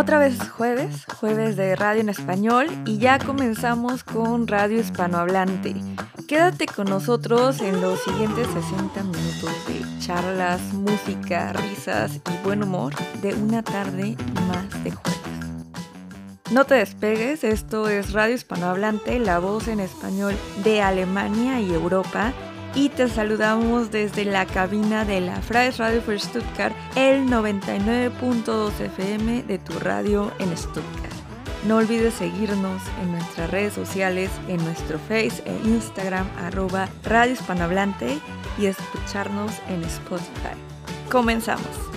Otra 0.00 0.18
vez 0.18 0.38
jueves, 0.48 1.04
jueves 1.04 1.56
de 1.56 1.76
radio 1.76 2.00
en 2.00 2.08
español 2.08 2.68
y 2.86 2.96
ya 2.96 3.18
comenzamos 3.18 4.02
con 4.02 4.46
Radio 4.46 4.80
Hispanohablante. 4.80 5.74
Quédate 6.26 6.64
con 6.64 6.86
nosotros 6.86 7.60
en 7.60 7.82
los 7.82 8.02
siguientes 8.04 8.46
60 8.46 9.02
minutos 9.02 9.52
de 9.68 9.84
charlas, 9.98 10.62
música, 10.72 11.52
risas 11.52 12.14
y 12.14 12.42
buen 12.42 12.62
humor 12.62 12.94
de 13.20 13.34
una 13.34 13.62
tarde 13.62 14.16
más 14.48 14.84
de 14.84 14.92
jueves. 14.92 15.20
No 16.50 16.64
te 16.64 16.76
despegues, 16.76 17.44
esto 17.44 17.90
es 17.90 18.14
Radio 18.14 18.36
Hispanohablante, 18.36 19.18
la 19.18 19.38
voz 19.38 19.68
en 19.68 19.80
español 19.80 20.34
de 20.64 20.80
Alemania 20.80 21.60
y 21.60 21.74
Europa 21.74 22.32
y 22.74 22.88
te 22.88 23.08
saludamos 23.08 23.90
desde 23.90 24.24
la 24.24 24.46
cabina 24.46 25.04
de 25.04 25.20
la 25.20 25.40
Freies 25.42 25.78
Radio 25.78 26.00
for 26.02 26.18
Stuttgart, 26.18 26.74
el 26.94 27.26
99.2 27.26 28.80
FM 28.80 29.42
de 29.44 29.58
tu 29.58 29.78
radio 29.78 30.30
en 30.38 30.56
Stuttgart. 30.56 31.10
No 31.66 31.76
olvides 31.76 32.14
seguirnos 32.14 32.80
en 33.02 33.12
nuestras 33.12 33.50
redes 33.50 33.74
sociales, 33.74 34.30
en 34.48 34.64
nuestro 34.64 34.98
Face 34.98 35.42
e 35.44 35.68
Instagram, 35.68 36.26
arroba 36.38 36.88
Radio 37.04 37.34
Hispanohablante 37.34 38.18
y 38.58 38.66
escucharnos 38.66 39.52
en 39.68 39.82
Spotify. 39.84 40.56
Comenzamos. 41.10 41.89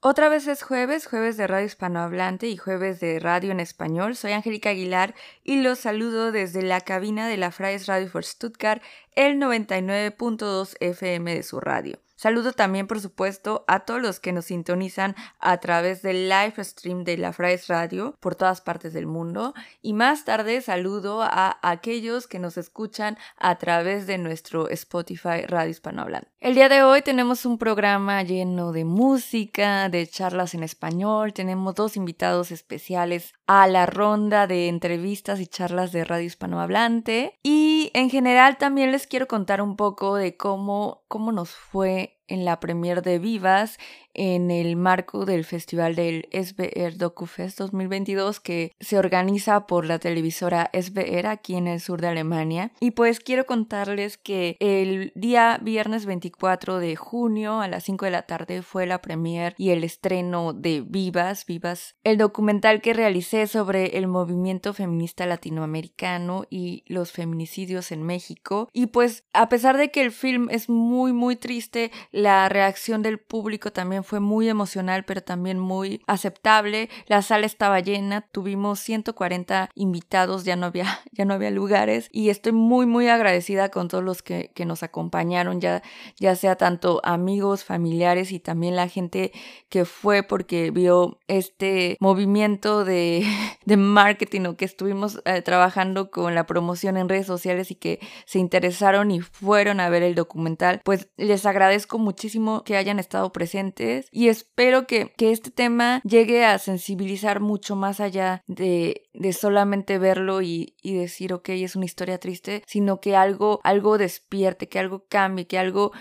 Otra 0.00 0.28
vez 0.28 0.46
es 0.46 0.62
jueves, 0.62 1.08
jueves 1.08 1.36
de 1.36 1.48
radio 1.48 1.66
hispanohablante 1.66 2.46
y 2.46 2.56
jueves 2.56 3.00
de 3.00 3.18
radio 3.18 3.50
en 3.50 3.58
español. 3.58 4.14
Soy 4.14 4.30
Angélica 4.30 4.70
Aguilar 4.70 5.16
y 5.42 5.60
los 5.60 5.80
saludo 5.80 6.30
desde 6.30 6.62
la 6.62 6.80
cabina 6.80 7.26
de 7.26 7.36
la 7.36 7.50
Freies 7.50 7.86
Radio 7.86 8.08
for 8.08 8.24
Stuttgart, 8.24 8.80
el 9.16 9.40
99.2 9.40 10.76
FM 10.78 11.34
de 11.34 11.42
su 11.42 11.58
radio. 11.58 11.98
Saludo 12.18 12.52
también, 12.52 12.88
por 12.88 12.98
supuesto, 12.98 13.64
a 13.68 13.84
todos 13.84 14.02
los 14.02 14.18
que 14.18 14.32
nos 14.32 14.46
sintonizan 14.46 15.14
a 15.38 15.58
través 15.58 16.02
del 16.02 16.28
live 16.28 16.64
stream 16.64 17.04
de 17.04 17.16
la 17.16 17.32
Fries 17.32 17.68
Radio 17.68 18.16
por 18.18 18.34
todas 18.34 18.60
partes 18.60 18.92
del 18.92 19.06
mundo. 19.06 19.54
Y 19.82 19.92
más 19.92 20.24
tarde 20.24 20.60
saludo 20.60 21.22
a 21.22 21.60
aquellos 21.62 22.26
que 22.26 22.40
nos 22.40 22.56
escuchan 22.56 23.16
a 23.36 23.56
través 23.58 24.08
de 24.08 24.18
nuestro 24.18 24.68
Spotify 24.68 25.46
Radio 25.46 25.70
Hispanohablante. 25.70 26.28
El 26.40 26.56
día 26.56 26.68
de 26.68 26.82
hoy 26.82 27.02
tenemos 27.02 27.46
un 27.46 27.56
programa 27.56 28.20
lleno 28.24 28.72
de 28.72 28.84
música, 28.84 29.88
de 29.88 30.04
charlas 30.08 30.54
en 30.54 30.64
español. 30.64 31.32
Tenemos 31.32 31.76
dos 31.76 31.96
invitados 31.96 32.50
especiales 32.50 33.32
a 33.46 33.68
la 33.68 33.86
ronda 33.86 34.48
de 34.48 34.66
entrevistas 34.66 35.38
y 35.38 35.46
charlas 35.46 35.92
de 35.92 36.04
Radio 36.04 36.26
Hispanohablante. 36.26 37.38
Y 37.44 37.92
en 37.94 38.10
general 38.10 38.58
también 38.58 38.90
les 38.90 39.06
quiero 39.06 39.28
contar 39.28 39.62
un 39.62 39.76
poco 39.76 40.16
de 40.16 40.36
cómo, 40.36 41.04
cómo 41.06 41.30
nos 41.30 41.50
fue 41.50 42.07
right 42.08 42.17
en 42.28 42.44
la 42.44 42.60
premier 42.60 43.02
de 43.02 43.18
Vivas 43.18 43.78
en 44.18 44.50
el 44.50 44.74
marco 44.74 45.24
del 45.24 45.44
festival 45.44 45.94
del 45.94 46.28
SBR 46.32 46.96
DocuFest 46.96 47.56
2022 47.58 48.40
que 48.40 48.72
se 48.80 48.98
organiza 48.98 49.66
por 49.66 49.86
la 49.86 50.00
televisora 50.00 50.70
SBR 50.72 51.28
aquí 51.28 51.54
en 51.54 51.68
el 51.68 51.80
sur 51.80 52.00
de 52.00 52.08
Alemania. 52.08 52.72
Y 52.80 52.90
pues 52.90 53.20
quiero 53.20 53.46
contarles 53.46 54.18
que 54.18 54.56
el 54.58 55.12
día 55.14 55.60
viernes 55.62 56.04
24 56.04 56.80
de 56.80 56.96
junio 56.96 57.60
a 57.60 57.68
las 57.68 57.84
5 57.84 58.06
de 58.06 58.10
la 58.10 58.22
tarde 58.22 58.62
fue 58.62 58.86
la 58.86 59.00
premier 59.00 59.54
y 59.56 59.70
el 59.70 59.84
estreno 59.84 60.52
de 60.52 60.80
Vivas, 60.80 61.46
Vivas, 61.46 61.94
el 62.02 62.18
documental 62.18 62.80
que 62.80 62.94
realicé 62.94 63.46
sobre 63.46 63.98
el 63.98 64.08
movimiento 64.08 64.74
feminista 64.74 65.26
latinoamericano 65.26 66.44
y 66.50 66.82
los 66.86 67.12
feminicidios 67.12 67.92
en 67.92 68.02
México. 68.02 68.68
Y 68.72 68.86
pues 68.86 69.24
a 69.32 69.48
pesar 69.48 69.76
de 69.76 69.92
que 69.92 70.00
el 70.00 70.10
film 70.10 70.48
es 70.50 70.68
muy 70.68 71.12
muy 71.12 71.36
triste, 71.36 71.92
la 72.18 72.48
reacción 72.48 73.02
del 73.02 73.18
público 73.18 73.72
también 73.72 74.02
fue 74.02 74.18
muy 74.18 74.48
emocional, 74.48 75.04
pero 75.04 75.22
también 75.22 75.58
muy 75.58 76.02
aceptable. 76.08 76.90
La 77.06 77.22
sala 77.22 77.46
estaba 77.46 77.78
llena, 77.78 78.22
tuvimos 78.32 78.80
140 78.80 79.70
invitados, 79.76 80.44
ya 80.44 80.56
no 80.56 80.66
había, 80.66 80.86
ya 81.12 81.24
no 81.24 81.34
había 81.34 81.50
lugares 81.50 82.08
y 82.10 82.30
estoy 82.30 82.52
muy, 82.52 82.86
muy 82.86 83.08
agradecida 83.08 83.68
con 83.68 83.86
todos 83.86 84.02
los 84.02 84.22
que, 84.22 84.50
que 84.54 84.66
nos 84.66 84.82
acompañaron, 84.82 85.60
ya, 85.60 85.82
ya 86.18 86.34
sea 86.34 86.56
tanto 86.56 87.00
amigos, 87.04 87.62
familiares 87.64 88.32
y 88.32 88.40
también 88.40 88.74
la 88.74 88.88
gente 88.88 89.30
que 89.68 89.84
fue 89.84 90.24
porque 90.24 90.72
vio 90.72 91.18
este 91.28 91.96
movimiento 92.00 92.84
de, 92.84 93.24
de 93.64 93.76
marketing 93.76 94.46
o 94.46 94.56
que 94.56 94.64
estuvimos 94.64 95.22
eh, 95.24 95.40
trabajando 95.42 96.10
con 96.10 96.34
la 96.34 96.46
promoción 96.46 96.96
en 96.96 97.08
redes 97.08 97.26
sociales 97.26 97.70
y 97.70 97.76
que 97.76 98.00
se 98.24 98.40
interesaron 98.40 99.12
y 99.12 99.20
fueron 99.20 99.78
a 99.78 99.88
ver 99.88 100.02
el 100.02 100.16
documental. 100.16 100.80
Pues 100.84 101.08
les 101.16 101.46
agradezco 101.46 102.07
muchísimo 102.08 102.64
que 102.64 102.78
hayan 102.78 102.98
estado 102.98 103.30
presentes 103.32 104.08
y 104.10 104.28
espero 104.28 104.86
que, 104.86 105.12
este 105.18 105.50
tema 105.50 106.00
llegue 106.04 106.46
a 106.46 106.58
sensibilizar 106.58 107.40
mucho 107.40 107.76
más 107.76 108.00
allá 108.00 108.42
de, 108.46 109.10
solamente 109.38 109.98
verlo 109.98 110.40
y, 110.40 110.74
decir, 110.82 111.34
ok, 111.34 111.50
es 111.50 111.76
una 111.76 111.84
historia 111.84 112.18
triste, 112.18 112.62
sino 112.66 112.98
que 112.98 113.14
algo, 113.14 113.60
algo 113.62 113.98
despierte, 113.98 114.68
que 114.70 114.78
algo 114.78 115.04
cambie, 115.06 115.46
que 115.46 115.58
algo 115.58 115.92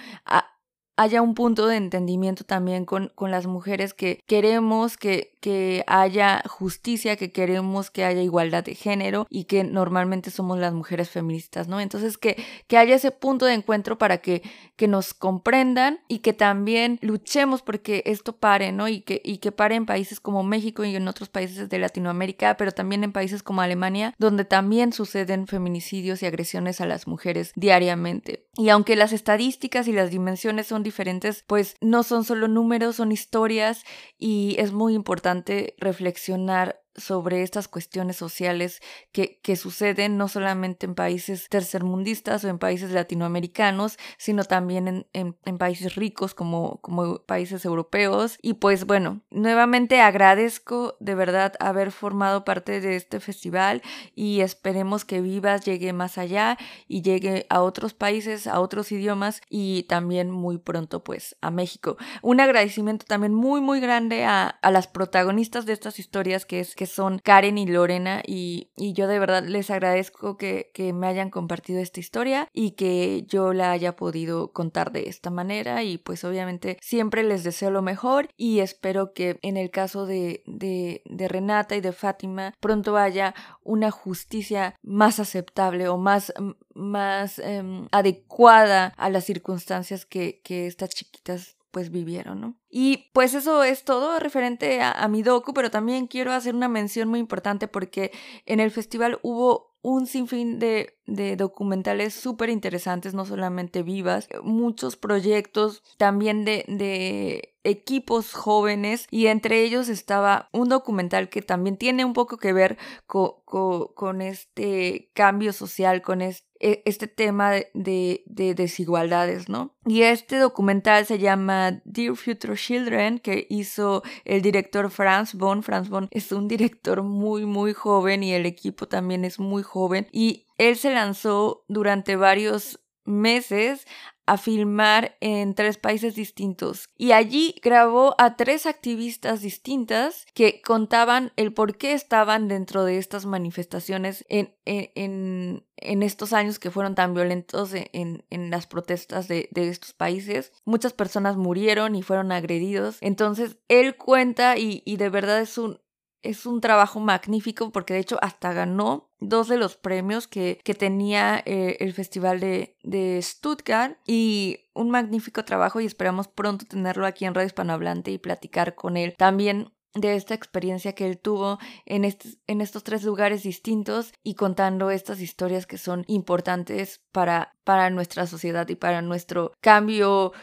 haya 0.95 1.21
un 1.21 1.35
punto 1.35 1.67
de 1.67 1.75
entendimiento 1.75 2.45
también 2.45 2.85
con, 2.85 3.11
con 3.15 3.29
las 3.29 3.45
mujeres 3.45 3.93
que 3.93 4.23
queremos 4.25 4.95
que, 4.95 5.36
que 5.47 5.85
haya 5.87 6.43
justicia, 6.45 7.15
que 7.15 7.31
queremos 7.31 7.89
que 7.89 8.03
haya 8.03 8.21
igualdad 8.21 8.65
de 8.65 8.75
género 8.75 9.27
y 9.29 9.45
que 9.45 9.63
normalmente 9.63 10.29
somos 10.29 10.59
las 10.59 10.73
mujeres 10.73 11.09
feministas, 11.09 11.69
¿no? 11.69 11.79
Entonces 11.79 12.17
que, 12.17 12.35
que 12.67 12.77
haya 12.77 12.95
ese 12.95 13.11
punto 13.11 13.45
de 13.45 13.53
encuentro 13.53 13.97
para 13.97 14.17
que, 14.17 14.41
que 14.75 14.89
nos 14.89 15.13
comprendan 15.13 16.01
y 16.09 16.19
que 16.19 16.33
también 16.33 16.99
luchemos 17.01 17.61
porque 17.61 18.03
esto 18.07 18.35
pare, 18.35 18.73
¿no? 18.73 18.89
Y 18.89 18.99
que, 18.99 19.21
y 19.23 19.37
que 19.37 19.53
pare 19.53 19.75
en 19.75 19.85
países 19.85 20.19
como 20.19 20.43
México 20.43 20.83
y 20.83 20.93
en 20.93 21.07
otros 21.07 21.29
países 21.29 21.69
de 21.69 21.79
Latinoamérica, 21.79 22.57
pero 22.57 22.73
también 22.73 23.05
en 23.05 23.13
países 23.13 23.41
como 23.41 23.61
Alemania, 23.61 24.13
donde 24.17 24.43
también 24.43 24.91
suceden 24.91 25.47
feminicidios 25.47 26.23
y 26.23 26.25
agresiones 26.25 26.81
a 26.81 26.85
las 26.85 27.07
mujeres 27.07 27.53
diariamente. 27.55 28.43
Y 28.57 28.67
aunque 28.67 28.97
las 28.97 29.13
estadísticas 29.13 29.87
y 29.87 29.93
las 29.93 30.11
dimensiones 30.11 30.67
son 30.67 30.83
diferentes, 30.83 31.45
pues 31.47 31.77
no 31.79 32.03
son 32.03 32.25
solo 32.25 32.49
números, 32.49 32.97
son 32.97 33.13
historias 33.13 33.85
y 34.17 34.57
es 34.59 34.73
muy 34.73 34.93
importante 34.93 35.36
reflexionar 35.77 36.81
sobre 36.97 37.43
estas 37.43 37.67
cuestiones 37.67 38.17
sociales 38.17 38.81
que, 39.11 39.39
que, 39.43 39.55
suceden 39.55 40.17
no 40.17 40.27
solamente 40.27 40.87
en 40.87 40.95
países 40.95 41.47
tercermundistas 41.47 42.43
o 42.43 42.49
en 42.49 42.57
países 42.57 42.91
latinoamericanos, 42.91 43.97
sino 44.17 44.43
también 44.43 45.05
en, 45.13 45.37
en, 45.43 45.57
países 45.57 45.95
ricos 45.95 46.33
como, 46.33 46.81
como 46.81 47.19
países 47.25 47.65
europeos. 47.65 48.39
Y 48.41 48.55
pues 48.55 48.85
bueno, 48.85 49.21
nuevamente 49.29 50.01
agradezco 50.01 50.97
de 50.99 51.15
verdad 51.15 51.53
haber 51.59 51.91
formado 51.91 52.43
parte 52.43 52.81
de 52.81 52.95
este 52.95 53.19
festival 53.19 53.83
y 54.15 54.41
esperemos 54.41 55.05
que 55.05 55.21
Vivas 55.21 55.63
llegue 55.65 55.93
más 55.93 56.17
allá 56.17 56.57
y 56.87 57.03
llegue 57.03 57.45
a 57.49 57.61
otros 57.61 57.93
países, 57.93 58.47
a 58.47 58.59
otros 58.59 58.91
idiomas 58.91 59.41
y 59.49 59.83
también 59.83 60.31
muy 60.31 60.57
pronto 60.57 61.03
pues 61.03 61.37
a 61.41 61.51
México. 61.51 61.97
Un 62.23 62.39
agradecimiento 62.39 63.05
también 63.05 63.33
muy 63.33 63.61
muy 63.61 63.79
grande 63.79 64.25
a, 64.25 64.47
a 64.47 64.71
las 64.71 64.87
protagonistas 64.87 65.65
de 65.65 65.73
estas 65.73 65.99
historias 65.99 66.45
que 66.45 66.59
es 66.59 66.75
que 66.75 66.86
son 66.89 67.19
Karen 67.19 67.57
y 67.57 67.67
Lorena 67.67 68.21
y, 68.25 68.69
yo 68.77 69.07
de 69.07 69.19
verdad 69.19 69.43
les 69.43 69.69
agradezco 69.69 70.37
que, 70.37 70.71
que, 70.73 70.93
me 70.93 71.07
hayan 71.07 71.29
compartido 71.29 71.79
esta 71.79 71.99
historia 71.99 72.47
y 72.53 72.71
que 72.71 73.25
yo 73.27 73.53
la 73.53 73.71
haya 73.71 73.95
podido 73.95 74.51
contar 74.53 74.91
de 74.91 75.09
esta 75.09 75.29
manera 75.29 75.83
y 75.83 75.97
pues 75.97 76.23
obviamente 76.23 76.77
siempre 76.81 77.23
les 77.23 77.43
deseo 77.43 77.69
lo 77.69 77.81
mejor 77.81 78.29
y 78.37 78.59
espero 78.59 79.13
que 79.13 79.39
en 79.41 79.57
el 79.57 79.69
caso 79.69 80.05
de, 80.05 80.43
de, 80.45 81.01
Renata 81.27 81.75
y 81.75 81.81
de 81.81 81.91
Fátima 81.91 82.53
pronto 82.59 82.97
haya 82.97 83.35
una 83.63 83.91
justicia 83.91 84.75
más 84.81 85.19
aceptable 85.19 85.87
o 85.89 85.97
más 85.97 86.33
más 86.73 87.39
em, 87.39 87.87
adecuada 87.91 88.93
a 88.97 89.09
las 89.09 89.25
circunstancias 89.25 90.05
que, 90.05 90.41
que 90.43 90.67
estas 90.67 90.89
chiquitas 90.91 91.56
pues 91.77 91.91
vivieron, 91.91 92.41
¿no? 92.41 92.55
Y 92.71 93.11
pues 93.13 93.35
eso 93.35 93.63
es 93.63 93.83
todo 93.83 94.17
referente 94.17 94.81
a, 94.81 95.07
mi 95.09 95.21
docu, 95.21 95.53
pero 95.53 95.69
también 95.69 96.07
quiero 96.07 96.31
hacer 96.31 96.55
una 96.55 96.67
mención 96.67 97.07
muy 97.07 97.19
importante 97.19 97.67
porque 97.67 98.11
en 98.47 98.59
el 98.59 98.71
festival 98.71 99.19
hubo 99.21 99.77
un 99.83 100.07
sinfín 100.07 100.57
de, 100.57 100.96
de 101.07 101.35
documentales 101.35 102.13
súper 102.13 102.49
interesantes, 102.49 103.13
no 103.13 103.25
solamente 103.25 103.81
vivas, 103.81 104.27
muchos 104.43 104.97
proyectos 104.97 105.81
también 105.97 106.45
de, 106.45 106.65
de 106.67 107.55
equipos 107.63 108.33
jóvenes 108.33 109.07
y 109.09 109.27
entre 109.27 109.63
ellos 109.63 109.89
estaba 109.89 110.49
un 110.51 110.69
documental 110.69 111.29
que 111.29 111.41
también 111.41 111.77
tiene 111.77 112.05
un 112.05 112.13
poco 112.13 112.37
que 112.37 112.53
ver 112.53 112.77
con 113.05 114.21
este 114.21 115.09
cambio 115.13 115.53
social, 115.53 116.01
con 116.01 116.21
este 116.21 116.47
e, 116.59 116.81
este 116.85 117.07
tema 117.07 117.51
de, 117.51 118.23
de, 118.25 118.55
desigualdades, 118.55 119.47
¿no? 119.47 119.75
Y 119.85 120.01
este 120.01 120.37
documental 120.37 121.05
se 121.05 121.19
llama 121.19 121.81
Dear 121.85 122.15
Future 122.15 122.55
Children, 122.55 123.19
que 123.19 123.45
hizo 123.49 124.03
el 124.25 124.41
director 124.41 124.89
Franz 124.89 125.35
Bon. 125.35 125.61
Franz 125.61 125.89
Bon 125.89 126.07
es 126.11 126.31
un 126.31 126.47
director 126.47 127.03
muy, 127.03 127.45
muy 127.45 127.73
joven 127.73 128.23
y 128.23 128.33
el 128.33 128.45
equipo 128.45 128.87
también 128.87 129.23
es 129.23 129.39
muy 129.39 129.61
joven. 129.61 130.07
Y 130.11 130.46
él 130.57 130.75
se 130.75 130.93
lanzó 130.93 131.63
durante 131.67 132.15
varios 132.15 132.79
meses 133.05 133.87
a 134.27 134.37
filmar 134.37 135.15
en 135.21 135.55
tres 135.55 135.77
países 135.77 136.13
distintos 136.13 136.89
y 136.97 137.13
allí 137.13 137.55
grabó 137.63 138.13
a 138.17 138.35
tres 138.35 138.65
activistas 138.65 139.41
distintas 139.41 140.25
que 140.33 140.61
contaban 140.61 141.31
el 141.37 141.53
por 141.53 141.77
qué 141.77 141.93
estaban 141.93 142.49
dentro 142.49 142.83
de 142.83 142.97
estas 142.97 143.25
manifestaciones 143.25 144.25
en, 144.27 144.53
en, 144.65 145.65
en 145.77 146.03
estos 146.03 146.33
años 146.33 146.59
que 146.59 146.71
fueron 146.71 146.93
tan 146.93 147.13
violentos 147.13 147.73
en, 147.73 148.25
en 148.29 148.49
las 148.49 148.67
protestas 148.67 149.29
de, 149.29 149.47
de, 149.51 149.69
estos 149.69 149.93
países. 149.93 150.51
Muchas 150.65 150.91
personas 150.91 151.37
murieron 151.37 151.95
y 151.95 152.03
fueron 152.03 152.33
agredidos. 152.33 152.97
Entonces, 152.99 153.57
él 153.69 153.95
cuenta 153.95 154.57
y, 154.57 154.83
y 154.85 154.97
de 154.97 155.09
verdad 155.09 155.39
es 155.39 155.57
un, 155.57 155.79
es 156.21 156.45
un 156.45 156.61
trabajo 156.61 156.99
magnífico 156.99 157.71
porque 157.71 157.93
de 157.93 157.99
hecho 157.99 158.17
hasta 158.21 158.53
ganó 158.53 159.09
dos 159.19 159.47
de 159.47 159.57
los 159.57 159.77
premios 159.77 160.27
que, 160.27 160.59
tenía 160.77 161.41
eh, 161.45 161.77
el 161.79 161.93
Festival 161.93 162.39
de, 162.39 163.19
Stuttgart 163.21 163.97
y 164.05 164.59
un 164.73 164.89
magnífico 164.89 165.43
trabajo 165.43 165.81
y 165.81 165.85
esperamos 165.85 166.27
pronto 166.27 166.65
tenerlo 166.65 167.05
aquí 167.05 167.25
en 167.25 167.33
Radio 167.33 167.47
Hispanohablante 167.47 168.11
y 168.11 168.17
platicar 168.17 168.75
con 168.75 168.97
él 168.97 169.15
también 169.17 169.71
de 169.93 170.15
esta 170.15 170.35
experiencia 170.35 170.93
que 170.93 171.07
él 171.07 171.17
tuvo 171.17 171.57
en, 171.85 172.05
estos 172.05 172.83
tres 172.83 173.03
lugares 173.03 173.43
distintos 173.43 174.13
y 174.23 174.35
contando 174.35 174.91
estas 174.91 175.19
historias 175.19 175.65
que 175.65 175.77
son 175.77 176.03
importantes 176.07 177.01
para 177.11 177.89
nuestra 177.89 178.27
sociedad 178.27 178.67
y 178.69 178.75
para 178.75 179.01
nuestro 179.01 179.53
cambio 179.59 180.33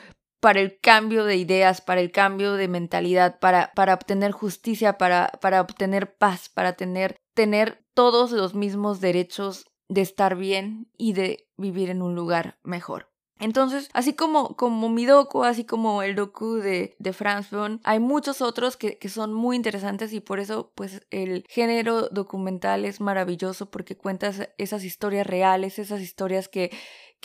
para 0.44 0.60
el 0.60 0.78
cambio 0.78 1.24
de 1.24 1.36
ideas, 1.36 1.80
para 1.80 2.02
el 2.02 2.12
cambio 2.12 2.52
de 2.52 2.68
mentalidad, 2.68 3.38
para, 3.38 3.72
para 3.74 3.94
obtener 3.94 4.32
justicia, 4.32 4.98
para, 4.98 5.32
para 5.40 5.62
obtener 5.62 6.16
paz, 6.16 6.50
para 6.50 6.74
tener, 6.74 7.16
tener 7.32 7.82
todos 7.94 8.30
los 8.30 8.54
mismos 8.54 9.00
derechos 9.00 9.64
de 9.88 10.02
estar 10.02 10.36
bien 10.36 10.90
y 10.98 11.14
de 11.14 11.48
vivir 11.56 11.88
en 11.88 12.02
un 12.02 12.14
lugar 12.14 12.58
mejor. 12.62 13.10
Entonces, 13.40 13.88
así 13.94 14.12
como, 14.12 14.54
como 14.54 14.90
mi 14.90 15.06
docu, 15.06 15.44
así 15.44 15.64
como 15.64 16.02
el 16.02 16.14
docu 16.14 16.56
de, 16.56 16.94
de 16.98 17.12
Franz 17.14 17.50
Von, 17.50 17.80
hay 17.82 17.98
muchos 17.98 18.42
otros 18.42 18.76
que, 18.76 18.98
que, 18.98 19.08
son 19.08 19.32
muy 19.32 19.56
interesantes 19.56 20.12
y 20.12 20.20
por 20.20 20.40
eso, 20.40 20.72
pues, 20.74 21.06
el 21.10 21.44
género 21.48 22.10
documental 22.10 22.84
es 22.84 23.00
maravilloso 23.00 23.70
porque 23.70 23.96
cuenta 23.96 24.30
esas 24.58 24.84
historias 24.84 25.26
reales, 25.26 25.78
esas 25.78 26.02
historias 26.02 26.48
que, 26.48 26.70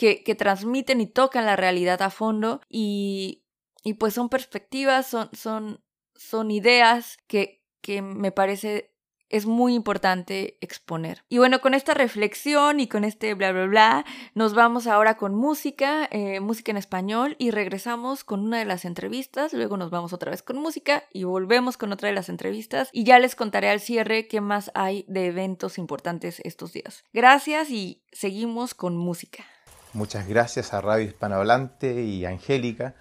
que, 0.00 0.34
transmiten 0.34 1.02
y 1.02 1.06
tocan 1.06 1.44
la 1.44 1.56
realidad 1.56 2.00
a 2.00 2.08
fondo 2.08 2.62
y, 2.70 3.44
y 3.82 3.94
pues 3.94 4.14
son 4.14 4.30
perspectivas, 4.30 5.06
son, 5.06 5.28
son, 5.34 5.84
son 6.14 6.50
ideas 6.50 7.18
que, 7.26 7.62
que 7.82 8.00
me 8.00 8.32
parece 8.32 8.94
es 9.28 9.46
muy 9.46 9.74
importante 9.74 10.58
exponer. 10.60 11.22
Y 11.28 11.38
bueno, 11.38 11.60
con 11.60 11.74
esta 11.74 11.94
reflexión 11.94 12.80
y 12.80 12.88
con 12.88 13.04
este 13.04 13.34
bla, 13.34 13.52
bla, 13.52 13.66
bla, 13.66 14.04
nos 14.34 14.54
vamos 14.54 14.88
ahora 14.88 15.18
con 15.18 15.36
música, 15.36 16.08
eh, 16.10 16.40
música 16.40 16.72
en 16.72 16.78
español, 16.78 17.36
y 17.38 17.52
regresamos 17.52 18.24
con 18.24 18.40
una 18.40 18.58
de 18.58 18.64
las 18.64 18.84
entrevistas, 18.84 19.52
luego 19.52 19.76
nos 19.76 19.90
vamos 19.90 20.12
otra 20.12 20.32
vez 20.32 20.42
con 20.42 20.56
música 20.58 21.04
y 21.12 21.24
volvemos 21.24 21.76
con 21.76 21.92
otra 21.92 22.08
de 22.08 22.14
las 22.14 22.28
entrevistas 22.28 22.88
y 22.92 23.04
ya 23.04 23.20
les 23.20 23.36
contaré 23.36 23.70
al 23.70 23.80
cierre 23.80 24.26
qué 24.26 24.40
más 24.40 24.72
hay 24.74 25.04
de 25.06 25.26
eventos 25.26 25.78
importantes 25.78 26.40
estos 26.42 26.72
días. 26.72 27.04
Gracias 27.12 27.70
y 27.70 28.02
seguimos 28.10 28.74
con 28.74 28.96
música. 28.96 29.44
Muchas 29.92 30.28
gracias 30.28 30.72
a 30.72 30.80
Radio 30.80 31.04
Hispanohablante 31.04 32.04
y 32.04 32.24
Angélica 32.24 32.94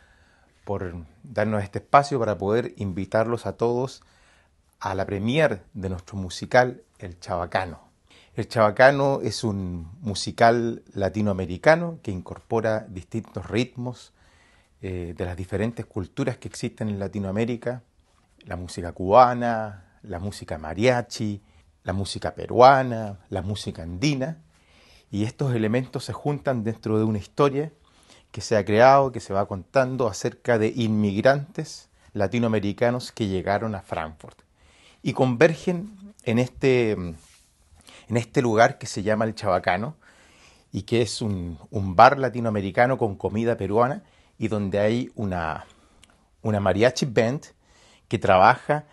por 0.66 1.06
darnos 1.22 1.64
este 1.64 1.78
espacio 1.78 2.18
para 2.18 2.40
poder 2.40 2.74
invitarlos 2.78 3.46
a 3.46 3.58
todos 3.58 4.02
a 4.80 4.96
la 4.96 5.06
premier 5.06 5.62
de 5.76 5.90
nuestro 5.90 6.18
musical 6.18 6.82
El 6.98 7.20
Chabacano. 7.20 7.80
El 8.36 8.48
Chabacano 8.48 9.20
es 9.22 9.44
un 9.44 9.92
musical 10.02 10.82
latinoamericano 10.96 12.00
que 12.02 12.10
incorpora 12.10 12.88
distintos 12.90 13.48
ritmos 13.48 14.12
eh, 14.82 15.14
de 15.16 15.26
las 15.26 15.38
diferentes 15.38 15.86
culturas 15.86 16.40
que 16.40 16.48
existen 16.48 16.90
en 16.90 16.98
Latinoamérica, 16.98 17.84
la 18.46 18.56
música 18.56 18.94
cubana, 18.94 20.00
la 20.02 20.18
música 20.18 20.58
mariachi, 20.58 21.44
la 21.84 21.94
música 21.94 22.34
peruana, 22.34 23.20
la 23.30 23.44
música 23.44 23.84
andina, 23.84 24.40
y 25.12 25.24
estos 25.24 25.54
elementos 25.56 26.06
se 26.06 26.14
juntan 26.14 26.64
dentro 26.64 26.98
de 26.98 27.04
una 27.04 27.18
historia 27.18 27.72
que 28.32 28.42
se 28.42 28.56
ha 28.56 28.66
creado, 28.66 29.12
que 29.12 29.20
se 29.20 29.34
va 29.34 29.48
contando 29.48 30.08
acerca 30.08 30.60
de 30.60 30.72
inmigrantes 30.76 31.90
latinoamericanos 32.14 33.12
que 33.12 33.28
llegaron 33.28 33.76
a 33.76 33.82
Frankfurt 33.82 34.40
y 35.02 35.14
convergen 35.14 36.14
en 36.24 36.40
este, 36.40 36.92
en 36.92 37.18
este 38.10 38.42
lugar 38.42 38.78
que 38.78 38.88
se 38.88 39.04
llama 39.04 39.26
el 39.26 39.36
Chabacano 39.36 39.96
y 40.72 40.84
que 40.84 41.02
es 41.02 41.22
un, 41.22 41.58
bar 41.72 42.20
latinoamericano 42.20 42.98
con 42.98 43.16
comida 43.16 43.58
peruana 43.58 44.04
y 44.38 44.48
donde 44.48 44.80
hay 44.80 45.12
una, 45.16 45.66
una 46.42 46.60
mariachi 46.60 47.06
band 47.06 47.42
que 48.08 48.20
trabaja 48.20 48.86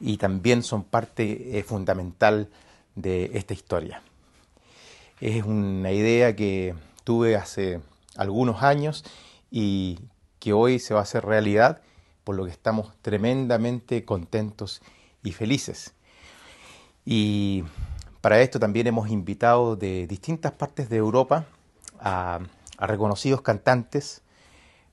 y 0.00 0.16
también 0.18 0.62
son 0.62 0.84
parte 0.84 1.58
eh, 1.58 1.62
fundamental 1.62 2.48
de 2.94 3.30
esta 3.34 3.54
historia. 3.54 4.02
Es 5.20 5.44
una 5.44 5.92
idea 5.92 6.34
que 6.34 6.74
tuve 7.04 7.36
hace 7.36 7.80
algunos 8.16 8.64
años 8.64 9.04
y 9.48 10.00
que 10.40 10.52
hoy 10.52 10.80
se 10.80 10.92
va 10.92 11.00
a 11.00 11.02
hacer 11.04 11.24
realidad, 11.24 11.82
por 12.24 12.34
lo 12.34 12.44
que 12.44 12.50
estamos 12.50 12.92
tremendamente 13.00 14.04
contentos 14.04 14.82
y 15.22 15.30
felices. 15.30 15.94
Y 17.04 17.62
para 18.20 18.40
esto 18.40 18.58
también 18.58 18.88
hemos 18.88 19.08
invitado 19.08 19.76
de 19.76 20.08
distintas 20.08 20.50
partes 20.52 20.88
de 20.88 20.96
Europa 20.96 21.46
a, 22.00 22.40
reconocidos 22.78 23.40
cantantes. 23.40 24.22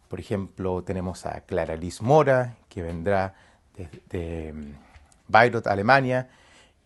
Por 0.07 0.19
ejemplo, 0.19 0.83
tenemos 0.83 1.25
a 1.25 1.41
Clara 1.41 1.75
Liz 1.75 2.01
Mora, 2.01 2.57
que 2.69 2.83
vendrá 2.83 3.33
de 4.09 4.53
mm, 4.53 4.75
Bayreuth, 5.29 5.65
Alemania. 5.65 6.29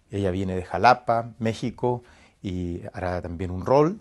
Ella 0.10 0.32
viene 0.32 0.56
de 0.56 0.64
Jalapa, 0.64 1.34
México 1.38 2.04
y 2.46 2.84
hará 2.94 3.24
también 3.24 3.50
un 3.50 3.66
rol. 3.66 4.00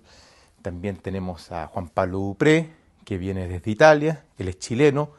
También 0.61 0.99
tenemos 0.99 1.50
a 1.50 1.67
Juan 1.69 1.88
Pablo 1.88 2.19
Dupré, 2.19 2.70
que 3.06 3.17
viene 3.17 3.49
desde 3.49 3.70
Italia, 3.70 4.23
él 4.37 4.49
es 4.49 4.58
chileno, 4.58 5.12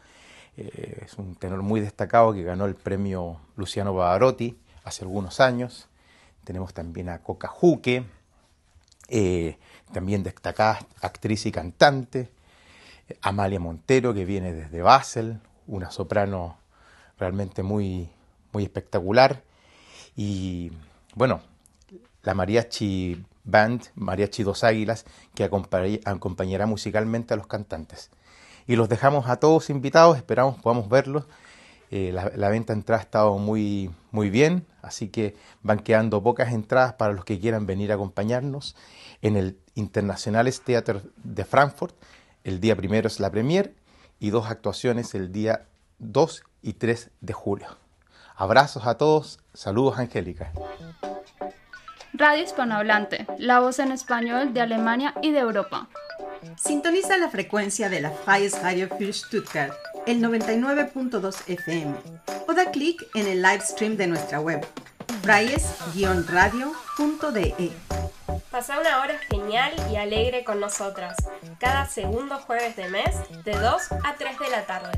eh, 0.57 1.01
es 1.03 1.15
un 1.15 1.35
tenor 1.35 1.63
muy 1.63 1.81
destacado 1.81 2.33
que 2.33 2.43
ganó 2.43 2.65
el 2.65 2.75
premio 2.75 3.39
Luciano 3.55 3.95
Pavarotti 3.95 4.55
hace 4.83 5.05
algunos 5.05 5.39
años. 5.39 5.87
Tenemos 6.43 6.75
también 6.75 7.09
a 7.09 7.17
Coca 7.23 7.47
Juque, 7.47 8.05
eh, 9.07 9.57
también 9.91 10.21
destacada 10.21 10.85
actriz 11.01 11.47
y 11.47 11.51
cantante. 11.51 12.29
Amalia 13.21 13.59
Montero, 13.59 14.13
que 14.13 14.25
viene 14.25 14.53
desde 14.53 14.83
Basel, 14.83 15.39
una 15.65 15.89
soprano 15.89 16.57
realmente 17.17 17.63
muy, 17.63 18.07
muy 18.51 18.63
espectacular. 18.63 19.41
Y 20.15 20.71
bueno, 21.15 21.41
la 22.25 22.33
Mariachi 22.33 23.23
Band, 23.45 23.83
Mariachi 23.95 24.43
Dos 24.43 24.63
Águilas, 24.63 25.05
que 25.33 25.43
acompañará 25.43 26.65
musicalmente 26.65 27.33
a 27.33 27.37
los 27.37 27.47
cantantes. 27.47 28.09
Y 28.67 28.75
los 28.75 28.89
dejamos 28.89 29.29
a 29.29 29.37
todos 29.37 29.69
invitados, 29.69 30.17
esperamos 30.17 30.59
podamos 30.59 30.89
verlos. 30.89 31.25
Eh, 31.91 32.11
la, 32.11 32.49
venta 32.49 32.73
de 32.73 32.79
entradas 32.79 33.03
ha 33.03 33.05
estado 33.05 33.37
muy, 33.37 33.91
muy 34.11 34.31
bien, 34.31 34.65
así 34.81 35.07
que 35.09 35.35
van 35.61 35.79
quedando 35.79 36.21
pocas 36.21 36.51
entradas 36.51 36.93
para 36.93 37.13
los 37.13 37.23
que 37.23 37.39
quieran 37.39 37.67
venir 37.67 37.91
a 37.91 37.95
acompañarnos 37.95 38.75
en 39.21 39.37
el 39.37 39.57
Internationales 39.75 40.61
Theater 40.61 41.03
de 41.23 41.45
Frankfurt. 41.45 41.95
El 42.43 42.59
día 42.59 42.75
primero 42.75 43.07
es 43.07 43.19
la 43.19 43.29
premier 43.29 43.75
y 44.19 44.31
dos 44.31 44.49
actuaciones 44.49 45.13
el 45.13 45.31
día 45.31 45.67
2 45.99 46.43
y 46.63 46.73
3 46.73 47.11
de 47.21 47.33
julio. 47.33 47.67
Abrazos 48.35 48.87
a 48.87 48.97
todos, 48.97 49.39
saludos 49.53 49.99
Angélica. 49.99 50.51
Radio 52.17 52.45
Hispanohablante, 52.45 53.27
la 53.37 53.59
voz 53.59 53.79
en 53.79 53.91
español 53.91 54.53
de 54.53 54.61
Alemania 54.61 55.13
y 55.21 55.31
de 55.31 55.39
Europa. 55.39 55.89
Sintoniza 56.55 57.17
la 57.17 57.29
frecuencia 57.29 57.89
de 57.89 57.99
la 57.99 58.09
Freies 58.09 58.61
Radio 58.61 58.87
für 58.87 59.11
Stuttgart, 59.11 59.73
el 60.05 60.21
99.2 60.21 61.35
FM, 61.47 61.93
o 62.47 62.53
da 62.53 62.71
clic 62.71 63.05
en 63.15 63.27
el 63.27 63.41
live 63.41 63.59
stream 63.59 63.97
de 63.97 64.07
nuestra 64.07 64.39
web, 64.39 64.65
freies-radio.de. 65.23 67.73
Pasa 68.49 68.79
una 68.79 69.01
hora 69.01 69.19
genial 69.29 69.73
y 69.91 69.97
alegre 69.97 70.45
con 70.45 70.61
nosotras, 70.61 71.17
cada 71.59 71.85
segundo 71.85 72.37
jueves 72.37 72.77
de 72.77 72.87
mes, 72.87 73.13
de 73.43 73.51
2 73.51 73.91
a 74.05 74.15
3 74.17 74.39
de 74.39 74.49
la 74.49 74.65
tarde. 74.65 74.97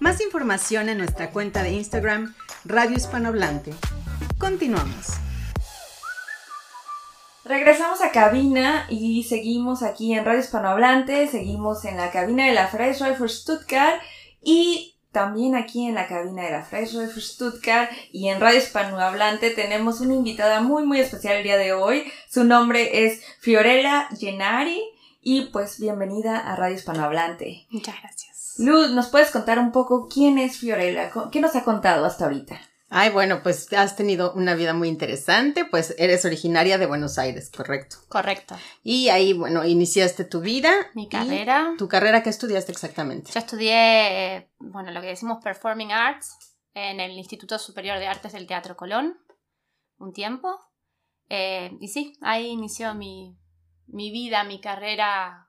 Más 0.00 0.20
información 0.20 0.88
en 0.88 0.98
nuestra 0.98 1.30
cuenta 1.30 1.62
de 1.62 1.70
Instagram, 1.70 2.34
Radio 2.64 2.96
Hispanohablante. 2.96 3.72
Continuamos. 4.38 5.20
Regresamos 7.52 8.00
a 8.00 8.12
cabina 8.12 8.86
y 8.88 9.24
seguimos 9.24 9.82
aquí 9.82 10.14
en 10.14 10.24
Radio 10.24 10.40
Hispanohablante, 10.40 11.28
seguimos 11.28 11.84
en 11.84 11.98
la 11.98 12.10
cabina 12.10 12.46
de 12.46 12.54
la 12.54 12.68
Freie 12.68 12.94
for 12.94 13.28
Stuttgart 13.28 14.00
y 14.42 14.96
también 15.10 15.54
aquí 15.54 15.84
en 15.84 15.94
la 15.94 16.08
cabina 16.08 16.44
de 16.44 16.50
la 16.50 16.62
Freie 16.62 16.86
for 16.86 17.20
Stuttgart 17.20 17.90
y 18.10 18.28
en 18.28 18.40
Radio 18.40 18.58
Hispanohablante 18.58 19.50
tenemos 19.50 20.00
una 20.00 20.14
invitada 20.14 20.62
muy 20.62 20.84
muy 20.84 20.98
especial 20.98 21.36
el 21.36 21.42
día 21.42 21.58
de 21.58 21.74
hoy. 21.74 22.10
Su 22.30 22.44
nombre 22.44 23.04
es 23.04 23.20
Fiorella 23.40 24.08
Gennari 24.18 24.82
y 25.20 25.50
pues 25.52 25.78
bienvenida 25.78 26.38
a 26.38 26.56
Radio 26.56 26.76
Hispanohablante. 26.76 27.66
Muchas 27.68 27.96
gracias. 28.00 28.54
Luz, 28.56 28.92
¿nos 28.92 29.08
puedes 29.08 29.30
contar 29.30 29.58
un 29.58 29.72
poco 29.72 30.08
quién 30.08 30.38
es 30.38 30.56
Fiorella? 30.56 31.10
¿Qué 31.30 31.40
nos 31.40 31.54
ha 31.54 31.64
contado 31.64 32.06
hasta 32.06 32.24
ahorita? 32.24 32.58
Ay, 32.94 33.08
bueno, 33.08 33.42
pues 33.42 33.72
has 33.72 33.96
tenido 33.96 34.34
una 34.34 34.54
vida 34.54 34.74
muy 34.74 34.88
interesante, 34.88 35.64
pues 35.64 35.94
eres 35.96 36.26
originaria 36.26 36.76
de 36.76 36.84
Buenos 36.84 37.18
Aires, 37.18 37.50
correcto. 37.50 37.96
Correcto. 38.08 38.54
Y 38.82 39.08
ahí, 39.08 39.32
bueno, 39.32 39.64
iniciaste 39.64 40.26
tu 40.26 40.42
vida. 40.42 40.70
Mi 40.92 41.08
carrera. 41.08 41.72
¿Tu 41.78 41.88
carrera 41.88 42.22
qué 42.22 42.28
estudiaste 42.28 42.70
exactamente? 42.70 43.32
Yo 43.32 43.40
estudié, 43.40 44.50
bueno, 44.58 44.90
lo 44.90 45.00
que 45.00 45.06
decimos 45.06 45.42
Performing 45.42 45.90
Arts 45.90 46.36
en 46.74 47.00
el 47.00 47.12
Instituto 47.12 47.58
Superior 47.58 47.98
de 47.98 48.08
Artes 48.08 48.32
del 48.32 48.46
Teatro 48.46 48.76
Colón, 48.76 49.18
un 49.96 50.12
tiempo. 50.12 50.60
Eh, 51.30 51.70
y 51.80 51.88
sí, 51.88 52.18
ahí 52.20 52.48
inició 52.48 52.94
mi, 52.94 53.38
mi 53.86 54.10
vida, 54.10 54.44
mi 54.44 54.60
carrera 54.60 55.48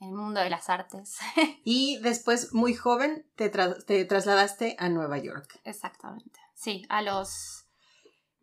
en 0.00 0.08
el 0.08 0.14
mundo 0.14 0.40
de 0.40 0.48
las 0.48 0.70
artes. 0.70 1.18
y 1.64 1.98
después, 2.00 2.54
muy 2.54 2.72
joven, 2.72 3.30
te, 3.36 3.50
te 3.50 4.04
trasladaste 4.06 4.76
a 4.78 4.88
Nueva 4.88 5.18
York. 5.18 5.60
Exactamente. 5.64 6.39
Sí, 6.60 6.84
a 6.90 7.00
los... 7.00 7.64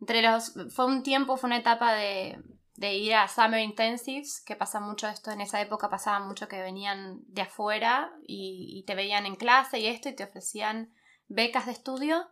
Entre 0.00 0.22
los... 0.22 0.52
Fue 0.74 0.86
un 0.86 1.04
tiempo, 1.04 1.36
fue 1.36 1.46
una 1.46 1.58
etapa 1.58 1.94
de, 1.94 2.42
de 2.74 2.94
ir 2.94 3.14
a 3.14 3.28
Summer 3.28 3.60
Intensives, 3.60 4.42
que 4.44 4.56
pasa 4.56 4.80
mucho 4.80 5.06
esto, 5.06 5.30
en 5.30 5.40
esa 5.40 5.60
época 5.60 5.88
pasaba 5.88 6.18
mucho 6.26 6.48
que 6.48 6.60
venían 6.60 7.20
de 7.28 7.42
afuera 7.42 8.12
y, 8.26 8.82
te 8.88 8.96
veían 8.96 9.24
en 9.24 9.36
clase 9.36 9.78
y 9.78 9.86
esto 9.86 10.08
y 10.08 10.16
te 10.16 10.24
ofrecían 10.24 10.92
becas 11.28 11.66
de 11.66 11.72
estudio. 11.72 12.28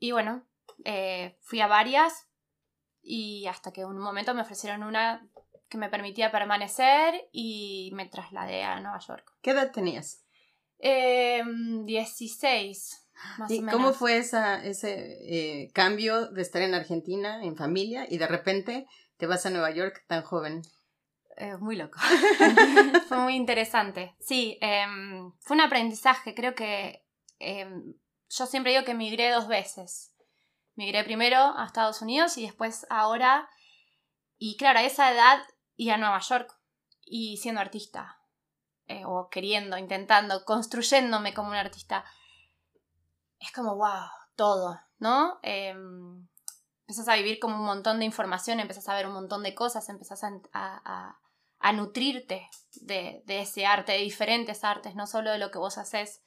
Y 0.00 0.10
bueno, 0.10 0.48
eh, 0.84 1.38
fui 1.42 1.60
a 1.60 1.68
varias 1.68 2.26
y 3.00 3.46
hasta 3.46 3.72
que 3.72 3.82
en 3.82 3.86
un 3.86 3.98
momento 3.98 4.34
me 4.34 4.42
ofrecieron 4.42 4.82
una 4.82 5.28
que 5.68 5.78
me 5.78 5.90
permitía 5.90 6.32
permanecer 6.32 7.28
y 7.30 7.92
me 7.94 8.06
trasladé 8.06 8.64
a 8.64 8.80
Nueva 8.80 8.98
York. 8.98 9.32
¿Qué 9.42 9.52
edad 9.52 9.70
tenías? 9.70 10.24
Eh, 10.80 11.44
16. 11.84 13.03
¿Y 13.48 13.64
cómo 13.66 13.92
fue 13.92 14.18
esa, 14.18 14.62
ese 14.64 15.18
eh, 15.22 15.70
cambio 15.72 16.26
de 16.26 16.42
estar 16.42 16.62
en 16.62 16.74
Argentina, 16.74 17.42
en 17.42 17.56
familia, 17.56 18.06
y 18.08 18.18
de 18.18 18.26
repente 18.26 18.86
te 19.16 19.26
vas 19.26 19.46
a 19.46 19.50
Nueva 19.50 19.70
York 19.70 20.04
tan 20.06 20.22
joven? 20.22 20.62
Eh, 21.36 21.56
muy 21.56 21.76
loco. 21.76 21.98
fue 23.08 23.18
muy 23.18 23.34
interesante. 23.34 24.14
Sí, 24.20 24.58
em, 24.60 25.32
fue 25.40 25.56
un 25.56 25.62
aprendizaje. 25.62 26.34
Creo 26.34 26.54
que 26.54 27.04
em, 27.38 27.94
yo 28.28 28.46
siempre 28.46 28.72
digo 28.72 28.84
que 28.84 28.94
migré 28.94 29.30
dos 29.30 29.48
veces. 29.48 30.14
Migré 30.76 31.04
primero 31.04 31.38
a 31.38 31.64
Estados 31.66 32.02
Unidos 32.02 32.38
y 32.38 32.42
después 32.42 32.86
ahora. 32.90 33.48
Y 34.38 34.56
claro, 34.56 34.78
a 34.80 34.84
esa 34.84 35.12
edad 35.12 35.40
y 35.76 35.90
a 35.90 35.96
Nueva 35.96 36.20
York 36.20 36.52
y 37.00 37.36
siendo 37.38 37.60
artista. 37.60 38.18
Eh, 38.86 39.02
o 39.06 39.28
queriendo, 39.30 39.78
intentando, 39.78 40.44
construyéndome 40.44 41.32
como 41.32 41.48
un 41.48 41.56
artista 41.56 42.04
es 43.44 43.52
como, 43.52 43.76
wow, 43.76 44.08
todo, 44.36 44.78
¿no? 44.98 45.38
Eh, 45.42 45.74
empiezas 46.86 47.08
a 47.08 47.16
vivir 47.16 47.38
como 47.38 47.56
un 47.56 47.64
montón 47.64 47.98
de 47.98 48.04
información, 48.04 48.60
empiezas 48.60 48.88
a 48.88 48.94
ver 48.94 49.06
un 49.06 49.14
montón 49.14 49.42
de 49.42 49.54
cosas, 49.54 49.88
empiezas 49.88 50.22
a, 50.52 51.18
nutrirte 51.72 52.48
de, 52.82 53.22
ese 53.26 53.64
arte, 53.64 53.92
de 53.92 53.98
diferentes 53.98 54.64
artes, 54.64 54.94
no 54.94 55.06
solo 55.06 55.30
de 55.30 55.38
lo 55.38 55.50
que 55.50 55.58
vos 55.58 55.78
haces. 55.78 56.22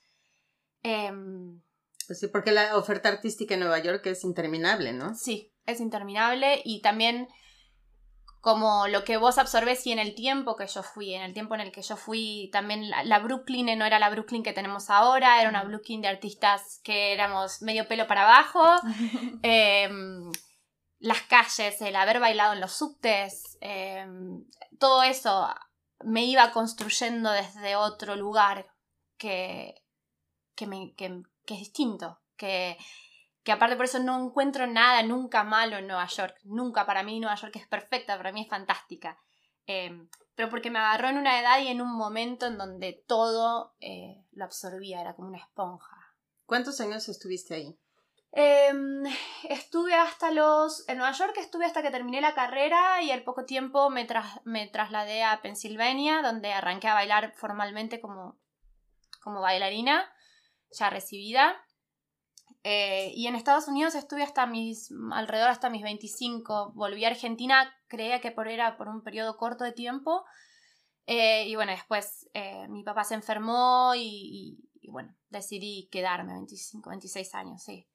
Em, 0.82 1.62
pues 2.08 2.20
sí, 2.20 2.28
porque 2.28 2.52
la 2.52 2.76
oferta 2.76 3.10
artística 3.10 3.54
en 3.54 3.60
Nueva 3.60 3.80
York 3.80 4.06
es 4.08 4.24
interminable, 4.24 4.94
¿no? 4.94 5.14
Sí, 5.14 5.54
es 5.66 5.80
interminable 5.80 6.62
y 6.64 6.82
también 6.82 7.28
como 8.48 8.88
lo 8.88 9.04
que 9.04 9.18
vos 9.18 9.38
absorbes 9.38 9.86
y 9.88 9.92
en 9.92 10.00
el 10.00 10.16
tiempo 10.16 10.56
que 10.56 10.68
yo 10.68 10.82
fui, 10.82 11.14
en 11.14 11.22
el 11.22 11.34
tiempo 11.34 11.54
en 11.56 11.60
el 11.60 11.74
que 11.74 11.82
yo 11.82 11.98
fui, 11.98 12.50
también 12.54 12.90
la, 12.90 13.20
Brooklyn 13.20 13.78
no 13.78 13.84
era 13.84 14.00
la 14.00 14.10
Brooklyn 14.10 14.42
que 14.42 14.54
tenemos 14.54 14.90
ahora, 14.90 15.42
era 15.42 15.50
una 15.50 15.66
Brooklyn 15.66 16.02
de 16.02 16.08
artistas 16.08 16.80
que 16.82 17.12
éramos 17.12 17.62
medio 17.62 17.90
pelo 17.90 18.08
para 18.08 18.24
abajo, 18.24 18.64
em, 19.44 20.32
las 21.00 21.24
calles, 21.24 21.82
el 21.82 21.98
haber 21.98 22.22
bailado 22.22 22.54
en 22.54 22.62
los 22.62 22.72
subtes, 22.72 23.58
em, 23.60 24.46
todo 24.80 25.04
eso 25.04 25.54
me 26.06 26.24
iba 26.24 26.54
construyendo 26.54 27.30
desde 27.32 27.76
otro 27.76 28.16
lugar 28.16 28.66
que, 29.18 29.76
que, 30.56 30.68
me, 30.68 30.94
que, 30.96 31.22
que 31.46 31.56
es 31.56 31.60
distinto, 31.60 32.22
que 32.38 32.78
que 33.48 33.54
aparte 33.54 33.78
por 33.78 33.86
eso 33.86 34.00
no 34.00 34.22
encuentro 34.22 34.68
nada 34.68 35.02
nunca 35.04 35.46
malo 35.46 35.78
en 35.78 35.88
Nueva 35.88 36.06
York. 36.08 36.38
Nunca, 36.44 36.86
para 36.86 37.02
mí 37.02 37.18
Nueva 37.22 37.38
York 37.38 37.56
es 37.56 37.66
perfecta, 37.66 38.18
para 38.18 38.34
mí 38.34 38.42
es 38.42 38.50
fantástica. 38.50 39.18
Em, 39.66 40.10
pero 40.36 40.50
porque 40.50 40.70
me 40.70 40.80
agarró 40.80 41.08
en 41.08 41.18
una 41.18 41.40
edad 41.40 41.62
y 41.62 41.70
en 41.70 41.80
un 41.80 41.96
momento 41.96 42.48
en 42.48 42.58
donde 42.58 42.92
todo 43.08 43.74
eh, 43.80 44.22
lo 44.34 44.44
absorbía, 44.44 45.00
era 45.00 45.16
como 45.16 45.30
una 45.30 45.38
esponja. 45.38 45.96
¿Cuántos 46.46 46.82
años 46.82 47.08
estuviste 47.08 47.54
ahí? 47.54 47.80
Em, 48.34 49.06
estuve 49.48 49.94
hasta 49.94 50.30
los... 50.32 50.84
En 50.90 50.98
Nueva 50.98 51.14
York 51.14 51.38
estuve 51.38 51.64
hasta 51.64 51.82
que 51.82 51.90
terminé 51.90 52.20
la 52.20 52.36
carrera 52.36 53.02
y 53.02 53.12
al 53.12 53.24
poco 53.24 53.46
tiempo 53.46 53.90
me, 53.90 54.06
me 54.44 54.68
trasladé 54.68 55.24
a 55.24 55.42
Pensilvania, 55.42 56.22
donde 56.22 56.52
arranqué 56.52 56.90
a 56.90 56.96
bailar 56.96 57.32
formalmente 57.32 58.02
como, 58.02 58.38
como 59.22 59.40
bailarina, 59.40 60.14
ya 60.70 60.90
recibida. 60.90 61.64
Eh, 62.64 63.12
y 63.16 63.28
en 63.28 63.36
Estados 63.36 63.68
Unidos 63.68 63.96
estuve 63.96 64.24
hasta 64.24 64.46
mis, 64.46 64.90
alrededor 65.12 65.50
hasta 65.50 65.70
mis 65.70 65.84
25. 65.84 66.74
Volví 66.76 67.06
a 67.06 67.10
Argentina, 67.10 67.74
creía 67.88 68.20
que 68.20 68.32
por, 68.32 68.48
era 68.48 68.78
por 68.78 68.88
un 68.88 69.04
periodo 69.04 69.38
corto 69.38 69.64
de 69.64 69.72
tiempo. 69.72 70.26
Eh, 71.06 71.48
y 71.48 71.56
bueno, 71.56 71.72
después 71.72 72.30
eh, 72.34 72.68
mi 72.68 72.84
papá 72.84 73.06
se 73.06 73.16
enfermó 73.16 73.94
y, 73.96 74.60
bueno, 74.90 75.16
decidí 75.30 75.88
quedarme 75.92 76.34
25, 76.34 76.90
26 76.90 77.36
años, 77.36 77.64
sí. 77.64 77.88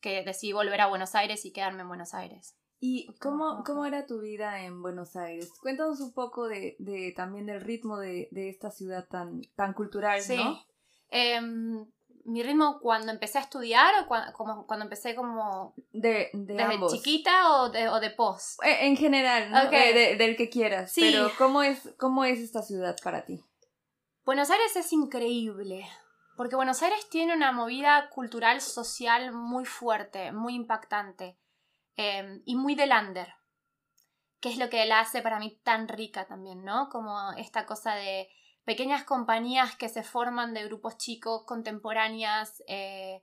Que 0.00 0.22
decidí 0.24 0.52
volver 0.52 0.80
a 0.80 0.86
Buenos 0.86 1.14
Aires 1.14 1.44
y 1.44 1.52
quedarme 1.52 1.82
en 1.82 1.88
Buenos 1.88 2.14
Aires. 2.14 2.56
¿Y 2.78 3.12
cómo, 3.18 3.62
cómo 3.66 3.84
era 3.84 4.06
tu 4.06 4.20
vida 4.20 4.64
en 4.64 4.80
Buenos 4.80 5.16
Aires? 5.16 5.50
Cuéntanos 5.60 6.00
un 6.00 6.14
poco 6.14 6.48
de, 6.48 6.76
de 6.78 7.12
también 7.14 7.44
del 7.46 7.60
ritmo 7.60 7.98
de, 7.98 8.28
de, 8.30 8.48
esta 8.48 8.70
ciudad 8.70 9.06
tan, 9.06 9.42
tan 9.54 9.74
cultural, 9.74 10.22
sí. 10.22 10.36
¿no? 10.36 10.58
Em, 12.24 12.32
mi 12.32 12.42
ritmo 12.42 12.78
cuando 12.80 13.12
empecé 13.12 13.38
a 13.38 13.42
estudiar 13.42 14.02
o 14.02 14.06
cuando, 14.06 14.32
como, 14.32 14.66
cuando 14.66 14.84
empecé 14.84 15.14
como 15.14 15.74
de, 15.92 16.30
de 16.32 16.54
desde 16.54 16.86
chiquita 16.88 17.54
o 17.54 17.68
de, 17.70 17.88
o 17.88 18.00
de 18.00 18.10
post. 18.10 18.62
Eh, 18.64 18.86
en 18.86 18.96
general 18.96 19.50
¿no? 19.50 19.72
Eh, 19.72 20.16
del 20.16 20.36
que 20.36 20.48
quieras. 20.48 20.92
Sí. 20.92 21.10
pero 21.12 21.30
cómo 21.38 21.62
es 21.62 21.94
cómo 21.98 22.24
es 22.24 22.38
esta 22.40 22.62
ciudad 22.62 22.96
para 23.02 23.24
ti 23.24 23.44
Buenos 24.24 24.50
Aires 24.50 24.76
es 24.76 24.92
increíble 24.92 25.88
porque 26.36 26.56
Buenos 26.56 26.82
Aires 26.82 27.08
tiene 27.10 27.34
una 27.34 27.52
movida 27.52 28.08
cultural 28.10 28.60
social 28.60 29.32
muy 29.32 29.64
fuerte 29.64 30.32
muy 30.32 30.54
impactante 30.54 31.38
eh, 31.96 32.40
y 32.44 32.56
muy 32.56 32.74
de 32.74 32.86
lander 32.86 33.34
que 34.40 34.50
es 34.50 34.56
lo 34.56 34.70
que 34.70 34.84
la 34.86 35.00
hace 35.00 35.22
para 35.22 35.38
mí 35.38 35.60
tan 35.62 35.88
rica 35.88 36.26
también 36.26 36.64
no 36.64 36.88
como 36.90 37.32
esta 37.32 37.66
cosa 37.66 37.94
de 37.94 38.28
pequeñas 38.64 39.04
compañías 39.04 39.76
que 39.76 39.88
se 39.88 40.02
forman 40.02 40.54
de 40.54 40.64
grupos 40.64 40.96
chicos, 40.98 41.44
contemporáneas, 41.44 42.62
eh, 42.66 43.22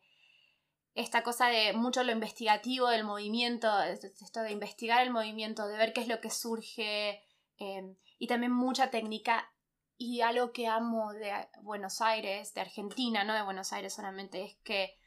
esta 0.93 1.21
cosa 1.21 1.47
de 1.47 1.73
mucho 1.73 2.03
lo 2.03 2.11
investigativo 2.11 2.89
del 2.89 3.03
movimiento, 3.03 3.67
esto 3.81 4.41
de 4.41 4.51
investigar 4.51 5.03
el 5.03 5.11
movimiento, 5.11 5.67
de 5.67 5.77
ver 5.77 5.93
qué 5.93 6.01
es 6.01 6.07
lo 6.07 6.19
que 6.21 6.31
surge, 6.31 7.23
eh, 7.59 7.95
y 8.17 8.27
también 8.27 8.51
mucha 8.51 8.89
técnica 8.89 9.51
y 9.97 10.21
algo 10.21 10.51
que 10.51 10.67
amo 10.67 11.13
de 11.13 11.31
Buenos 11.61 12.01
Aires, 12.01 12.53
de 12.53 12.61
Argentina, 12.61 13.23
no 13.23 13.33
de 13.33 13.43
Buenos 13.43 13.73
Aires 13.73 13.93
solamente, 13.93 14.43
es 14.43 14.55
que 14.63 14.97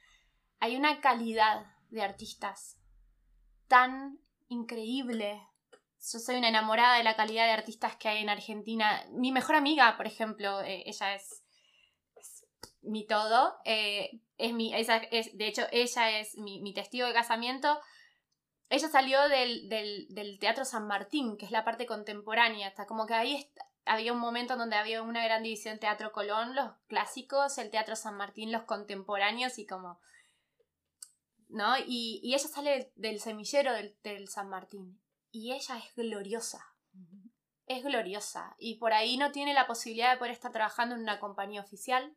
hay 0.58 0.76
una 0.76 1.00
calidad 1.00 1.66
de 1.90 2.02
artistas 2.02 2.76
tan 3.68 4.20
increíble 4.48 5.46
yo 6.00 6.18
soy 6.18 6.36
una 6.36 6.48
enamorada 6.48 6.96
de 6.96 7.04
la 7.04 7.14
calidad 7.14 7.44
de 7.46 7.52
artistas 7.52 7.96
que 7.96 8.08
hay 8.08 8.22
en 8.22 8.30
Argentina. 8.30 9.04
Mi 9.10 9.32
mejor 9.32 9.54
amiga, 9.54 9.96
por 9.96 10.06
ejemplo, 10.06 10.60
eh, 10.62 10.82
ella 10.86 11.14
es, 11.14 11.44
mi 12.82 13.06
todo. 13.06 13.56
Eh, 13.64 14.20
es 14.38 14.52
mi, 14.54 14.74
es, 14.74 14.88
de 14.88 15.46
hecho, 15.46 15.66
ella 15.70 16.18
es 16.18 16.36
mi, 16.38 16.72
testigo 16.72 17.06
de 17.06 17.12
casamiento. 17.12 17.78
Ella 18.70 18.88
salió 18.88 19.28
del, 19.28 19.68
del, 19.68 20.38
Teatro 20.38 20.64
San 20.64 20.86
Martín, 20.86 21.36
que 21.36 21.44
es 21.44 21.50
la 21.50 21.64
parte 21.64 21.84
contemporánea. 21.84 22.68
Hasta 22.68 22.86
como 22.86 23.06
que 23.06 23.14
ahí 23.14 23.52
había 23.84 24.12
un 24.14 24.20
momento 24.20 24.56
donde 24.56 24.76
había 24.76 25.02
una 25.02 25.24
gran 25.24 25.42
división 25.42 25.78
Teatro 25.78 26.12
Colón, 26.12 26.54
los 26.54 26.70
clásicos, 26.86 27.58
el 27.58 27.70
Teatro 27.70 27.94
San 27.94 28.16
Martín, 28.16 28.52
los 28.52 28.62
contemporáneos 28.62 29.58
y 29.58 29.66
como... 29.66 30.00
¿No? 31.48 31.74
Y, 31.84 32.20
ella 32.22 32.38
sale 32.38 32.92
del 32.94 33.20
semillero 33.20 33.72
del 33.74 34.28
San 34.28 34.48
Martín 34.48 35.00
y 35.30 35.52
ella 35.52 35.78
es 35.78 35.94
gloriosa. 35.94 36.64
Es 37.66 37.84
gloriosa. 37.84 38.54
Y 38.58 38.76
por 38.76 38.92
ahí 38.92 39.16
no 39.16 39.30
tiene 39.32 39.54
la 39.54 39.66
posibilidad 39.66 40.12
de 40.12 40.18
poder 40.18 40.32
estar 40.32 40.52
trabajando 40.52 40.94
en 40.94 41.02
una 41.02 41.20
compañía 41.20 41.60
oficial, 41.60 42.16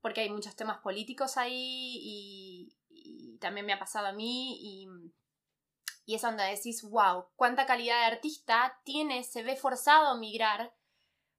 porque 0.00 0.22
hay 0.22 0.30
muchos 0.30 0.56
temas 0.56 0.78
políticos 0.78 1.36
ahí 1.36 1.98
y, 2.02 2.76
también 3.38 3.64
me 3.64 3.72
ha 3.72 3.78
pasado 3.78 4.06
a 4.06 4.12
mí 4.12 4.58
y, 4.60 4.86
y 6.04 6.14
es 6.14 6.20
donde 6.20 6.44
decís, 6.44 6.82
wow, 6.82 7.24
cuánta 7.36 7.64
calidad 7.64 8.00
de 8.00 8.14
artista 8.14 8.78
tiene, 8.84 9.24
se 9.24 9.42
ve 9.42 9.56
forzado 9.56 10.08
a 10.08 10.18
migrar 10.18 10.74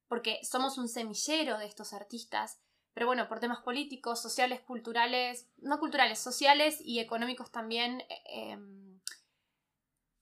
porque 0.08 0.40
somos 0.42 0.76
un 0.76 0.88
semillero 0.88 1.56
de 1.56 1.64
estos 1.64 1.94
artistas, 1.94 2.60
pero 2.92 3.06
bueno, 3.06 3.28
por 3.28 3.40
temas 3.40 3.62
políticos, 3.62 4.20
sociales, 4.20 4.60
culturales, 4.60 5.48
no 5.56 5.78
culturales, 5.78 6.18
sociales 6.18 6.78
y 6.80 7.00
económicos 7.00 7.50
también, 7.50 8.02
eh, 8.02 8.22
em, 8.26 8.91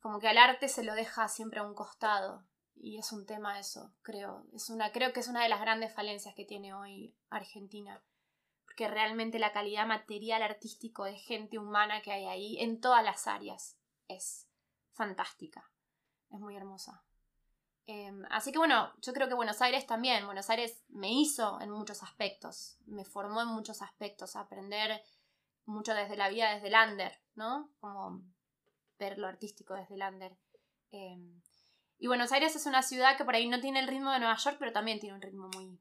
como 0.00 0.18
que 0.18 0.28
al 0.28 0.38
arte 0.38 0.68
se 0.68 0.82
lo 0.82 0.94
deja 0.94 1.28
siempre 1.28 1.60
a 1.60 1.62
un 1.62 1.74
costado. 1.74 2.44
Y 2.74 2.98
es 2.98 3.12
un 3.12 3.26
tema 3.26 3.58
eso, 3.58 3.92
creo. 4.00 4.46
Es 4.54 4.70
una, 4.70 4.90
creo 4.90 5.12
que 5.12 5.20
es 5.20 5.28
una 5.28 5.42
de 5.42 5.50
las 5.50 5.60
grandes 5.60 5.92
falencias 5.92 6.34
que 6.34 6.46
tiene 6.46 6.72
hoy 6.72 7.14
Argentina. 7.28 8.02
Porque 8.64 8.88
realmente 8.88 9.38
la 9.38 9.52
calidad 9.52 9.86
material 9.86 10.42
artístico 10.42 11.04
de 11.04 11.16
gente 11.16 11.58
humana 11.58 12.00
que 12.00 12.12
hay 12.12 12.24
ahí 12.24 12.58
en 12.58 12.80
todas 12.80 13.04
las 13.04 13.26
áreas 13.26 13.76
es 14.08 14.48
fantástica. 14.92 15.70
Es 16.30 16.40
muy 16.40 16.56
hermosa. 16.56 17.04
Em, 17.86 18.24
así 18.30 18.52
que 18.52 18.58
bueno, 18.58 18.92
yo 19.02 19.12
creo 19.12 19.28
que 19.28 19.34
Buenos 19.34 19.60
Aires 19.60 19.86
también. 19.86 20.24
Buenos 20.24 20.48
Aires 20.48 20.82
me 20.88 21.12
hizo 21.12 21.60
en 21.60 21.70
muchos 21.70 22.02
aspectos. 22.02 22.78
Me 22.86 23.04
formó 23.04 23.42
en 23.42 23.48
muchos 23.48 23.82
aspectos. 23.82 24.36
Aprender 24.36 25.02
mucho 25.66 25.92
desde 25.92 26.16
la 26.16 26.30
vida, 26.30 26.54
desde 26.54 26.68
el 26.68 26.90
under, 26.90 27.20
¿no? 27.34 27.70
Como 27.78 28.22
ver 29.00 29.18
lo 29.18 29.26
artístico 29.26 29.74
desde 29.74 29.94
el 29.96 30.02
under. 30.02 30.36
Em, 30.92 31.40
y 31.98 32.06
Buenos 32.06 32.30
Aires 32.32 32.54
es 32.54 32.66
una 32.66 32.82
ciudad 32.82 33.16
que 33.16 33.24
por 33.24 33.34
ahí 33.34 33.48
no 33.48 33.60
tiene 33.60 33.80
el 33.80 33.88
ritmo 33.88 34.12
de 34.12 34.20
Nueva 34.20 34.36
York, 34.36 34.56
pero 34.58 34.72
también 34.72 35.00
tiene 35.00 35.16
un 35.16 35.22
ritmo 35.22 35.48
muy 35.54 35.78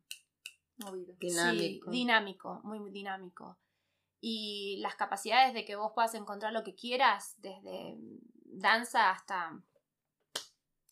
Movido. 0.77 1.13
dinámico, 1.19 1.91
dinámico 1.91 2.61
muy, 2.63 2.79
muy 2.79 2.91
dinámico. 2.91 3.57
Y 4.21 4.77
las 4.81 4.95
capacidades 4.95 5.53
de 5.53 5.63
que 5.63 5.75
vos 5.77 5.91
puedas 5.93 6.13
encontrar 6.15 6.51
lo 6.51 6.63
que 6.63 6.75
quieras, 6.75 7.35
desde 7.37 7.95
danza 8.45 9.11
hasta, 9.11 9.61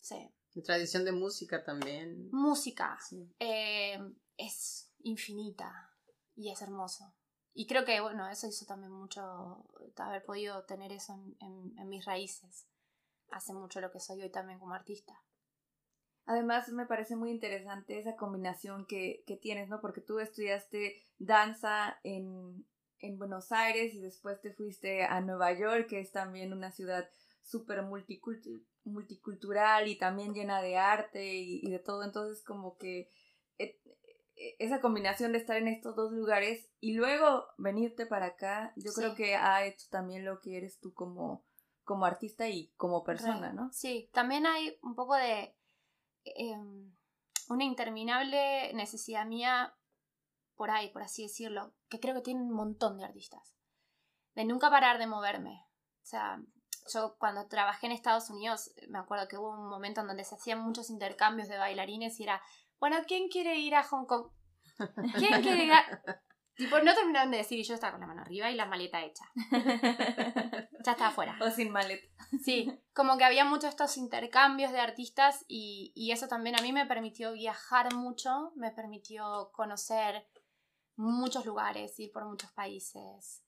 sí, 0.00 0.30
Tradición 0.64 1.04
de 1.04 1.12
música 1.12 1.62
también. 1.62 2.30
música, 2.32 2.98
Sí. 3.06 3.30
eh, 3.38 3.98
es 4.36 4.90
infinita 5.04 5.94
y 6.34 6.50
es 6.50 6.60
hermoso. 6.62 7.14
Y 7.58 7.66
creo 7.66 7.84
que, 7.84 8.00
bueno, 8.00 8.28
eso 8.28 8.46
hizo 8.46 8.66
también 8.66 8.92
mucho, 8.92 9.64
haber 9.96 10.24
podido 10.24 10.62
tener 10.62 10.92
eso 10.92 11.20
en, 11.40 11.88
mis 11.88 12.04
raíces. 12.04 12.68
Hace 13.32 13.52
mucho 13.52 13.80
lo 13.80 13.90
que 13.90 13.98
soy 13.98 14.22
hoy 14.22 14.30
también 14.30 14.60
como 14.60 14.74
artista. 14.74 15.20
Además, 16.24 16.68
me 16.68 16.86
parece 16.86 17.16
muy 17.16 17.32
interesante 17.32 17.98
esa 17.98 18.14
combinación 18.14 18.86
que, 18.86 19.24
que 19.26 19.36
tienes, 19.36 19.68
¿no? 19.68 19.80
Porque 19.80 20.00
tú 20.00 20.20
estudiaste 20.20 21.02
danza 21.18 21.98
en, 22.04 22.64
en 23.00 23.18
Buenos 23.18 23.50
Aires 23.50 23.92
y 23.92 23.98
después 23.98 24.40
te 24.40 24.52
fuiste 24.52 25.02
a 25.02 25.20
Nueva 25.20 25.52
York, 25.52 25.88
que 25.88 25.98
es 25.98 26.12
también 26.12 26.52
una 26.52 26.70
ciudad 26.70 27.10
súper 27.42 27.82
multicultu- 27.82 28.64
multicultural 28.84 29.88
y 29.88 29.98
también 29.98 30.32
llena 30.32 30.62
de 30.62 30.76
arte 30.76 31.34
y, 31.34 31.68
de 31.68 31.80
todo. 31.80 32.04
Entonces, 32.04 32.40
como 32.44 32.78
que 32.78 33.10
eh, 33.58 33.80
esa 34.58 34.80
combinación 34.80 35.32
de 35.32 35.38
estar 35.38 35.56
en 35.56 35.68
estos 35.68 35.96
dos 35.96 36.12
lugares 36.12 36.68
y 36.80 36.94
luego 36.94 37.46
venirte 37.58 38.06
para 38.06 38.26
acá, 38.26 38.72
yo 38.76 38.90
Sí. 38.92 39.00
creo 39.00 39.14
que 39.14 39.36
ha 39.36 39.64
hecho 39.64 39.86
también 39.90 40.24
lo 40.24 40.40
que 40.40 40.56
eres 40.56 40.78
tú 40.80 40.92
como, 40.94 41.44
como 41.84 42.04
artista 42.06 42.48
y 42.48 42.68
como 42.76 43.02
persona, 43.04 43.52
¿no? 43.52 43.72
Sí, 43.72 44.10
también 44.12 44.46
hay 44.46 44.78
un 44.82 44.94
poco 44.94 45.14
de 45.16 45.54
em, 46.24 46.94
una 47.48 47.64
interminable 47.64 48.72
necesidad 48.74 49.24
mía 49.26 49.74
por 50.54 50.70
ahí, 50.70 50.90
por 50.90 51.02
así 51.02 51.22
decirlo, 51.22 51.72
que 51.88 52.00
creo 52.00 52.14
que 52.14 52.20
tiene 52.20 52.40
un 52.42 52.52
montón 52.52 52.98
de 52.98 53.04
artistas, 53.04 53.54
de 54.34 54.44
nunca 54.44 54.68
parar 54.70 54.98
de 54.98 55.06
moverme. 55.06 55.64
O 56.02 56.06
sea, 56.06 56.42
yo 56.92 57.16
cuando 57.18 57.46
trabajé 57.48 57.86
en 57.86 57.92
Estados 57.92 58.28
Unidos, 58.30 58.72
me 58.88 58.98
acuerdo 58.98 59.28
que 59.28 59.38
hubo 59.38 59.50
un 59.50 59.68
momento 59.68 60.00
en 60.02 60.08
donde 60.08 60.24
se 60.24 60.34
hacían 60.34 60.60
muchos 60.60 60.90
intercambios 60.90 61.48
de 61.48 61.56
bailarines 61.58 62.18
y 62.20 62.24
era, 62.24 62.42
bueno, 62.80 62.96
¿quién 63.06 63.28
quiere 63.28 63.58
ir 63.58 63.74
a 63.74 63.82
Hong 63.84 64.06
Kong? 64.06 64.30
¿Quién 65.16 65.42
quiere 65.42 65.64
ir 65.64 65.72
a...? 65.72 66.02
Tipo, 66.58 66.80
no 66.80 66.92
terminaron 66.92 67.30
de 67.30 67.36
decir 67.36 67.56
y 67.56 67.62
yo 67.62 67.74
estaba 67.74 67.92
con 67.92 68.00
la 68.00 68.08
mano 68.08 68.22
arriba 68.22 68.50
y 68.50 68.56
la 68.56 68.66
maleta 68.66 69.04
hecha. 69.04 69.24
Ya 70.84 70.92
estaba 70.92 71.10
afuera. 71.10 71.36
o 71.40 71.50
sin 71.50 71.70
maleta. 71.70 72.06
Sí, 72.42 72.68
como 72.94 73.16
que 73.16 73.24
había 73.24 73.44
muchos 73.44 73.70
estos 73.70 73.96
intercambios 73.96 74.72
de 74.72 74.80
artistas 74.80 75.44
y, 75.46 75.92
y 75.94 76.12
eso 76.12 76.26
también 76.28 76.58
a 76.58 76.62
mí 76.62 76.72
me 76.72 76.86
permitió 76.86 77.32
viajar 77.32 77.94
mucho, 77.94 78.52
me 78.56 78.70
permitió 78.72 79.50
conocer 79.52 80.26
muchos 80.96 81.46
lugares, 81.46 81.98
ir 82.00 82.10
por 82.10 82.24
muchos 82.24 82.50
países. 82.52 83.44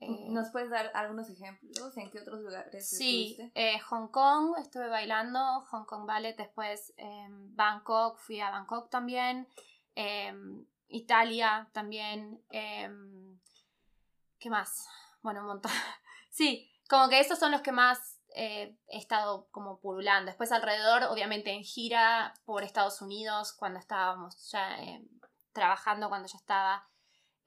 Eh, 0.00 0.26
¿Nos 0.30 0.48
puedes 0.50 0.70
dar 0.70 0.90
algunos 0.94 1.28
ejemplos? 1.28 1.96
¿En 1.96 2.10
qué 2.10 2.20
otros 2.20 2.40
lugares 2.40 2.88
sí, 2.88 3.32
estuviste? 3.32 3.52
eh, 3.54 3.78
Hong 3.80 4.08
Kong 4.08 4.54
estuve 4.58 4.88
bailando, 4.88 5.60
Hong 5.70 5.84
Kong 5.84 6.06
Ballet, 6.06 6.36
después 6.36 6.92
em, 6.96 7.54
Bangkok, 7.54 8.18
fui 8.18 8.40
a 8.40 8.50
Bangkok 8.50 8.88
también, 8.90 9.46
em, 9.94 10.64
Italia 10.88 11.68
también, 11.72 12.42
em, 12.50 13.38
¿qué 14.38 14.48
más? 14.50 14.88
Bueno, 15.22 15.40
un 15.40 15.46
montón. 15.48 15.70
sí, 16.30 16.70
como 16.88 17.08
que 17.08 17.20
esos 17.20 17.38
son 17.38 17.52
los 17.52 17.60
que 17.60 17.72
más 17.72 18.18
eh, 18.34 18.76
he 18.88 18.98
estado 18.98 19.48
como 19.50 19.80
pululando. 19.80 20.26
Después 20.30 20.50
alrededor, 20.52 21.04
obviamente 21.04 21.50
en 21.50 21.62
gira 21.62 22.32
por 22.46 22.62
Estados 22.64 23.02
Unidos, 23.02 23.52
cuando 23.52 23.78
estábamos 23.78 24.50
ya 24.50 24.80
eh, 24.82 25.04
trabajando, 25.52 26.08
cuando 26.08 26.26
ya 26.28 26.38
estaba 26.38 26.88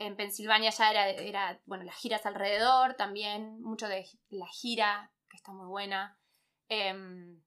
en 0.03 0.15
Pensilvania, 0.15 0.69
ya 0.71 0.91
era, 0.91 1.09
era, 1.09 1.61
bueno, 1.65 1.83
las 1.83 1.95
giras 1.95 2.25
alrededor 2.25 2.93
también, 2.95 3.61
mucho 3.61 3.87
de 3.87 4.05
la 4.29 4.47
gira, 4.47 5.11
que 5.29 5.37
está 5.37 5.51
muy 5.51 5.67
buena. 5.67 6.17
Em, 6.69 7.41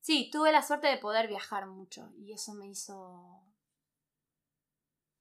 sí, 0.00 0.30
tuve 0.32 0.52
la 0.52 0.62
suerte 0.62 0.86
de 0.88 0.98
poder 0.98 1.28
viajar 1.28 1.66
mucho 1.66 2.10
y 2.16 2.32
eso 2.32 2.54
me 2.54 2.66
hizo... 2.68 3.42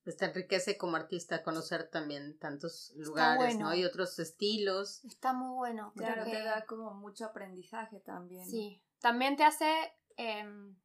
Pues 0.03 0.17
te 0.17 0.25
enriquece 0.25 0.77
como 0.77 0.97
artista 0.97 1.41
conocer 1.41 1.89
también 1.89 2.37
tantos 2.37 2.91
lugares, 2.95 3.55
bueno. 3.55 3.69
¿no? 3.69 3.75
Y 3.75 3.85
otros 3.85 4.19
estilos. 4.19 5.03
Está 5.03 5.33
muy 5.33 5.55
bueno. 5.55 5.93
Claro, 5.95 6.25
que- 6.25 6.29
te 6.29 6.43
da 6.43 6.63
como 6.67 6.93
mucho 6.93 7.25
aprendizaje 7.25 7.99
también. 8.01 8.47
Sí, 8.47 8.83
también 8.99 9.35
te 9.35 9.43
hace 9.43 9.97
em, 10.17 10.75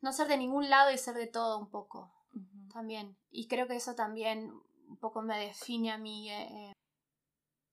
no 0.00 0.12
ser 0.14 0.28
de 0.28 0.38
ningún 0.38 0.70
lado 0.70 0.90
y 0.90 0.96
ser 0.96 1.16
de 1.16 1.26
todo 1.26 1.58
un 1.58 1.68
poco. 1.70 2.15
También. 2.76 3.16
Y 3.30 3.48
creo 3.48 3.66
que 3.66 3.76
eso 3.76 3.94
también 3.94 4.52
un 4.86 4.98
poco 4.98 5.22
me 5.22 5.38
define 5.38 5.90
a 5.90 5.98
mí 5.98 6.30
eh, 6.30 6.48
eh, 6.50 6.72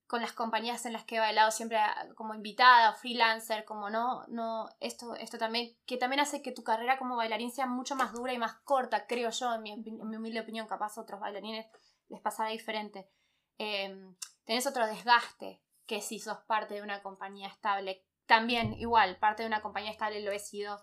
con 0.07 0.21
las 0.21 0.31
compañías 0.31 0.85
en 0.85 0.93
las 0.93 1.03
que 1.03 1.17
he 1.17 1.19
bailado 1.19 1.51
siempre 1.51 1.77
ah, 1.77 2.07
como 2.15 2.33
invitada 2.33 2.93
freelancer, 2.93 3.65
como 3.65 3.89
no, 3.89 4.25
no, 4.27 4.69
esto, 4.79 5.15
esto 5.15 5.37
también, 5.37 5.75
que 5.85 5.97
también 5.97 6.21
hace 6.21 6.41
que 6.41 6.53
tu 6.53 6.63
carrera 6.63 6.97
como 6.97 7.17
bailarín 7.17 7.51
sea 7.51 7.65
mucho 7.65 7.95
más 7.95 8.13
dura 8.13 8.31
y 8.31 8.37
más 8.37 8.53
corta, 8.63 9.05
creo 9.07 9.29
yo, 9.29 9.53
en 9.53 9.61
mi, 9.61 9.73
humilde 10.15 10.39
opinión, 10.39 10.67
capaz 10.67 10.97
a 10.97 11.01
otros 11.01 11.19
bailarines 11.19 11.67
les 12.07 12.21
pasará 12.21 12.49
diferente. 12.49 13.09
Em, 13.57 14.15
tenés 14.45 14.65
otro 14.65 14.87
desgaste 14.87 15.61
que 15.85 15.99
si 15.99 16.19
sos 16.19 16.39
parte 16.47 16.75
de 16.75 16.81
una 16.81 17.03
compañía 17.03 17.49
estable. 17.49 18.05
También, 18.25 18.73
igual, 18.79 19.17
parte 19.19 19.43
de 19.43 19.47
una 19.47 19.61
compañía 19.61 19.91
estable 19.91 20.21
lo 20.21 20.31
he 20.31 20.39
sido, 20.39 20.81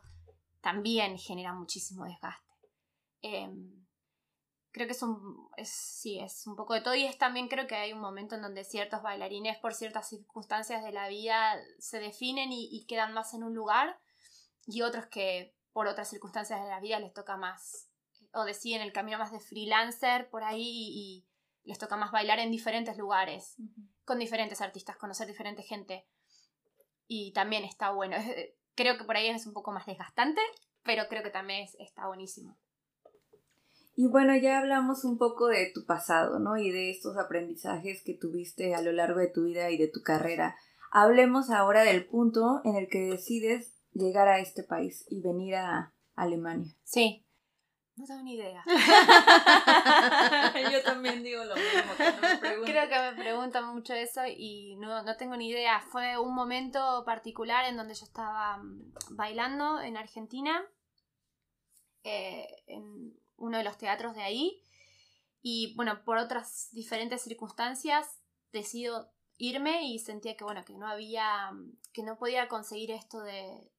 también 0.61 1.17
genera 1.17 1.55
muchísimo 1.55 2.05
desgaste. 2.05 2.53
Em, 3.23 3.80
creo 4.73 4.87
que 4.87 4.93
es 4.93 5.03
un, 5.03 5.49
es, 5.57 5.69
sí, 5.71 6.19
es 6.21 6.47
un 6.47 6.57
poco 6.57 6.75
de 6.75 6.81
todo 6.81 6.95
y 6.95 7.05
es 7.05 7.19
también 7.19 7.49
creo 7.49 7.67
que 7.67 7.75
hay 7.77 7.93
un 7.93 8.01
momento 8.01 8.35
en 8.37 8.43
donde 8.43 8.65
ciertos 8.65 9.03
bailarines 9.03 9.59
por 9.59 9.75
ciertas 9.75 10.09
circunstancias 10.09 10.83
de 10.85 10.93
la 10.93 11.09
vida 11.09 11.57
se 11.79 11.99
definen 12.01 12.53
y, 12.53 12.69
y 12.71 12.87
quedan 12.87 13.13
más 13.13 13.35
en 13.35 13.43
un 13.45 13.55
lugar 13.55 13.99
y 14.67 14.83
otros 14.83 15.07
que 15.07 15.55
por 15.73 15.87
otras 15.87 16.09
circunstancias 16.09 16.63
de 16.63 16.69
la 16.69 16.81
vida 16.81 16.99
les 17.01 17.13
toca 17.13 17.37
más 17.37 17.89
o 18.33 18.45
deciden 18.45 18.83
el 18.83 18.93
camino 18.93 19.19
más 19.19 19.33
de 19.33 19.41
freelancer 19.41 20.31
por 20.31 20.45
ahí 20.45 20.63
y, 20.63 21.27
y 21.65 21.69
les 21.69 21.79
toca 21.79 21.97
más 21.97 22.13
bailar 22.13 22.39
en 22.39 22.51
diferentes 22.51 22.97
lugares 22.97 23.57
con 24.05 24.19
diferentes 24.19 24.61
artistas, 24.61 24.97
conocer 24.97 25.27
diferente 25.29 25.63
gente. 25.63 26.07
Y 27.07 27.33
también 27.33 27.65
está 27.65 27.91
bueno. 27.91 28.17
Creo 28.75 28.97
que 28.97 29.05
por 29.05 29.17
ahí 29.17 29.29
es 29.29 29.47
un 29.47 29.53
poco 29.53 29.73
más 29.73 29.87
desgastante, 29.87 30.41
pero 30.83 31.07
creo 31.09 31.23
que 31.23 31.31
también 31.31 31.65
es- 31.65 31.77
está 31.79 32.07
buenísimo. 32.07 32.57
Y 34.01 34.07
bueno, 34.07 34.35
ya 34.35 34.59
hablamos 34.59 35.05
un 35.05 35.19
poco 35.19 35.49
de 35.49 35.71
tu 35.75 35.85
pasado, 35.85 36.39
¿no? 36.39 36.57
Y 36.57 36.71
de 36.71 36.89
estos 36.89 37.19
aprendizajes 37.19 38.03
que 38.03 38.15
tuviste 38.15 38.75
a 38.75 38.81
lo 38.81 38.93
largo 38.93 39.21
de 39.21 39.29
tu 39.29 39.45
vida 39.45 39.71
y 39.71 39.77
de 39.77 39.89
tu 39.89 40.01
carrera. 40.01 40.57
Hablemos 40.91 41.51
ahora 41.51 41.83
del 41.83 42.07
punto 42.07 42.63
en 42.65 42.77
el 42.77 42.89
que 42.89 43.01
decides 43.01 43.77
llegar 43.93 44.27
a 44.27 44.39
este 44.39 44.63
país 44.63 45.05
y 45.11 45.21
venir 45.21 45.57
a 45.57 45.93
Alemania. 46.15 46.75
Sí. 46.83 47.27
No 47.97 48.07
tengo 48.07 48.23
ni 48.23 48.37
idea. 48.37 48.65
Yo 50.73 50.83
también 50.83 51.23
digo 51.23 51.45
lo 51.45 51.55
mismo 51.55 51.93
cuando 51.95 52.23
me 52.23 52.39
preguntan. 52.39 52.73
Creo 52.73 52.89
que 52.89 53.11
me 53.11 53.23
preguntan 53.23 53.67
mucho 53.67 53.93
eso 53.93 54.23
y 54.27 54.77
no, 54.77 55.03
no 55.03 55.17
tengo 55.19 55.37
ni 55.37 55.51
idea. 55.51 55.79
Fue 55.93 56.17
un 56.17 56.35
momento 56.35 57.05
particular 57.05 57.67
en 57.67 57.77
donde 57.77 57.93
yo 57.93 58.07
estaba 58.07 58.57
mm, 58.57 58.95
bailando 59.11 59.79
en 59.83 59.99
Argentina, 59.99 60.65
eh, 62.03 62.47
en 62.67 63.21
uno 63.41 63.59
de 63.59 63.65
los 63.65 63.77
teatros 63.77 64.15
de 64.15 64.23
ahí. 64.23 64.63
Y 65.43 65.75
bueno, 65.75 66.05
por 66.05 66.19
otras 66.19 66.69
diferentes 66.73 67.23
circunstancias 67.23 68.21
decido 68.53 69.13
irme 69.39 69.87
y 69.87 69.99
sentía 69.99 70.37
que 70.37 70.45
bueno, 70.45 70.65
que 70.65 70.75
no 70.75 70.87
había, 70.87 71.51
que 71.93 72.03
no 72.03 72.19
podía 72.19 72.49
conseguir 72.49 72.91
esto 72.93 73.21
de 73.21 73.73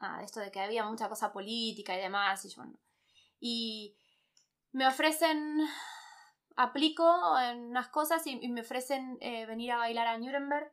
ah, 0.00 0.22
esto 0.24 0.40
de 0.40 0.50
que 0.50 0.60
había 0.60 0.84
mucha 0.84 1.08
cosa 1.08 1.32
política 1.32 1.96
y 1.96 2.00
demás. 2.00 2.44
Y, 2.44 2.48
yo, 2.48 2.62
y 3.38 3.96
me 4.72 4.86
ofrecen, 4.86 5.60
aplico 6.56 7.38
en 7.38 7.70
unas 7.70 7.88
cosas 7.88 8.26
y, 8.26 8.38
y 8.42 8.48
me 8.48 8.62
ofrecen 8.62 9.18
eh, 9.20 9.46
venir 9.46 9.72
a 9.72 9.78
bailar 9.78 10.06
a 10.08 10.18
Nuremberg 10.18 10.72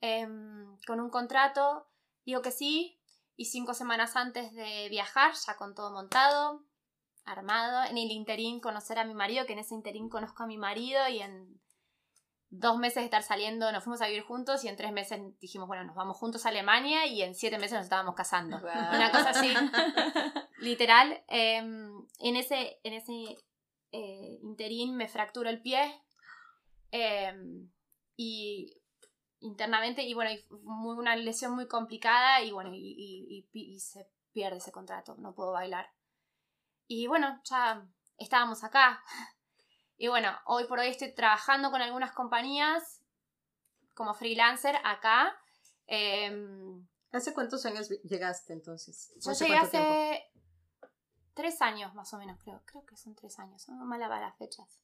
em, 0.00 0.76
con 0.86 1.00
un 1.00 1.10
contrato. 1.10 1.88
Digo 2.24 2.42
que 2.42 2.50
sí. 2.50 2.95
Y 3.36 3.46
cinco 3.46 3.74
semanas 3.74 4.16
antes 4.16 4.52
de 4.54 4.88
viajar, 4.88 5.34
ya 5.46 5.56
con 5.56 5.74
todo 5.74 5.92
montado, 5.92 6.64
armado, 7.24 7.84
en 7.84 7.98
el 7.98 8.10
interín 8.10 8.60
conocer 8.60 8.98
a 8.98 9.04
mi 9.04 9.14
marido, 9.14 9.46
que 9.46 9.52
en 9.52 9.58
ese 9.58 9.74
interín 9.74 10.08
conozco 10.08 10.44
a 10.44 10.46
mi 10.46 10.56
marido 10.56 11.06
y 11.08 11.20
en 11.20 11.60
dos 12.48 12.78
meses 12.78 12.96
de 12.96 13.04
estar 13.04 13.22
saliendo 13.22 13.70
nos 13.72 13.82
fuimos 13.82 14.00
a 14.00 14.06
vivir 14.06 14.22
juntos 14.22 14.64
y 14.64 14.68
en 14.68 14.76
tres 14.76 14.92
meses 14.92 15.20
dijimos, 15.40 15.66
bueno, 15.66 15.84
nos 15.84 15.96
vamos 15.96 16.16
juntos 16.16 16.46
a 16.46 16.50
Alemania 16.50 17.06
y 17.06 17.22
en 17.22 17.34
siete 17.34 17.58
meses 17.58 17.72
nos 17.72 17.84
estábamos 17.84 18.14
casando. 18.14 18.58
Una 18.58 19.10
cosa 19.10 19.30
así, 19.30 19.52
literal. 20.60 21.22
em, 21.28 22.06
en 22.20 22.36
ese, 22.36 22.78
en 22.84 22.92
ese 22.94 23.12
eh, 23.92 24.38
interín 24.42 24.96
me 24.96 25.08
fracturo 25.08 25.50
el 25.50 25.60
pie 25.60 26.00
em, 26.92 27.70
y 28.16 28.80
internamente 29.40 30.02
y 30.02 30.14
bueno, 30.14 30.30
y 30.30 30.44
muy, 30.62 30.96
una 30.96 31.16
lesión 31.16 31.54
muy 31.54 31.68
complicada 31.68 32.42
y 32.42 32.52
bueno, 32.52 32.70
y, 32.72 33.46
se 33.78 34.08
pierde 34.32 34.58
ese 34.58 34.72
contrato, 34.72 35.16
no 35.16 35.34
puedo 35.34 35.52
bailar. 35.52 35.90
Y 36.86 37.06
bueno, 37.06 37.40
ya 37.44 37.86
estábamos 38.18 38.64
acá. 38.64 39.02
Y 39.98 40.08
bueno, 40.08 40.30
hoy 40.44 40.64
por 40.64 40.78
hoy 40.78 40.88
estoy 40.88 41.14
trabajando 41.14 41.70
con 41.70 41.80
algunas 41.80 42.12
compañías 42.12 43.00
como 43.94 44.12
freelancer 44.12 44.76
acá. 44.84 45.34
Em, 45.86 46.86
¿Hace 47.12 47.32
cuántos 47.32 47.64
años 47.64 47.88
llegaste 48.04 48.52
entonces? 48.52 49.14
yo 49.18 49.30
¿Hace 49.30 49.46
llegué 49.46 49.58
tiempo? 49.58 49.78
hace 49.78 50.30
tres 51.32 51.62
años 51.62 51.94
más 51.94 52.12
o 52.12 52.18
menos, 52.18 52.38
creo. 52.44 52.60
Creo 52.66 52.84
que 52.84 52.98
son 52.98 53.14
tres 53.14 53.38
años. 53.38 53.66
No 53.70 53.86
me 53.86 53.98
para 53.98 54.20
las 54.20 54.36
fechas. 54.36 54.80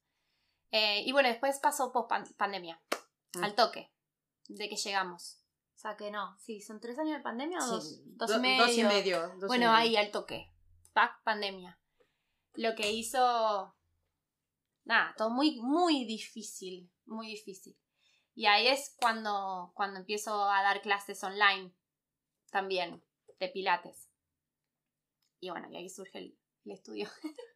Eh, 0.70 1.02
y 1.02 1.12
bueno, 1.12 1.28
después 1.28 1.58
pasó 1.58 1.92
post 1.92 2.10
pandemia. 2.38 2.80
Mm. 3.34 3.44
Al 3.44 3.54
toque. 3.54 3.91
De 4.48 4.68
que 4.68 4.76
llegamos. 4.76 5.38
O 5.74 5.78
sea 5.78 5.96
que 5.96 6.10
no. 6.10 6.36
Sí, 6.38 6.60
son 6.60 6.80
tres 6.80 6.98
años 6.98 7.16
de 7.16 7.22
pandemia 7.22 7.58
o 7.58 7.66
dos, 7.66 7.88
Sí, 7.96 8.02
dos 8.06 8.30
do- 8.30 8.36
y 8.38 8.40
medio. 8.40 8.62
Dos 8.66 8.76
y 8.78 8.84
medio. 8.84 9.20
dos 9.20 9.42
y 9.44 9.46
Bueno, 9.46 9.66
medio. 9.66 9.70
ahí 9.72 9.96
al 9.96 10.10
toque. 10.10 10.52
Pac 10.92 11.22
pandemia. 11.24 11.78
Lo 12.54 12.74
que 12.74 12.90
hizo. 12.92 13.74
Nada, 14.84 15.14
todo 15.16 15.30
muy, 15.30 15.60
muy 15.60 16.04
difícil. 16.04 16.90
Muy 17.06 17.28
difícil. 17.28 17.76
Y 18.34 18.46
ahí 18.46 18.66
es 18.68 18.94
cuando, 19.00 19.72
cuando 19.74 19.98
empiezo 20.00 20.44
a 20.50 20.62
dar 20.62 20.80
clases 20.82 21.22
online 21.24 21.72
también, 22.50 23.02
de 23.38 23.48
pilates. 23.48 24.08
Y 25.40 25.50
bueno, 25.50 25.68
y 25.70 25.76
ahí 25.76 25.88
surge 25.88 26.18
el, 26.18 26.38
el 26.64 26.72
estudio. 26.72 27.08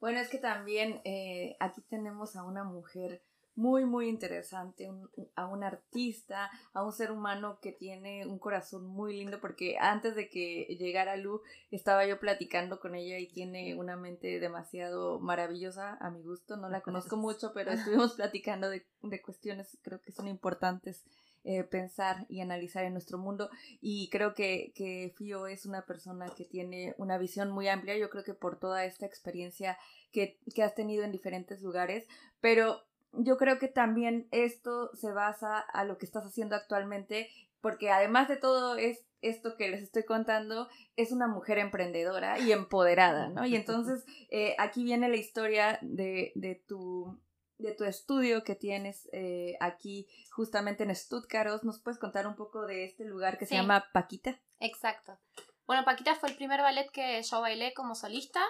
Bueno, 0.00 0.20
es 0.20 0.28
que 0.28 0.38
también 0.38 1.00
eh, 1.04 1.56
aquí 1.58 1.80
tenemos 1.82 2.36
a 2.36 2.44
una 2.44 2.62
mujer 2.62 3.24
muy, 3.58 3.84
muy 3.84 4.08
interesante, 4.08 4.88
un- 4.88 5.10
a 5.34 5.46
un 5.48 5.64
artista, 5.64 6.48
a 6.72 6.84
un 6.84 6.92
ser 6.92 7.10
humano 7.10 7.58
que 7.60 7.72
tiene 7.72 8.24
un 8.24 8.38
corazón 8.38 8.86
muy 8.86 9.14
lindo, 9.16 9.40
porque 9.40 9.76
antes 9.80 10.14
de 10.14 10.28
que 10.28 10.76
llegara 10.78 11.16
Lu, 11.16 11.42
estaba 11.72 12.06
yo 12.06 12.20
platicando 12.20 12.78
con 12.78 12.94
ella 12.94 13.18
y 13.18 13.26
tiene 13.26 13.74
una 13.74 13.96
mente 13.96 14.38
demasiado 14.38 15.18
maravillosa 15.18 15.96
a 16.00 16.08
mi 16.10 16.22
gusto. 16.22 16.56
No 16.56 16.68
la 16.68 16.82
conozco 16.82 17.16
mucho, 17.26 17.52
pero 17.52 17.72
estuvimos 17.72 18.14
platicando 18.14 18.70
de, 18.70 18.86
de 19.02 19.20
cuestiones 19.22 19.76
creo 19.82 20.00
que 20.00 20.12
son 20.12 20.28
importantes 20.28 21.04
eh, 21.44 21.64
pensar 21.64 22.26
y 22.28 22.40
analizar 22.40 22.84
en 22.84 22.92
nuestro 22.92 23.18
mundo 23.18 23.48
y 23.80 24.08
creo 24.10 24.34
que, 24.34 24.72
que 24.74 25.12
Fio 25.16 25.46
es 25.46 25.66
una 25.66 25.82
persona 25.86 26.26
que 26.36 26.44
tiene 26.44 26.94
una 26.98 27.16
visión 27.18 27.50
muy 27.50 27.68
amplia, 27.68 27.96
yo 27.96 28.10
creo 28.10 28.22
que 28.22 28.34
por 28.34 28.58
toda 28.58 28.84
esta 28.84 29.06
experiencia 29.06 29.78
que, 30.12 30.38
que 30.54 30.62
has 30.62 30.74
tenido 30.74 31.04
en 31.04 31.12
diferentes 31.12 31.62
lugares, 31.62 32.06
pero 32.40 32.82
yo 33.12 33.36
creo 33.36 33.58
que 33.58 33.68
también 33.68 34.28
esto 34.30 34.90
se 34.94 35.12
basa 35.12 35.58
a 35.58 35.84
lo 35.84 35.98
que 35.98 36.06
estás 36.06 36.24
haciendo 36.24 36.56
actualmente, 36.56 37.30
porque 37.60 37.90
además 37.90 38.28
de 38.28 38.36
todo 38.36 38.76
es 38.76 39.04
esto 39.20 39.56
que 39.56 39.68
les 39.68 39.82
estoy 39.82 40.04
contando, 40.04 40.68
es 40.96 41.10
una 41.10 41.26
mujer 41.26 41.58
emprendedora 41.58 42.38
y 42.38 42.52
empoderada, 42.52 43.28
¿no? 43.28 43.44
Y 43.46 43.56
entonces 43.56 44.04
eh, 44.30 44.54
aquí 44.58 44.84
viene 44.84 45.08
la 45.08 45.16
historia 45.16 45.78
de, 45.82 46.32
de 46.34 46.54
tu 46.54 47.18
de 47.58 47.74
tu 47.74 47.84
estudio 47.84 48.44
que 48.44 48.54
tienes 48.54 49.08
eh, 49.12 49.56
aquí 49.60 50.06
justamente 50.30 50.84
en 50.84 50.94
Stuttgart. 50.94 51.62
¿Nos 51.64 51.80
puedes 51.80 51.98
contar 51.98 52.26
un 52.26 52.36
poco 52.36 52.66
de 52.66 52.84
este 52.84 53.04
lugar 53.04 53.36
que 53.36 53.46
se 53.46 53.56
llama 53.56 53.86
Paquita? 53.92 54.40
Exacto. 54.60 55.18
Bueno, 55.66 55.84
Paquita 55.84 56.14
fue 56.14 56.30
el 56.30 56.36
primer 56.36 56.60
ballet 56.62 56.88
que 56.90 57.22
yo 57.22 57.40
bailé 57.40 57.74
como 57.74 57.94
solista, 57.94 58.40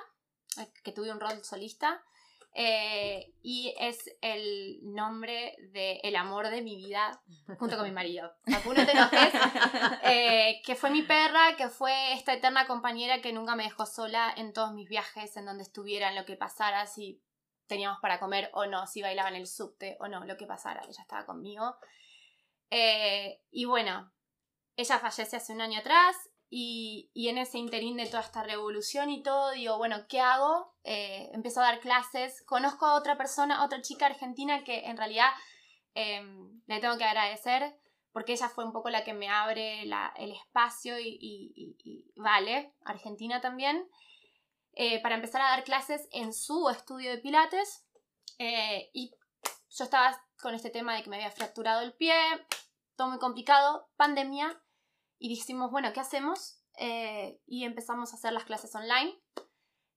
eh, 0.58 0.68
que 0.84 0.92
tuve 0.92 1.10
un 1.10 1.20
rol 1.20 1.42
solista. 1.42 2.02
Eh, 2.54 3.34
y 3.42 3.74
es 3.78 4.10
el 4.20 4.80
nombre 4.82 5.56
de 5.72 6.00
el 6.02 6.16
amor 6.16 6.48
de 6.50 6.62
mi 6.62 6.76
vida 6.76 7.22
junto 7.58 7.76
con 7.76 7.84
mi 7.84 7.92
marido. 7.92 8.32
Facu, 8.50 8.74
no 8.74 8.84
te 8.84 8.92
enojes. 8.92 9.32
Que 10.64 10.74
fue 10.74 10.90
mi 10.90 11.02
perra, 11.02 11.56
que 11.56 11.68
fue 11.68 12.12
esta 12.12 12.34
eterna 12.34 12.66
compañera 12.66 13.20
que 13.20 13.32
nunca 13.32 13.56
me 13.56 13.64
dejó 13.64 13.86
sola 13.86 14.32
en 14.36 14.52
todos 14.52 14.72
mis 14.72 14.88
viajes, 14.88 15.36
en 15.36 15.46
donde 15.46 15.62
estuviera, 15.62 16.08
en 16.08 16.16
lo 16.16 16.24
que 16.24 16.36
pasara, 16.36 16.86
si 16.86 17.22
teníamos 17.68 18.00
para 18.00 18.18
comer 18.18 18.50
o 18.54 18.66
no, 18.66 18.86
si 18.86 19.02
bailaba 19.02 19.28
en 19.28 19.36
el 19.36 19.46
subte 19.46 19.96
o 20.00 20.08
no, 20.08 20.24
lo 20.24 20.36
que 20.36 20.46
pasara, 20.46 20.82
ella 20.88 21.02
estaba 21.02 21.24
conmigo. 21.24 21.76
Eh, 22.70 23.40
y 23.50 23.66
bueno, 23.66 24.12
ella 24.76 24.98
fallece 24.98 25.36
hace 25.36 25.52
un 25.52 25.60
año 25.60 25.78
atrás 25.78 26.16
y, 26.50 27.10
y 27.14 27.28
en 27.28 27.38
ese 27.38 27.58
interín 27.58 27.96
de 27.96 28.06
toda 28.06 28.20
esta 28.22 28.42
revolución 28.42 29.10
y 29.10 29.22
todo, 29.22 29.50
digo, 29.50 29.76
bueno, 29.78 30.06
¿qué 30.08 30.20
hago? 30.20 30.74
Eh, 30.84 31.30
a 31.34 31.60
dar 31.60 31.80
clases, 31.80 32.42
conozco 32.46 32.86
a 32.86 32.94
otra 32.94 33.16
persona, 33.16 33.64
otra 33.64 33.82
chica 33.82 34.06
argentina 34.06 34.64
que 34.64 34.86
en 34.86 34.96
realidad 34.96 35.30
eh, 35.94 36.22
le 36.66 36.80
tengo 36.80 36.96
que 36.96 37.04
agradecer 37.04 37.76
porque 38.12 38.32
ella 38.32 38.48
fue 38.48 38.64
un 38.64 38.72
poco 38.72 38.88
la 38.90 39.04
que 39.04 39.12
me 39.12 39.28
abre 39.28 39.84
la- 39.86 40.12
el 40.16 40.32
espacio 40.32 40.98
y- 40.98 41.18
y 41.78 42.12
vale, 42.16 42.72
Argentina 42.84 43.40
también, 43.40 43.88
eh, 44.72 45.00
para 45.02 45.16
empezar 45.16 45.40
a 45.42 45.50
dar 45.50 45.64
clases 45.64 46.08
en 46.12 46.32
su 46.32 46.68
estudio 46.70 47.10
de 47.10 47.18
pilates. 47.18 47.84
Eh, 48.38 48.90
y 48.92 49.10
yo 49.70 49.84
estaba 49.84 50.20
con 50.40 50.54
este 50.54 50.70
tema 50.70 50.94
de 50.94 51.02
que 51.02 51.10
me 51.10 51.16
había 51.16 51.30
fracturado 51.30 51.80
el 51.82 51.92
pie, 51.94 52.14
todo 52.96 53.08
muy 53.08 53.18
complicado, 53.18 53.88
pandemia, 53.96 54.60
y 55.18 55.28
dijimos, 55.28 55.70
bueno, 55.70 55.92
¿qué 55.92 56.00
hacemos? 56.00 56.62
Eh, 56.78 57.40
y 57.46 57.64
empezamos 57.64 58.12
a 58.12 58.16
hacer 58.16 58.32
las 58.32 58.44
clases 58.44 58.74
online, 58.74 59.18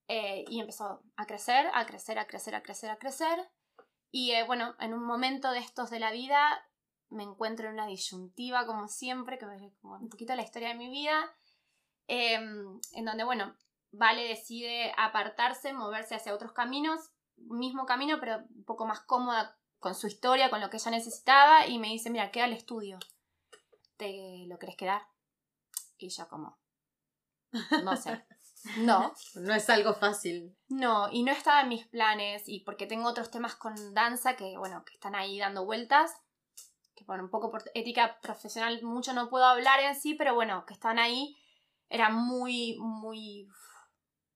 eh, 0.07 0.43
y 0.49 0.59
empezó 0.59 1.03
a 1.15 1.25
crecer, 1.25 1.69
a 1.73 1.85
crecer, 1.85 2.19
a 2.19 2.27
crecer, 2.27 2.55
a 2.55 2.63
crecer, 2.63 2.89
a 2.89 2.97
crecer. 2.97 3.49
Y 4.11 4.31
eh, 4.31 4.43
bueno, 4.45 4.75
en 4.79 4.93
un 4.93 5.05
momento 5.05 5.51
de 5.51 5.59
estos 5.59 5.89
de 5.89 5.99
la 5.99 6.11
vida 6.11 6.67
me 7.09 7.23
encuentro 7.23 7.67
en 7.67 7.73
una 7.73 7.87
disyuntiva, 7.87 8.65
como 8.65 8.87
siempre, 8.87 9.37
que 9.37 9.45
es 9.45 9.73
un 9.81 10.09
poquito 10.09 10.35
la 10.35 10.43
historia 10.43 10.69
de 10.69 10.75
mi 10.75 10.89
vida, 10.89 11.33
eh, 12.07 12.33
en 12.33 13.05
donde, 13.05 13.23
bueno, 13.23 13.55
Vale 13.93 14.25
decide 14.25 14.93
apartarse, 14.97 15.73
moverse 15.73 16.15
hacia 16.15 16.33
otros 16.33 16.53
caminos, 16.53 17.11
mismo 17.35 17.85
camino, 17.85 18.19
pero 18.21 18.37
un 18.37 18.63
poco 18.63 18.85
más 18.85 19.01
cómoda 19.01 19.57
con 19.79 19.95
su 19.95 20.07
historia, 20.07 20.49
con 20.49 20.61
lo 20.61 20.69
que 20.69 20.77
ella 20.77 20.91
necesitaba, 20.91 21.67
y 21.67 21.77
me 21.77 21.89
dice, 21.89 22.09
mira, 22.09 22.31
queda 22.31 22.45
el 22.45 22.53
estudio. 22.53 22.99
¿Te 24.01 24.45
lo 24.47 24.57
querés 24.57 24.75
quedar? 24.77 25.03
Y 25.99 26.09
yo 26.09 26.27
como, 26.27 26.57
no 27.83 27.95
sé. 27.95 28.25
No, 28.77 29.11
No 29.33 29.55
es 29.55 29.67
algo 29.71 29.95
fácil. 29.95 30.55
no, 30.69 31.11
y 31.11 31.23
no 31.23 31.31
estaba 31.31 31.61
en 31.61 31.69
mis 31.69 31.87
planes, 31.87 32.43
y 32.47 32.59
porque 32.59 32.85
tengo 32.85 33.09
otros 33.09 33.31
temas 33.31 33.55
con 33.55 33.73
danza 33.95 34.35
que, 34.35 34.55
bueno, 34.55 34.85
que 34.85 34.93
están 34.93 35.15
ahí 35.15 35.39
dando 35.39 35.65
vueltas, 35.65 36.11
que 36.95 37.03
bueno, 37.05 37.23
un 37.23 37.31
poco 37.31 37.49
por 37.49 37.63
ética 37.73 38.19
profesional 38.21 38.79
mucho 38.83 39.13
no 39.13 39.29
puedo 39.31 39.45
hablar 39.45 39.79
en 39.79 39.95
sí, 39.95 40.13
pero 40.13 40.35
bueno, 40.35 40.63
que 40.67 40.73
están 40.75 40.99
ahí, 40.99 41.35
era 41.89 42.09
muy, 42.09 42.77
muy 42.79 43.47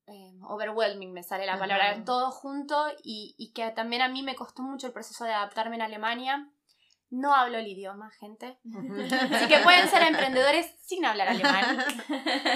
eh, 0.07 0.39
overwhelming, 0.43 1.13
me 1.13 1.21
sale 1.21 1.45
la 1.45 1.59
palabra, 1.59 1.91
Ajá. 1.91 2.03
todo 2.03 2.31
junto, 2.31 2.87
y, 3.03 3.35
y 3.37 3.51
que 3.53 3.69
también 3.71 4.01
a 4.01 4.09
mí 4.09 4.23
me 4.23 4.35
costó 4.35 4.63
mucho 4.63 4.87
el 4.87 4.93
proceso 4.93 5.23
de 5.25 5.33
adaptarme 5.33 5.75
en 5.75 5.83
Alemania. 5.83 6.51
No 7.09 7.33
hablo 7.33 7.57
el 7.57 7.67
idioma, 7.67 8.09
gente. 8.19 8.59
Así 9.31 9.47
que 9.47 9.59
pueden 9.59 9.87
ser 9.89 10.01
emprendedores 10.03 10.73
sin 10.81 11.05
hablar 11.05 11.29
alemán. 11.29 11.77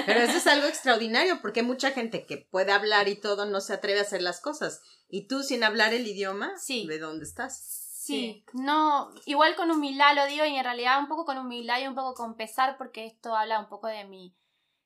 Pero 0.05 0.19
eso 0.21 0.37
es 0.37 0.47
algo 0.47 0.67
extraordinario 0.67 1.39
porque 1.41 1.61
hay 1.61 1.65
mucha 1.65 1.91
gente 1.91 2.25
que 2.25 2.37
puede 2.37 2.71
hablar 2.71 3.07
y 3.07 3.19
todo 3.19 3.45
no 3.45 3.61
se 3.61 3.73
atreve 3.73 3.99
a 3.99 4.03
hacer 4.03 4.21
las 4.21 4.41
cosas. 4.41 4.81
Y 5.07 5.27
tú 5.27 5.43
sin 5.43 5.63
hablar 5.63 5.93
el 5.93 6.05
idioma, 6.07 6.51
Sí. 6.57 6.85
¿de 6.87 6.99
dónde 6.99 7.25
estás? 7.25 7.85
Sí, 8.01 8.43
no, 8.53 9.11
igual 9.25 9.55
con 9.55 9.69
humildad 9.69 10.15
lo 10.15 10.25
digo 10.25 10.43
y 10.43 10.55
en 10.55 10.63
realidad 10.63 10.99
un 10.99 11.07
poco 11.07 11.25
con 11.25 11.37
humildad 11.37 11.79
y 11.79 11.85
un 11.87 11.93
poco 11.93 12.15
con 12.15 12.35
pesar 12.35 12.75
porque 12.75 13.05
esto 13.05 13.35
habla 13.35 13.59
un 13.59 13.69
poco 13.69 13.85
de 13.85 14.03
mi 14.05 14.35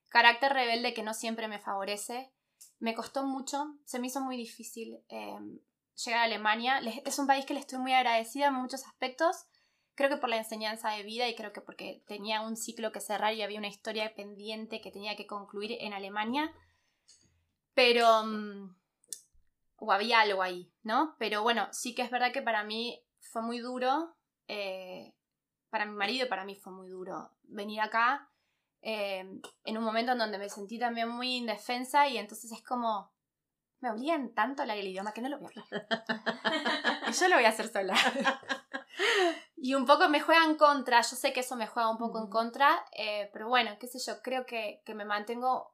carácter 0.10 0.52
rebelde 0.52 0.94
que 0.94 1.04
no 1.04 1.14
siempre 1.14 1.48
me 1.48 1.60
favorece. 1.60 2.34
Me 2.80 2.94
costó 2.94 3.24
mucho, 3.24 3.78
se 3.86 4.00
me 4.00 4.08
hizo 4.08 4.20
muy 4.20 4.36
difícil 4.36 5.00
eh, 5.08 5.40
llegar 6.04 6.20
a 6.20 6.24
Alemania. 6.24 6.82
Es 7.06 7.18
un 7.18 7.28
país 7.28 7.46
que 7.46 7.54
le 7.54 7.62
estoy 7.62 7.80
muy 7.80 7.94
agradecida 7.94 8.48
en 8.48 8.56
muchos 8.56 8.86
aspectos, 8.86 9.46
Creo 9.96 10.10
que 10.10 10.18
por 10.18 10.30
la 10.30 10.38
enseñanza 10.38 10.90
de 10.92 11.04
vida 11.04 11.28
y 11.28 11.36
creo 11.36 11.54
que 11.54 11.62
porque 11.62 12.04
tenía 12.08 12.42
un 12.42 12.56
ciclo 12.56 12.92
que 12.92 13.00
cerrar 13.00 13.34
y 13.34 13.42
había 13.42 13.60
una 13.60 13.68
historia 13.68 14.14
pendiente 14.16 14.82
que 14.82 14.92
tenía 14.92 15.16
que 15.16 15.28
concluir 15.28 15.78
en 15.80 15.94
Alemania. 15.94 16.52
Pero... 17.74 18.26
mm, 18.26 18.76
o 19.78 19.92
había 19.92 20.22
algo 20.22 20.42
ahí, 20.42 20.72
¿no? 20.84 21.16
Pero 21.20 21.44
bueno, 21.44 21.68
sí 21.72 21.94
que 21.94 22.04
es 22.04 22.10
verdad 22.10 22.32
que 22.32 22.42
para 22.42 22.64
mí 22.64 23.04
fue 23.20 23.42
muy 23.42 23.60
duro. 23.60 24.16
eh, 24.48 25.14
para 25.70 25.86
mi 25.88 25.96
marido 25.96 26.28
y 26.28 26.30
para 26.30 26.46
mí 26.46 26.56
fue 26.56 26.72
muy 26.72 26.88
duro 26.88 27.32
venir 27.46 27.82
acá 27.82 28.30
eh, 28.84 29.26
en 29.64 29.78
un 29.78 29.84
momento 29.84 30.12
en 30.12 30.20
donde 30.20 30.38
me 30.38 30.48
sentí 30.48 30.78
también 30.78 31.10
muy 31.10 31.38
indefensa 31.38 32.08
y 32.08 32.20
entonces 32.20 32.52
es 32.52 32.62
como, 32.62 33.12
me 33.80 33.90
obligan 33.90 34.36
tanto 34.36 34.62
a 34.62 34.64
hablar 34.64 34.78
el 34.78 34.88
idioma 34.88 35.14
que 35.14 35.22
no 35.22 35.30
lo 35.30 35.40
voy 35.40 35.54
a 35.56 35.62
hablar. 35.62 35.88
y 37.10 37.12
yo 37.14 37.28
lo 37.28 37.38
voy 37.38 37.46
a 37.46 37.50
hacer 37.50 37.70
sola. 37.70 37.96
Y 39.64 39.76
un 39.76 39.86
poco 39.86 40.10
me 40.10 40.20
juega 40.20 40.44
en 40.44 40.58
contra, 40.58 41.00
yo 41.00 41.16
sé 41.16 41.32
que 41.32 41.40
eso 41.40 41.56
me 41.56 41.68
juega 41.68 41.90
un 41.90 41.98
poco 41.98 42.20
en 42.20 42.30
contra, 42.30 42.84
eh, 42.92 43.30
pero 43.32 43.48
bueno, 43.48 43.78
qué 43.80 43.88
sé 43.88 43.98
yo, 43.98 44.22
creo 44.22 44.46
que, 44.46 44.82
que 44.86 44.94
me 44.94 45.06
mantengo 45.06 45.74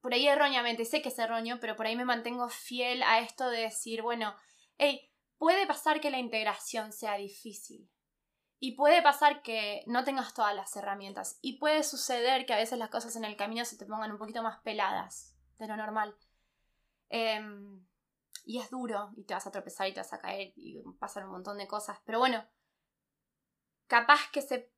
por 0.00 0.14
ahí 0.14 0.26
erróneamente, 0.26 0.86
sé 0.86 1.02
que 1.02 1.10
es 1.10 1.18
erróneo, 1.18 1.60
pero 1.60 1.76
por 1.76 1.84
ahí 1.84 1.94
me 1.94 2.06
mantengo 2.06 2.48
fiel 2.48 3.02
a 3.02 3.18
esto 3.18 3.50
de 3.50 3.64
decir, 3.64 4.00
bueno, 4.00 4.34
hey, 4.78 5.12
puede 5.36 5.66
pasar 5.66 6.00
que 6.00 6.10
la 6.10 6.20
integración 6.20 6.90
sea 6.90 7.16
difícil. 7.16 7.86
Y 8.58 8.76
puede 8.76 9.02
pasar 9.02 9.42
que 9.42 9.84
no 9.86 10.04
tengas 10.04 10.32
todas 10.32 10.56
las 10.56 10.74
herramientas. 10.74 11.38
Y 11.42 11.58
puede 11.58 11.82
suceder 11.82 12.46
que 12.46 12.54
a 12.54 12.56
veces 12.56 12.78
las 12.78 12.88
cosas 12.88 13.14
en 13.16 13.26
el 13.26 13.36
camino 13.36 13.66
se 13.66 13.76
te 13.76 13.84
pongan 13.84 14.12
un 14.12 14.18
poquito 14.18 14.42
más 14.42 14.62
peladas 14.62 15.36
de 15.58 15.66
lo 15.66 15.76
normal. 15.76 16.16
Em, 17.10 17.84
y 18.46 18.58
es 18.58 18.70
duro, 18.70 19.10
y 19.16 19.24
te 19.24 19.34
vas 19.34 19.46
a 19.46 19.50
tropezar 19.50 19.86
y 19.86 19.92
te 19.92 20.00
vas 20.00 20.14
a 20.14 20.18
caer, 20.18 20.54
y 20.56 20.80
pasan 20.98 21.24
un 21.24 21.32
montón 21.32 21.58
de 21.58 21.66
cosas. 21.66 21.98
Pero 22.06 22.18
bueno, 22.18 22.42
capaz 23.92 24.30
que 24.32 24.40
se. 24.40 24.72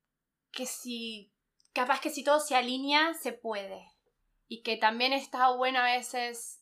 que 0.50 0.66
si. 0.66 1.32
capaz 1.72 2.00
que 2.00 2.10
si 2.10 2.24
todo 2.24 2.40
se 2.40 2.56
alinea, 2.56 3.14
se 3.14 3.32
puede. 3.32 3.88
Y 4.48 4.62
que 4.62 4.76
también 4.76 5.12
está 5.12 5.50
bueno 5.50 5.78
a 5.78 5.84
veces. 5.84 6.60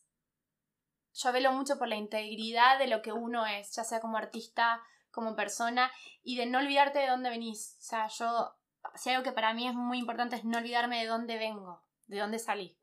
Yo 1.15 1.31
velo 1.31 1.51
mucho 1.51 1.79
por 1.79 1.87
la 1.87 1.95
integridad 1.95 2.77
de 2.77 2.87
lo 2.87 3.01
que 3.01 3.11
uno 3.11 3.45
es, 3.47 3.75
ya 3.75 3.83
sea 3.83 3.99
como 3.99 4.17
artista, 4.17 4.81
como 5.11 5.35
persona, 5.35 5.91
y 6.23 6.37
de 6.37 6.45
no 6.45 6.59
olvidarte 6.59 6.99
de 6.99 7.07
dónde 7.07 7.31
venís. 7.31 7.75
O 7.79 7.83
sea, 7.83 8.07
yo. 8.07 8.53
Si 8.95 9.09
algo 9.09 9.23
que 9.23 9.31
para 9.31 9.53
mí 9.53 9.67
es 9.67 9.73
muy 9.73 9.97
importante 9.97 10.35
es 10.35 10.43
no 10.43 10.57
olvidarme 10.59 10.99
de 10.99 11.07
dónde 11.07 11.37
vengo, 11.37 11.81
de 12.05 12.19
dónde 12.19 12.37
salí. 12.37 12.77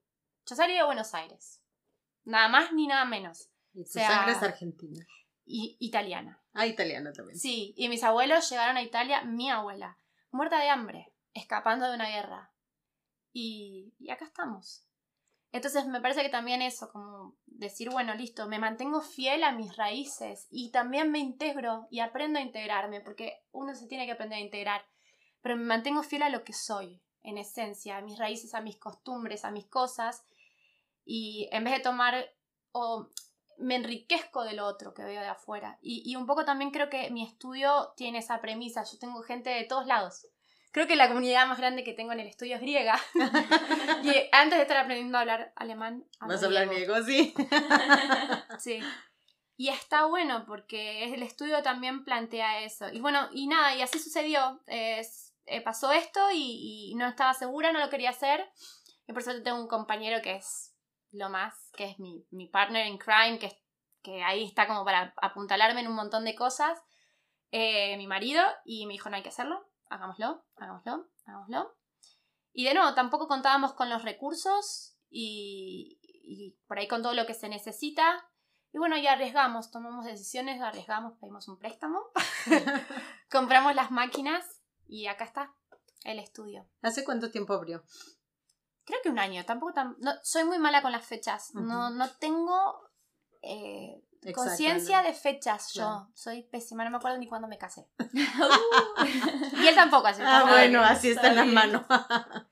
Yo 0.47 0.57
salí 0.57 0.75
de 0.75 0.83
Buenos 0.83 1.15
Aires. 1.15 1.63
Nada 2.25 2.49
más 2.49 2.73
ni 2.73 2.89
nada 2.89 3.05
menos. 3.05 3.51
Y 3.73 3.85
tu 3.85 3.91
sea- 3.91 4.09
sangre 4.09 4.33
es 4.33 4.43
argentina. 4.43 5.07
Y 5.45 5.77
italiana. 5.81 6.43
Ah, 6.53 6.67
italiana 6.67 7.13
también. 7.13 7.39
Sí, 7.39 7.75
y 7.77 7.89
mis 7.89 8.05
abuelos 8.05 8.49
llegaron 8.51 8.77
a 8.77 8.83
Italia, 8.83 9.23
mi 9.23 9.51
abuela, 9.51 9.97
muerta 10.31 10.61
de 10.61 10.69
hambre, 10.69 11.13
escapando 11.35 11.89
de 11.89 11.95
una 11.95 12.09
guerra. 12.09 12.53
Y, 13.33 13.95
y 13.99 14.11
acá 14.11 14.25
estamos. 14.25 14.85
Entonces 15.53 15.87
me 15.87 16.01
parece 16.01 16.23
que 16.23 16.29
también 16.29 16.63
eso, 16.63 16.91
como 16.93 17.37
decir, 17.47 17.91
bueno, 17.91 18.15
listo, 18.15 18.47
me 18.47 18.61
mantengo 18.61 19.01
fiel 19.01 19.43
a 19.43 19.53
mis 19.53 19.77
raíces 19.77 20.47
y 20.51 20.71
también 20.71 21.11
me 21.11 21.19
integro 21.19 21.89
y 21.91 22.01
aprendo 22.01 22.39
a 22.39 22.43
integrarme, 22.43 23.01
porque 23.01 23.43
uno 23.51 23.75
se 23.75 23.89
tiene 23.89 24.07
que 24.07 24.13
aprender 24.13 24.39
a 24.39 24.43
integrar, 24.43 24.87
pero 25.41 25.57
me 25.57 25.65
mantengo 25.65 26.03
fiel 26.05 26.23
a 26.23 26.31
lo 26.31 26.45
que 26.45 26.53
soy, 26.53 27.03
en 27.23 27.37
esencia, 27.37 27.97
a 27.97 28.03
mis 28.03 28.19
raíces, 28.19 28.55
a 28.55 28.61
mis 28.61 28.77
costumbres, 28.77 29.45
a 29.45 29.51
mis 29.51 29.67
cosas, 29.67 30.25
y 31.05 31.49
en 31.51 31.65
vez 31.65 31.75
de 31.75 31.81
tomar 31.81 32.31
o 32.73 33.09
me 33.61 33.77
enriquezco 33.77 34.43
de 34.45 34.55
lo 34.55 34.67
otro 34.67 34.95
que 34.95 35.05
veo 35.05 35.21
de 35.21 35.29
afuera. 35.29 35.79
Y, 35.83 36.03
y 36.05 36.17
un 36.17 36.27
poco 36.27 36.45
también 36.45 36.71
creo 36.71 36.89
que 36.89 37.11
mi 37.11 37.25
estudio 37.25 37.93
tiene 37.97 38.19
esa 38.19 38.41
premisa. 38.41 38.85
Yo 38.85 38.99
tengo 38.99 39.23
gente 39.23 39.51
de 39.51 39.65
todos 39.65 39.87
lados. 39.87 40.27
Creo 40.73 40.87
que 40.87 40.95
la 40.95 41.09
comunidad 41.09 41.47
más 41.49 41.59
grande 41.59 41.83
que 41.83 41.95
tengo 41.95 42.13
en 42.13 42.21
el 42.21 42.29
estudio 42.29 42.55
es 42.55 42.61
griega. 42.61 42.99
y 44.03 44.13
antes 44.33 44.57
de 44.57 44.63
estar 44.63 44.77
aprendiendo 44.77 45.19
a 45.19 45.23
hablar 45.23 45.53
alemán, 45.57 46.05
Vas 46.21 46.43
a 46.43 46.47
hablar 46.47 46.69
griego. 46.69 47.03
sí. 47.05 47.35
Sí. 48.59 48.81
Y 49.57 49.69
está 49.69 50.07
bueno 50.07 50.45
porque 50.47 51.13
el 51.13 51.23
estudio 51.23 51.63
también 51.63 52.05
plantea 52.05 52.61
eso. 52.63 52.89
Y 52.91 53.01
bueno, 53.01 53.29
y 53.33 53.47
nada, 53.47 53.75
y 53.75 53.83
así 53.83 53.99
sucedió. 53.99 54.63
Eh, 54.67 55.03
pasó 55.65 55.93
esto 55.93 56.31
y, 56.33 56.91
y 56.93 56.95
no 56.95 57.07
estaba 57.07 57.35
segura, 57.35 57.73
no 57.73 57.79
lo 57.81 57.91
quería 57.91 58.11
hacer. 58.11 58.49
Y 59.07 59.13
por 59.13 59.23
suerte 59.23 59.43
tengo 59.43 59.61
un 59.61 59.69
compañero 59.69 60.23
que 60.23 60.37
es 60.37 60.70
lo 61.13 61.29
más, 61.29 61.71
que 61.77 61.85
es 61.85 61.99
mi, 61.99 62.27
mi 62.31 62.47
partner 62.47 62.87
in 62.87 62.99
crime, 62.99 63.39
que, 63.39 63.51
que 64.03 64.23
ahí 64.23 64.45
está 64.45 64.67
como 64.67 64.85
para 64.85 65.15
apuntalarme 65.21 65.81
en 65.81 65.89
un 65.89 65.95
montón 65.95 66.25
de 66.25 66.35
cosas. 66.35 66.79
Eh, 67.53 67.97
mi 67.97 68.07
marido, 68.07 68.43
y 68.65 68.87
me 68.87 68.93
dijo, 68.93 69.11
no 69.11 69.17
hay 69.17 69.23
que 69.23 69.31
hacerlo, 69.31 69.69
hagámoslo, 69.89 70.45
hagámoslo, 70.57 71.09
hagámoslo. 71.27 71.77
Y 72.53 72.65
de 72.65 72.75
nuevo, 72.75 72.95
tampoco 72.95 73.29
contábamos 73.29 73.73
con 73.73 73.91
los 73.91 74.03
recursos 74.03 74.97
y, 75.09 76.01
y 76.03 76.57
por 76.67 76.79
ahí 76.79 76.89
con 76.89 77.03
todo 77.03 77.15
lo 77.15 77.27
que 77.27 77.35
se 77.35 77.49
necesita. 77.49 78.25
Y 78.73 78.79
bueno, 78.79 78.97
ya 78.97 79.13
arriesgamos, 79.13 79.71
tomamos 79.73 80.05
decisiones, 80.05 80.61
arriesgamos, 80.61 81.19
pedimos 81.19 81.49
un 81.49 81.59
préstamo, 81.59 82.01
compramos 83.31 83.75
las 83.75 83.91
máquinas 83.91 84.63
y 84.87 85.07
acá 85.07 85.25
está 85.25 85.55
el 86.05 86.21
estudio. 86.21 86.67
¿Hace 86.83 87.05
cuánto 87.05 87.31
tiempo 87.31 87.53
abrió? 87.53 87.83
Creo 88.91 89.03
que 89.03 89.09
un 89.11 89.19
año, 89.21 89.45
tampoco 89.45 89.73
tan... 89.73 89.97
No, 90.01 90.13
soy 90.23 90.43
muy 90.45 90.59
mala 90.59 90.83
con 90.83 90.91
las 90.91 91.07
fechas, 91.07 91.55
no, 91.55 91.91
no 91.91 92.11
tengo 92.19 92.83
eh, 93.41 94.03
conciencia 94.35 95.03
de 95.03 95.15
fechas 95.15 95.71
Claro. 95.73 96.09
yo. 96.09 96.13
Soy 96.15 96.43
pésima, 96.43 96.85
no 96.85 96.91
me 96.91 96.97
acuerdo 96.97 97.19
ni 97.19 97.29
cuándo 97.29 97.47
me 97.47 97.57
casé. 97.57 97.87
y 99.63 99.67
él 99.67 99.75
tampoco, 99.75 100.09
así 100.09 100.23
Ah, 100.25 100.47
bueno, 100.49 100.83
así 100.83 101.11
está 101.11 101.29
en 101.29 101.37
las 101.37 101.47
manos. 101.47 101.83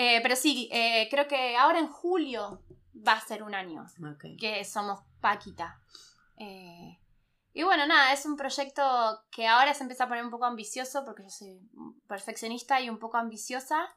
Eh, 0.00 0.20
pero 0.22 0.36
sí, 0.36 0.68
eh, 0.70 1.08
creo 1.10 1.26
que 1.26 1.56
ahora 1.56 1.80
en 1.80 1.88
julio 1.88 2.62
va 2.94 3.14
a 3.14 3.20
ser 3.20 3.42
un 3.42 3.52
año. 3.52 3.84
Que 4.38 4.64
somos 4.64 5.00
Paquita. 5.20 5.80
Eh, 6.36 7.00
y 7.52 7.64
bueno, 7.64 7.84
nada, 7.84 8.12
es 8.12 8.24
un 8.24 8.36
proyecto 8.36 9.24
que 9.32 9.48
ahora 9.48 9.74
se 9.74 9.82
empieza 9.82 10.04
a 10.04 10.08
poner 10.08 10.24
un 10.24 10.30
poco 10.30 10.44
ambicioso 10.44 11.04
porque 11.04 11.24
yo 11.24 11.30
soy 11.30 11.60
perfeccionista 12.06 12.80
y 12.80 12.88
un 12.88 13.00
poco 13.00 13.16
ambiciosa 13.16 13.88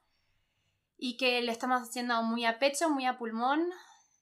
y 1.03 1.17
que 1.17 1.41
lo 1.41 1.51
estamos 1.51 1.81
haciendo 1.81 2.21
muy 2.21 2.45
a 2.45 2.59
pecho, 2.59 2.87
muy 2.91 3.05
a 3.07 3.17
pulmón. 3.17 3.67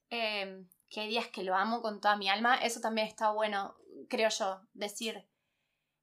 eh, 0.08 0.66
que 0.88 1.02
hay 1.02 1.08
días 1.08 1.28
que 1.28 1.44
lo 1.44 1.54
amo 1.54 1.82
con 1.82 2.00
toda 2.00 2.16
mi 2.16 2.28
alma. 2.28 2.56
Eso 2.56 2.80
también 2.80 3.06
está 3.06 3.30
bueno, 3.30 3.76
creo 4.08 4.28
yo, 4.30 4.60
decir. 4.72 5.24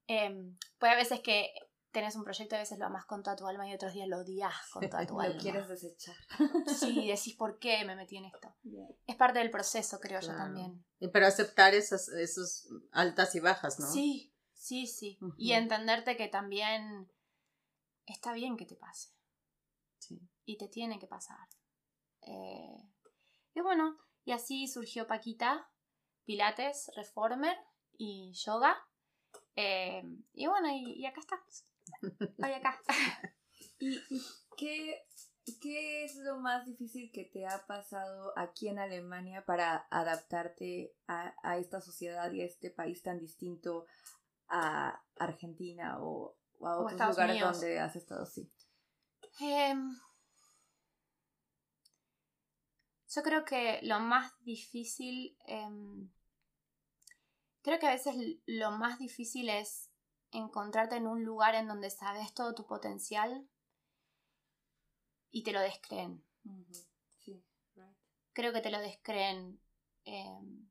Eh, 0.06 0.34
puede 0.78 0.92
a 0.94 0.96
veces 0.96 1.20
que 1.20 1.52
tenés 1.90 2.14
un 2.16 2.22
proyecto, 2.24 2.54
a 2.56 2.60
veces 2.60 2.78
lo 2.78 2.86
amas 2.86 3.04
con 3.04 3.22
toda 3.22 3.36
tu 3.36 3.46
alma 3.46 3.68
y 3.68 3.74
otros 3.74 3.92
días 3.92 4.08
lo 4.08 4.18
odias 4.20 4.54
con 4.72 4.88
toda 4.88 5.04
tu 5.06 5.14
Lo 5.14 5.20
alma. 5.20 5.38
quieres 5.40 5.68
desechar. 5.68 6.14
Sí, 6.78 7.06
decís 7.08 7.34
por 7.36 7.58
qué 7.58 7.84
me 7.84 7.96
metí 7.96 8.16
en 8.16 8.26
esto. 8.26 8.54
Es 9.06 9.16
parte 9.16 9.40
del 9.40 9.50
proceso, 9.50 9.98
creo 10.00 10.20
yo 10.20 10.28
también. 10.28 10.84
Y 11.00 11.08
Pero 11.08 11.26
aceptar 11.26 11.74
esas, 11.74 12.08
esos 12.08 12.68
altas 12.92 13.34
y 13.34 13.40
bajas, 13.40 13.78
¿no? 13.80 13.86
Sí, 13.90 14.32
sí, 14.54 14.86
sí. 14.86 15.18
Y 15.36 15.52
entenderte 15.52 16.16
que 16.16 16.28
también 16.28 17.10
está 18.06 18.32
bien 18.32 18.56
que 18.56 18.64
te 18.64 18.76
pase. 18.76 19.10
Y 20.48 20.56
te 20.56 20.66
tiene 20.66 20.98
que 20.98 21.06
pasar. 21.06 21.46
Eh, 22.22 22.82
y 23.54 23.60
bueno, 23.60 23.98
y 24.24 24.32
así 24.32 24.66
surgió 24.66 25.06
Paquita, 25.06 25.70
Pilates, 26.24 26.90
Reformer 26.96 27.54
y 27.98 28.32
Yoga. 28.32 28.74
Eh, 29.56 30.02
y 30.32 30.46
bueno, 30.46 30.68
y, 30.70 30.94
y 30.94 31.04
acá 31.04 31.20
estamos. 31.20 31.66
Hoy 32.42 32.52
acá. 32.52 32.80
¿Y, 33.78 34.00
qué, 34.56 35.04
qué 35.60 36.04
es 36.04 36.16
lo 36.16 36.38
más 36.38 36.64
difícil 36.64 37.12
que 37.12 37.26
te 37.26 37.46
ha 37.46 37.66
pasado 37.66 38.32
aquí 38.34 38.68
en 38.68 38.78
Alemania 38.78 39.44
para 39.44 39.86
adaptarte 39.90 40.94
a, 41.08 41.34
a 41.42 41.58
esta 41.58 41.82
sociedad 41.82 42.32
y 42.32 42.40
a 42.40 42.46
este 42.46 42.70
país 42.70 43.02
tan 43.02 43.18
distinto 43.18 43.84
a 44.48 44.98
Argentina 45.18 45.98
o, 46.00 46.38
o 46.58 46.66
a 46.66 46.78
otros 46.80 46.98
lugares 47.10 47.34
Unidos. 47.34 47.60
donde 47.60 47.80
has 47.80 47.96
estado? 47.96 48.24
Sí. 48.24 48.50
Em, 49.40 49.94
yo 53.08 53.22
creo 53.22 53.44
que 53.44 53.80
lo 53.82 54.00
más 54.00 54.32
difícil, 54.44 55.36
em, 55.46 56.10
creo 57.62 57.78
que 57.78 57.86
a 57.86 57.92
veces 57.92 58.14
lo 58.46 58.70
más 58.72 58.98
difícil 58.98 59.48
es 59.48 59.90
encontrarte 60.30 60.96
en 60.96 61.06
un 61.06 61.24
lugar 61.24 61.54
en 61.54 61.68
donde 61.68 61.90
sabes 61.90 62.34
todo 62.34 62.54
tu 62.54 62.66
potencial 62.66 63.48
y 65.30 65.42
te 65.42 65.52
lo 65.52 65.60
descreen. 65.60 66.22
Sí, 67.18 67.42
right. 67.74 67.96
Creo 68.32 68.52
que 68.52 68.60
te 68.60 68.70
lo 68.70 68.78
descreen. 68.80 69.60
em, 70.04 70.68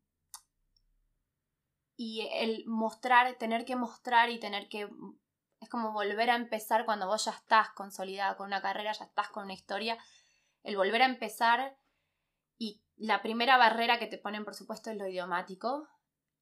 y 1.96 2.28
el 2.32 2.64
mostrar, 2.68 3.36
tener 3.38 3.66
que 3.66 3.76
mostrar 3.76 4.30
y 4.30 4.40
tener 4.40 4.70
que... 4.70 4.88
Es 5.60 5.70
como 5.70 5.92
volver 5.92 6.30
a 6.30 6.36
empezar 6.36 6.86
cuando 6.86 7.08
vos 7.08 7.26
ya 7.26 7.32
estás 7.32 7.70
consolidada 7.72 8.38
con 8.38 8.48
una 8.48 8.62
carrera, 8.62 8.94
ya 8.94 9.06
estás 9.06 9.30
con 9.30 9.46
una 9.46 9.54
historia. 9.54 9.98
El 10.64 10.78
volver 10.78 11.02
a 11.02 11.06
empezar 11.06 11.76
y 12.58 12.82
la 12.98 13.22
primera 13.22 13.58
barrera 13.58 14.00
que 14.00 14.08
te 14.08 14.18
ponen, 14.18 14.46
por 14.46 14.56
supuesto, 14.56 14.90
es 14.92 14.98
lo 14.98 15.08
idiomático. 15.08 15.88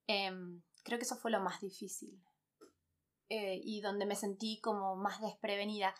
Em, 0.06 0.62
creo 0.84 0.98
que 0.98 1.04
eso 1.04 1.16
fue 1.16 1.30
lo 1.30 1.40
más 1.40 1.60
difícil. 1.60 2.22
eh, 3.28 3.60
y 3.64 3.80
donde 3.80 4.06
me 4.06 4.14
sentí 4.16 4.60
como 4.60 4.96
más 4.96 5.20
desprevenida. 5.20 5.94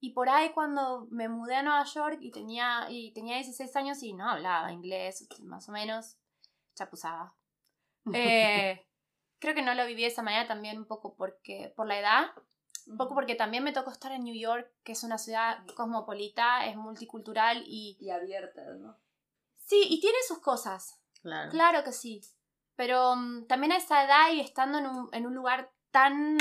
Y 0.00 0.12
por 0.12 0.28
ahí 0.28 0.50
cuando 0.52 1.06
me 1.10 1.28
mudé 1.28 1.56
a 1.56 1.62
Nueva 1.62 1.84
York 1.84 2.18
y 2.20 2.30
tenía, 2.32 2.86
y 2.90 3.12
tenía 3.12 3.36
16 3.36 3.76
años 3.76 4.02
y 4.02 4.14
no 4.14 4.28
hablaba 4.28 4.72
inglés, 4.72 5.28
más 5.40 5.68
o 5.68 5.72
menos, 5.72 6.16
chapuzaba. 6.74 7.34
Eh, 8.14 8.84
creo 9.38 9.54
que 9.54 9.62
no 9.62 9.74
lo 9.74 9.86
viví 9.86 10.02
de 10.02 10.08
esa 10.08 10.22
manera 10.22 10.48
también 10.48 10.76
un 10.78 10.86
poco 10.86 11.14
porque, 11.14 11.72
por 11.76 11.86
la 11.86 11.98
edad, 12.00 12.32
un 12.86 12.96
poco 12.96 13.14
porque 13.14 13.36
también 13.36 13.62
me 13.62 13.72
tocó 13.72 13.92
estar 13.92 14.10
en 14.12 14.24
New 14.24 14.34
York, 14.34 14.72
que 14.82 14.92
es 14.92 15.04
una 15.04 15.18
ciudad 15.18 15.64
cosmopolita, 15.76 16.66
es 16.66 16.76
multicultural 16.76 17.62
y... 17.66 17.96
Y 18.00 18.10
abierta, 18.10 18.62
¿no? 18.74 18.98
Sí, 19.64 19.86
y 19.88 20.00
tiene 20.00 20.18
sus 20.26 20.38
cosas. 20.40 20.98
Claro. 21.22 21.50
Claro 21.50 21.84
que 21.84 21.92
sí. 21.92 22.20
Pero 22.76 23.14
mm, 23.16 23.46
también 23.46 23.72
a 23.72 23.76
esa 23.76 24.04
edad 24.04 24.30
y 24.32 24.40
estando 24.40 24.78
en 24.78 24.86
un, 24.86 25.08
en 25.12 25.26
un 25.26 25.34
lugar 25.34 25.70
tan 25.90 26.36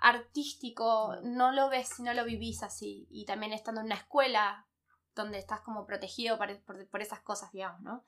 artístico, 0.00 1.16
no 1.22 1.52
lo 1.52 1.68
ves 1.68 1.88
si 1.88 2.02
no 2.02 2.14
lo 2.14 2.24
vivís 2.24 2.62
así. 2.62 3.06
Y 3.10 3.24
también 3.24 3.52
estando 3.52 3.80
en 3.80 3.86
una 3.86 3.96
escuela 3.96 4.66
donde 5.14 5.38
estás 5.38 5.60
como 5.62 5.86
protegido 5.86 6.36
por, 6.38 6.60
por- 6.62 6.88
por 6.88 7.02
esas 7.02 7.20
cosas, 7.20 7.50
digamos, 7.52 7.80
¿no? 7.80 8.04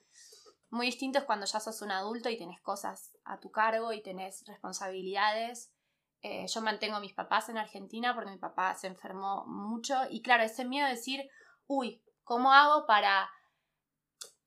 Muy 0.71 0.87
distinto 0.87 1.19
es 1.19 1.25
cuando 1.25 1.47
ya 1.47 1.61
sos 1.61 1.81
un 1.81 1.91
adulto 1.91 2.29
y 2.29 2.37
tenés 2.37 2.61
cosas 2.61 3.13
a 3.25 3.41
tu 3.41 3.51
cargo 3.51 3.93
y 3.93 4.03
tenés 4.03 4.45
responsabilidades. 4.47 5.73
Eh, 6.21 6.47
yo 6.47 6.61
mantengo 6.61 6.97
a 6.97 7.01
mis 7.01 7.15
papás 7.15 7.49
en 7.49 7.57
Argentina 7.57 8.15
porque 8.15 8.31
mi 8.31 8.39
papá 8.39 8.75
se 8.75 8.87
enfermó 8.89 9.47
mucho 9.47 9.97
y 10.11 10.21
claro, 10.21 10.43
ese 10.43 10.65
miedo 10.67 10.87
de 10.87 10.95
decir, 10.95 11.29
uy, 11.67 12.03
¿cómo 12.25 12.53
hago 12.53 12.87
para, 12.87 13.31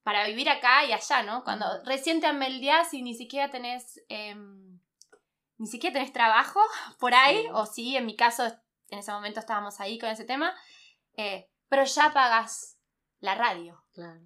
para 0.04 0.26
vivir 0.26 0.50
acá 0.50 0.86
y 0.86 0.94
allá, 0.94 1.24
¿no? 1.24 1.44
Cuando 1.44 1.66
recién 1.84 2.20
te 2.20 2.28
ameldeás 2.28 2.94
y 2.94 3.02
ni 3.02 3.14
siquiera 3.14 3.50
tenés, 3.50 4.02
em, 4.10 4.80
ni 5.58 5.68
siquiera 5.68 5.94
tenés 5.94 6.14
trabajo 6.14 6.60
por 7.00 7.14
ahí, 7.14 7.48
o 7.54 7.66
sí, 7.66 7.96
en 7.96 8.06
mi 8.06 8.16
caso, 8.16 8.46
en 8.90 9.00
ese 9.00 9.12
momento 9.12 9.40
estábamos 9.40 9.80
ahí 9.80 10.00
con 10.00 10.10
ese 10.10 10.26
tema, 10.26 10.54
eh, 11.18 11.50
pero 11.70 11.84
ya 11.84 12.12
pagas 12.14 12.78
la 13.20 13.36
radio. 13.36 13.84
Claro. 13.94 14.22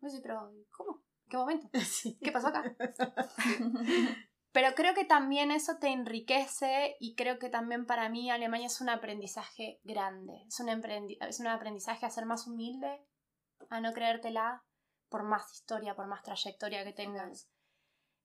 Yo 0.00 0.08
decía, 0.08 0.20
pero 0.22 0.52
¿cómo? 0.70 1.02
¿Qué 1.28 1.36
momento? 1.36 1.68
Sí. 1.80 2.18
¿Qué 2.22 2.32
pasó 2.32 2.48
acá? 2.48 2.76
Pero 4.52 4.74
creo 4.74 4.92
que 4.92 5.06
también 5.06 5.50
eso 5.50 5.78
te 5.78 5.88
enriquece 5.88 6.96
y 7.00 7.14
creo 7.14 7.38
que 7.38 7.48
también 7.48 7.86
para 7.86 8.10
mí 8.10 8.30
Alemania 8.30 8.66
es 8.66 8.82
un 8.82 8.90
aprendizaje 8.90 9.80
grande. 9.82 10.44
Es 10.46 10.60
un, 10.60 10.68
es 10.68 11.40
un 11.40 11.46
aprendizaje 11.46 12.04
a 12.04 12.10
ser 12.10 12.26
más 12.26 12.46
humilde, 12.46 13.02
a 13.70 13.80
no 13.80 13.94
creértela 13.94 14.62
por 15.12 15.22
más 15.22 15.52
historia, 15.52 15.94
por 15.94 16.08
más 16.08 16.24
trayectoria 16.24 16.82
que 16.82 16.92
tengas. 16.92 17.48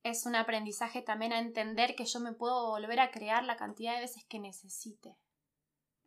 Es 0.02 0.26
un 0.26 0.36
aprendizaje 0.36 1.04
también 1.04 1.34
a 1.34 1.40
entender 1.40 1.96
que 1.96 2.06
yo 2.06 2.20
me 2.20 2.34
puedo 2.34 2.70
volver 2.70 3.00
a 3.00 3.12
crear 3.12 3.44
la 3.44 3.58
cantidad 3.58 3.94
de 3.94 4.02
veces 4.02 4.24
que 4.28 4.40
necesite. 4.40 5.18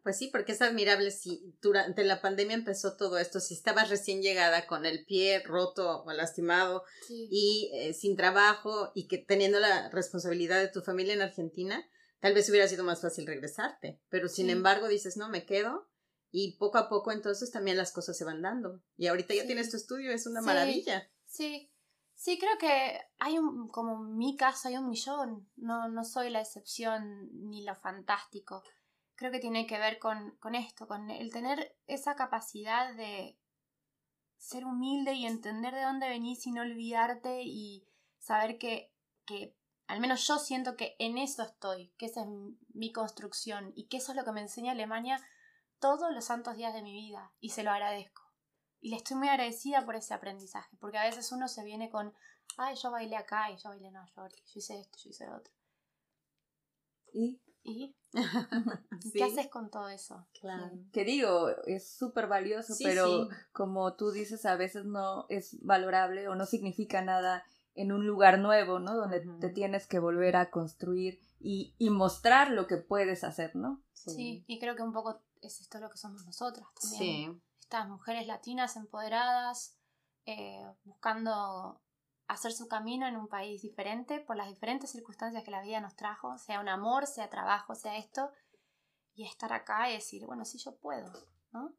Pues 0.02 0.16
sí, 0.16 0.30
porque 0.32 0.52
es 0.52 0.62
admirable 0.62 1.10
si 1.10 1.54
durante 1.60 2.02
la 2.04 2.22
pandemia 2.22 2.56
empezó 2.56 2.96
todo 2.96 3.18
esto, 3.18 3.38
si 3.38 3.52
estabas 3.52 3.90
recién 3.90 4.22
llegada 4.22 4.66
con 4.66 4.86
el 4.86 5.04
pie 5.04 5.42
roto 5.44 6.02
o 6.04 6.12
lastimado 6.12 6.84
y 7.10 7.70
eh, 7.74 7.92
sin 7.92 8.16
trabajo 8.16 8.92
y 8.94 9.08
que 9.08 9.18
teniendo 9.18 9.60
la 9.60 9.90
responsabilidad 9.90 10.58
de 10.58 10.68
tu 10.68 10.80
familia 10.80 11.12
en 11.12 11.20
Argentina, 11.20 11.86
tal 12.20 12.32
vez 12.32 12.48
hubiera 12.48 12.66
sido 12.66 12.82
más 12.82 13.02
fácil 13.02 13.26
regresarte. 13.26 14.00
Pero 14.08 14.28
sin 14.28 14.46
Sí. 14.46 14.52
embargo 14.52 14.88
dices, 14.88 15.18
no, 15.18 15.28
me 15.28 15.44
quedo 15.44 15.89
y 16.32 16.56
poco 16.58 16.78
a 16.78 16.88
poco 16.88 17.12
entonces 17.12 17.50
también 17.50 17.76
las 17.76 17.92
cosas 17.92 18.16
se 18.16 18.24
van 18.24 18.42
dando. 18.42 18.80
Y 18.96 19.06
ahorita 19.08 19.34
ya 19.34 19.42
Sí. 19.42 19.46
tienes 19.46 19.70
tu 19.70 19.76
estudio, 19.76 20.12
es 20.12 20.26
una 20.26 20.40
Sí. 20.40 20.46
maravilla. 20.46 21.10
Sí, 21.24 21.70
sí, 22.14 22.38
creo 22.38 22.56
que 22.58 23.00
hay 23.18 23.38
un, 23.38 23.68
como 23.68 24.04
en 24.04 24.16
mi 24.16 24.36
caso 24.36 24.68
hay 24.68 24.76
un 24.76 24.88
millón, 24.88 25.48
no, 25.56 25.88
no 25.88 26.04
soy 26.04 26.30
la 26.30 26.40
excepción 26.40 27.28
ni 27.50 27.62
lo 27.64 27.74
fantástico. 27.74 28.62
Creo 29.16 29.30
que 29.32 29.38
tiene 29.40 29.66
que 29.66 29.78
ver 29.78 29.98
con, 29.98 30.36
con 30.38 30.54
esto, 30.54 30.86
con 30.86 31.10
el 31.10 31.30
tener 31.32 31.76
esa 31.86 32.14
capacidad 32.16 32.94
de 32.94 33.36
ser 34.38 34.64
humilde 34.64 35.12
y 35.14 35.26
entender 35.26 35.74
de 35.74 35.82
dónde 35.82 36.08
venís 36.08 36.46
y 36.46 36.52
no 36.52 36.62
olvidarte 36.62 37.42
y 37.42 37.84
saber 38.18 38.56
que, 38.58 38.90
que 39.26 39.54
al 39.86 40.00
menos 40.00 40.26
yo 40.26 40.38
siento 40.38 40.76
que 40.76 40.96
en 40.98 41.18
eso 41.18 41.42
estoy, 41.42 41.92
que 41.98 42.06
esa 42.06 42.22
es 42.22 42.28
mi- 42.28 42.56
mi 42.72 42.92
construcción 42.92 43.72
y 43.76 43.88
que 43.88 43.98
eso 43.98 44.12
es 44.12 44.16
lo 44.16 44.24
que 44.24 44.32
me 44.32 44.40
enseña 44.40 44.72
Alemania 44.72 45.20
todos 45.80 46.12
los 46.12 46.24
santos 46.24 46.56
días 46.56 46.72
de 46.74 46.82
mi 46.82 46.92
vida 46.92 47.32
y 47.40 47.50
se 47.50 47.62
lo 47.62 47.70
agradezco. 47.70 48.22
Y 48.80 48.90
le 48.90 48.96
estoy 48.96 49.16
muy 49.16 49.28
agradecida 49.28 49.84
por 49.84 49.96
ese 49.96 50.14
aprendizaje, 50.14 50.76
porque 50.78 50.98
a 50.98 51.04
veces 51.04 51.32
uno 51.32 51.48
se 51.48 51.64
viene 51.64 51.90
con, 51.90 52.14
ay, 52.56 52.76
yo 52.76 52.90
bailé 52.90 53.16
acá 53.16 53.50
y 53.50 53.56
yo 53.56 53.68
bailé 53.70 53.88
en 53.88 53.94
Nueva 53.94 54.08
York, 54.16 54.34
yo 54.36 54.58
hice 54.58 54.78
esto, 54.80 54.98
yo 55.02 55.10
hice 55.10 55.26
lo 55.26 55.36
otro. 55.36 55.52
Y 57.12 57.40
¿Y 57.62 57.94
Sí, 59.02 59.12
qué 59.14 59.24
haces 59.24 59.48
con 59.48 59.70
todo 59.70 59.88
eso? 59.88 60.26
Claro. 60.40 60.70
que 60.92 61.04
digo, 61.04 61.50
es 61.66 61.90
súper 61.90 62.26
valioso, 62.26 62.74
Sí, 62.74 62.84
pero 62.84 63.06
sí. 63.06 63.28
como 63.52 63.94
tú 63.94 64.10
dices, 64.12 64.44
a 64.46 64.56
veces 64.56 64.84
no 64.84 65.26
es 65.28 65.58
valorable 65.62 66.28
o 66.28 66.34
no 66.34 66.46
significa 66.46 67.02
nada 67.02 67.44
en 67.74 67.92
un 67.92 68.06
lugar 68.06 68.38
nuevo, 68.38 68.78
¿no? 68.78 68.96
Donde 68.96 69.20
Ujú. 69.26 69.38
te 69.38 69.48
tienes 69.50 69.86
que 69.86 69.98
volver 69.98 70.36
a 70.36 70.50
construir 70.50 71.20
y, 71.38 71.74
y 71.78 71.90
mostrar 71.90 72.50
lo 72.50 72.66
que 72.66 72.76
puedes 72.78 73.24
hacer, 73.24 73.54
¿no? 73.56 73.82
Sí. 73.92 74.44
y 74.46 74.58
creo 74.58 74.76
que 74.76 74.82
un 74.82 74.92
poco 74.94 75.20
es 75.42 75.60
esto 75.60 75.78
lo 75.78 75.90
que 75.90 75.98
somos 75.98 76.24
nosotras 76.24 76.66
también. 76.80 77.34
Sí. 77.34 77.42
Estas 77.60 77.88
mujeres 77.88 78.26
latinas 78.26 78.76
empoderadas, 78.76 79.76
eh, 80.26 80.64
buscando 80.84 81.80
hacer 82.26 82.52
su 82.52 82.68
camino 82.68 83.06
en 83.06 83.16
un 83.16 83.28
país 83.28 83.62
diferente 83.62 84.20
por 84.20 84.36
las 84.36 84.48
diferentes 84.48 84.90
circunstancias 84.90 85.42
que 85.42 85.50
la 85.50 85.62
vida 85.62 85.80
nos 85.80 85.96
trajo, 85.96 86.38
sea 86.38 86.60
un 86.60 86.68
amor, 86.68 87.06
sea 87.06 87.28
trabajo, 87.28 87.74
sea 87.74 87.96
esto, 87.96 88.30
y 89.14 89.24
estar 89.26 89.52
acá 89.52 89.90
y 89.90 89.94
decir, 89.94 90.24
bueno, 90.26 90.44
sí, 90.44 90.58
yo 90.58 90.76
puedo, 90.76 91.10
¿no? 91.52 91.74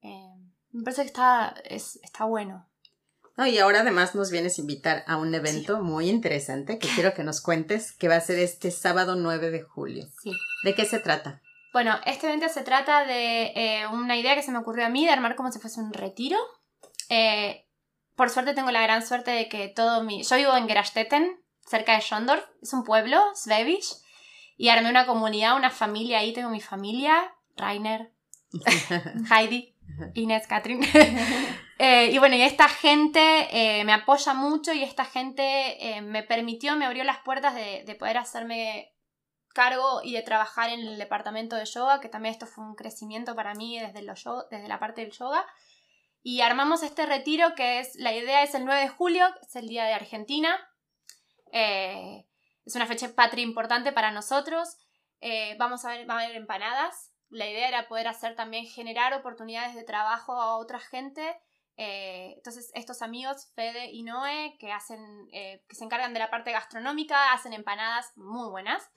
Eh, 0.00 0.34
me 0.70 0.82
parece 0.82 1.02
que 1.02 1.08
está, 1.08 1.54
es, 1.64 1.96
está 2.02 2.24
bueno. 2.24 2.68
No, 3.36 3.46
y 3.46 3.58
ahora 3.58 3.80
además 3.80 4.14
nos 4.14 4.30
vienes 4.30 4.58
a 4.58 4.60
invitar 4.62 5.04
a 5.06 5.16
un 5.16 5.34
evento 5.34 5.82
muy 5.82 6.08
interesante 6.08 6.78
que 6.78 6.88
quiero 6.88 7.14
que 7.14 7.24
nos 7.24 7.40
cuentes, 7.40 7.92
que 7.92 8.08
va 8.08 8.16
a 8.16 8.20
ser 8.20 8.38
este 8.38 8.70
sábado 8.70 9.16
9 9.16 9.50
de 9.50 9.62
julio. 9.62 10.06
Sí. 10.22 10.32
¿De 10.64 10.74
qué 10.74 10.84
se 10.84 10.98
trata? 10.98 11.42
Bueno, 11.72 11.98
este 12.04 12.26
evento 12.26 12.48
se 12.48 12.62
trata 12.62 13.04
de 13.04 13.52
eh, 13.54 13.86
una 13.86 14.16
idea 14.16 14.34
que 14.34 14.42
se 14.42 14.52
me 14.52 14.58
ocurrió 14.58 14.84
a 14.84 14.90
mí 14.90 15.06
de 15.06 15.12
armar 15.12 15.36
como 15.36 15.50
si 15.50 15.58
fuese 15.58 15.80
un 15.80 15.92
retiro. 15.92 16.38
Eh, 17.08 17.66
por 18.14 18.28
suerte 18.28 18.54
tengo 18.54 18.70
la 18.70 18.82
gran 18.82 19.06
suerte 19.06 19.30
de 19.30 19.48
que 19.48 19.68
todo 19.68 20.02
mi... 20.02 20.22
Yo 20.22 20.36
vivo 20.36 20.54
en 20.56 20.68
Gerstetten, 20.68 21.40
cerca 21.66 21.94
de 21.94 22.00
Schondorf, 22.02 22.44
es 22.60 22.72
un 22.74 22.84
pueblo, 22.84 23.22
Svebisch, 23.34 23.96
y 24.58 24.68
armé 24.68 24.90
una 24.90 25.06
comunidad, 25.06 25.56
una 25.56 25.70
familia 25.70 26.18
ahí, 26.18 26.34
tengo 26.34 26.50
mi 26.50 26.60
familia, 26.60 27.34
Rainer, 27.56 28.12
Heidi, 29.30 29.74
Inés, 30.14 30.46
Katrin. 30.46 30.80
Eh, 31.84 32.12
y 32.12 32.18
bueno, 32.18 32.36
y 32.36 32.42
esta 32.42 32.68
gente 32.68 33.48
eh, 33.50 33.82
me 33.82 33.92
apoya 33.92 34.34
mucho 34.34 34.72
y 34.72 34.84
esta 34.84 35.04
gente 35.04 35.42
eh, 35.80 36.00
me 36.00 36.22
permitió, 36.22 36.76
me 36.76 36.84
abrió 36.84 37.02
las 37.02 37.18
puertas 37.18 37.56
de, 37.56 37.82
de 37.84 37.94
poder 37.96 38.18
hacerme 38.18 38.91
cargo 39.52 40.00
y 40.02 40.14
de 40.14 40.22
trabajar 40.22 40.70
en 40.70 40.80
el 40.80 40.98
departamento 40.98 41.56
de 41.56 41.64
yoga, 41.64 42.00
que 42.00 42.08
también 42.08 42.32
esto 42.32 42.46
fue 42.46 42.64
un 42.64 42.74
crecimiento 42.74 43.34
para 43.34 43.54
mí 43.54 43.78
desde, 43.78 44.02
lo 44.02 44.14
desde 44.50 44.68
la 44.68 44.78
parte 44.78 45.02
del 45.02 45.12
yoga. 45.12 45.46
Y 46.22 46.40
armamos 46.40 46.82
este 46.82 47.04
retiro 47.04 47.54
que 47.54 47.80
es, 47.80 47.96
la 47.96 48.12
idea 48.12 48.42
es 48.42 48.54
el 48.54 48.64
9 48.64 48.82
de 48.82 48.88
julio, 48.88 49.26
es 49.42 49.56
el 49.56 49.68
Día 49.68 49.84
de 49.84 49.94
Argentina. 49.94 50.56
Eh, 51.52 52.26
es 52.64 52.76
una 52.76 52.86
fecha 52.86 53.12
patria 53.14 53.42
importante 53.42 53.92
para 53.92 54.12
nosotros. 54.12 54.76
Eh, 55.20 55.56
vamos 55.58 55.84
a 55.84 55.90
ver, 55.90 56.08
va 56.08 56.14
a 56.14 56.22
haber 56.22 56.36
empanadas. 56.36 57.12
La 57.28 57.48
idea 57.48 57.66
era 57.66 57.88
poder 57.88 58.06
hacer 58.06 58.36
también, 58.36 58.66
generar 58.66 59.14
oportunidades 59.14 59.74
de 59.74 59.82
trabajo 59.82 60.40
a 60.40 60.56
otra 60.58 60.78
gente. 60.78 61.40
Eh, 61.76 62.34
entonces, 62.36 62.70
estos 62.74 63.02
amigos, 63.02 63.50
Fede 63.54 63.90
y 63.90 64.04
Noé, 64.04 64.56
que, 64.60 64.70
hacen, 64.70 65.00
que 65.32 65.74
se 65.74 65.84
encargan 65.84 66.12
de 66.12 66.20
la 66.20 66.30
parte 66.30 66.52
gastronómica, 66.52 67.32
hacen 67.32 67.52
empanadas 67.52 68.12
muy 68.16 68.48
buenas. 68.48 68.90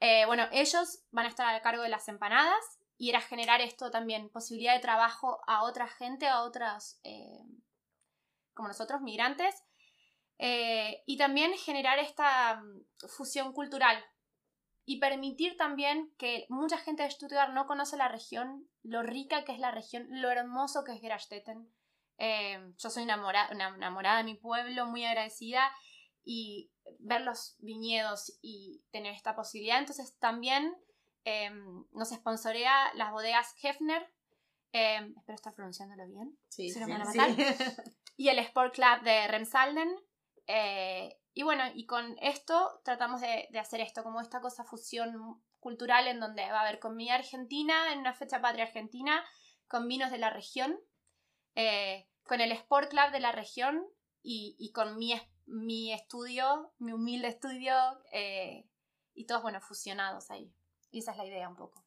Eh, 0.00 0.26
bueno, 0.26 0.46
ellos 0.52 1.04
van 1.10 1.26
a 1.26 1.28
estar 1.28 1.54
a 1.54 1.62
cargo 1.62 1.82
de 1.82 1.88
las 1.88 2.08
empanadas 2.08 2.78
y 2.98 3.10
era 3.10 3.20
generar 3.20 3.60
esto 3.60 3.90
también, 3.90 4.30
posibilidad 4.30 4.74
de 4.74 4.80
trabajo 4.80 5.40
a 5.46 5.64
otra 5.64 5.86
gente, 5.86 6.26
a 6.26 6.42
otras, 6.42 7.00
eh, 7.04 7.44
como 8.54 8.68
nosotros, 8.68 9.00
migrantes, 9.02 9.54
eh, 10.38 11.02
y 11.06 11.16
también 11.16 11.52
generar 11.54 11.98
esta 11.98 12.56
mm, 12.56 13.08
fusión 13.08 13.52
cultural 13.52 14.02
y 14.84 15.00
permitir 15.00 15.56
también 15.56 16.14
que 16.18 16.46
mucha 16.48 16.78
gente 16.78 17.02
de 17.02 17.10
Stuttgart 17.10 17.52
no 17.52 17.66
conoce 17.66 17.96
la 17.96 18.08
región, 18.08 18.68
lo 18.82 19.02
rica 19.02 19.44
que 19.44 19.52
es 19.52 19.58
la 19.58 19.72
región, 19.72 20.06
lo 20.10 20.30
hermoso 20.30 20.84
que 20.84 20.92
es 20.92 21.00
Gerstetten. 21.00 21.68
Eh, 22.18 22.72
yo 22.78 22.88
soy 22.88 23.02
enamorada, 23.02 23.50
enamorada 23.50 24.18
de 24.18 24.24
mi 24.24 24.34
pueblo, 24.36 24.86
muy 24.86 25.04
agradecida 25.04 25.70
y 26.24 26.70
ver 26.98 27.20
los 27.22 27.56
viñedos 27.58 28.38
y 28.42 28.82
tener 28.90 29.12
esta 29.14 29.34
posibilidad. 29.34 29.78
Entonces 29.78 30.16
también 30.18 30.74
eh, 31.24 31.50
nos 31.92 32.10
sponsorea 32.10 32.92
las 32.94 33.10
bodegas 33.12 33.54
Hefner, 33.62 34.06
eh, 34.72 35.12
espero 35.16 35.34
estar 35.36 35.54
pronunciándolo 35.54 36.06
bien, 36.06 36.38
Sí, 36.48 36.70
Se 36.70 36.80
nos 36.80 36.86
sí, 36.88 36.92
van 36.92 37.02
a 37.02 37.12
sí. 37.12 37.18
matar. 37.18 37.36
y 38.16 38.28
el 38.28 38.38
Sport 38.40 38.74
Club 38.74 39.02
de 39.02 39.28
Remsalden. 39.28 39.90
eh, 40.46 41.18
y 41.34 41.42
bueno, 41.42 41.64
y 41.74 41.84
con 41.84 42.16
esto 42.22 42.80
tratamos 42.82 43.20
de, 43.20 43.46
de 43.50 43.58
hacer 43.58 43.80
esto, 43.82 44.02
como 44.02 44.22
esta 44.22 44.40
cosa 44.40 44.64
fusión 44.64 45.42
cultural 45.60 46.06
en 46.06 46.18
donde 46.18 46.42
va 46.50 46.60
a 46.60 46.62
haber 46.62 46.78
comida 46.78 47.14
argentina 47.14 47.92
en 47.92 47.98
una 47.98 48.14
fecha 48.14 48.40
patria 48.40 48.64
argentina, 48.64 49.22
con 49.68 49.86
vinos 49.86 50.10
de 50.10 50.16
la 50.18 50.30
región, 50.30 50.78
eh, 51.54 52.08
con 52.24 52.40
el 52.40 52.52
Sport 52.52 52.88
Club 52.90 53.10
de 53.12 53.20
la 53.20 53.32
región 53.32 53.84
y, 54.22 54.72
con 54.72 54.96
mi, 54.96 55.12
mi, 55.46 55.92
estudio, 55.92 56.72
mi 56.78 56.92
humilde 56.92 57.28
estudio, 57.28 57.74
eh, 58.12 58.68
y 59.14 59.26
todos, 59.26 59.42
bueno, 59.42 59.60
fusionados 59.60 60.30
ahí. 60.30 60.52
Y 60.90 61.00
esa 61.00 61.12
es 61.12 61.16
la 61.18 61.26
idea 61.26 61.48
un 61.48 61.56
poco. 61.56 61.84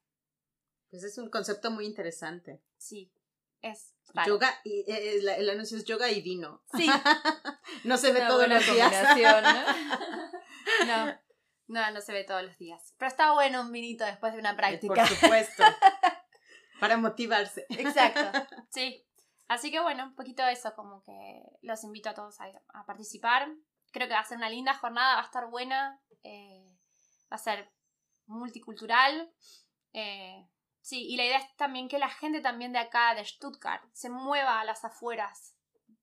Pues 0.89 1.03
es 1.03 1.17
un 1.17 1.29
concepto 1.29 1.69
muy 1.69 1.85
interesante. 1.85 2.63
Sí, 2.77 3.13
es 3.61 3.93
Yoga 4.25 4.59
y 4.63 4.91
eh, 4.91 5.19
el, 5.37 5.49
anuncio 5.49 5.77
es 5.77 5.85
yoga 5.85 6.09
y 6.09 6.21
vino. 6.21 6.63
Sí. 6.75 6.87
no 7.83 7.97
se 7.97 8.11
ve 8.11 8.21
todos 8.27 8.47
los 8.47 8.65
días. 8.65 8.91
¿no? 10.87 11.19
no, 11.67 11.91
no, 11.91 12.01
se 12.01 12.13
ve 12.13 12.23
todos 12.23 12.43
los 12.43 12.57
días. 12.57 12.95
Pero 12.97 13.09
está 13.09 13.33
bueno 13.33 13.61
un 13.61 13.71
vinito 13.71 14.05
después 14.05 14.33
de 14.33 14.39
una 14.39 14.55
práctica. 14.55 14.95
Por 14.95 15.07
supuesto. 15.07 15.63
Para 16.79 16.97
motivarse. 16.97 17.65
Exacto. 17.69 18.47
Sí. 18.69 19.05
Así 19.49 19.69
que 19.71 19.81
bueno, 19.81 20.05
un 20.05 20.15
poquito 20.15 20.45
de 20.45 20.53
eso, 20.53 20.73
como 20.75 21.03
que 21.03 21.43
los 21.61 21.83
invito 21.83 22.09
a 22.09 22.13
todos 22.13 22.37
a, 22.39 22.85
participar. 22.85 23.49
Creo 23.91 24.07
que 24.07 24.13
va 24.13 24.21
a 24.21 24.25
ser 24.25 24.37
una 24.37 24.49
linda 24.49 24.73
jornada, 24.75 25.15
va 25.15 25.21
a 25.21 25.25
estar 25.25 25.49
buena, 25.49 25.99
eh, 26.23 26.77
va 27.29 27.35
a 27.35 27.37
ser 27.37 27.69
multicultural. 28.27 29.33
Eh, 29.91 30.47
Sí, 30.81 31.05
y 31.07 31.17
la 31.17 31.25
idea 31.25 31.37
es 31.37 31.55
también 31.55 31.87
que 31.87 31.99
la 31.99 32.09
gente 32.09 32.41
también 32.41 32.73
de 32.73 32.79
acá, 32.79 33.13
de 33.13 33.23
Stuttgart, 33.23 33.83
se 33.93 34.09
mueva 34.09 34.59
a 34.59 34.65
las 34.65 34.83
afueras 34.85 35.55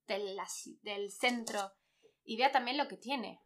del, 0.07 0.39
del 0.83 1.11
centro 1.11 1.73
y 2.23 2.37
vea 2.37 2.53
también 2.53 2.77
lo 2.77 2.87
que 2.87 2.97
tiene. 2.97 3.43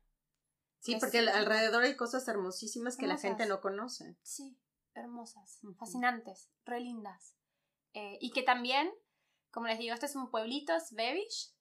Sí, 0.80 0.96
porque 1.00 1.20
alrededor 1.20 1.84
hay 1.84 1.96
cosas 1.96 2.28
hermosísimas 2.28 2.96
que 2.96 3.06
la 3.06 3.16
gente 3.16 3.46
no 3.46 3.60
conoce. 3.60 4.18
Sí, 4.22 4.58
hermosas, 4.92 5.60
fascinantes, 5.78 6.50
re 6.64 6.80
lindas. 6.80 7.36
Eh, 7.92 8.18
y 8.20 8.32
que 8.32 8.42
también, 8.42 8.90
como 9.50 9.66
les 9.66 9.78
digo, 9.78 9.94
este 9.94 10.06
es 10.06 10.16
un 10.16 10.30
pueblito, 10.30 10.74
es 10.74 11.54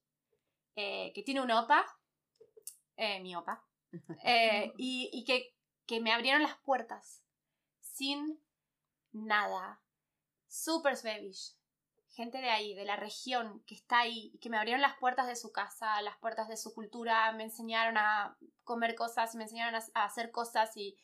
eh, 0.75 1.11
que 1.13 1.23
tiene 1.23 1.41
un 1.41 1.51
opa, 1.51 1.85
eh, 2.95 3.19
mi 3.21 3.35
opa, 3.35 3.65
y, 4.77 5.09
y 5.11 5.23
que, 5.25 5.55
que 5.85 5.99
me 5.99 6.11
abrieron 6.11 6.43
las 6.43 6.57
puertas 6.57 7.23
sin 7.99 8.39
nada. 9.11 9.81
Super 10.47 10.95
Svevish. 10.95 11.55
Gente 12.11 12.39
de 12.39 12.49
ahí, 12.49 12.73
de 12.73 12.85
la 12.85 12.95
región, 12.95 13.63
que 13.65 13.75
está 13.75 13.99
ahí, 13.99 14.37
que 14.41 14.49
me 14.49 14.57
abrieron 14.57 14.81
las 14.81 14.97
puertas 14.97 15.27
de 15.27 15.35
su 15.35 15.51
casa, 15.51 16.01
las 16.01 16.17
puertas 16.17 16.47
de 16.47 16.57
su 16.57 16.73
cultura, 16.73 17.31
me 17.33 17.43
enseñaron 17.43 17.97
a 17.97 18.37
comer 18.63 18.95
cosas, 18.95 19.35
me 19.35 19.43
enseñaron 19.43 19.75
a, 19.75 20.03
hacer 20.03 20.31
cosas 20.31 20.75
y, 20.75 20.97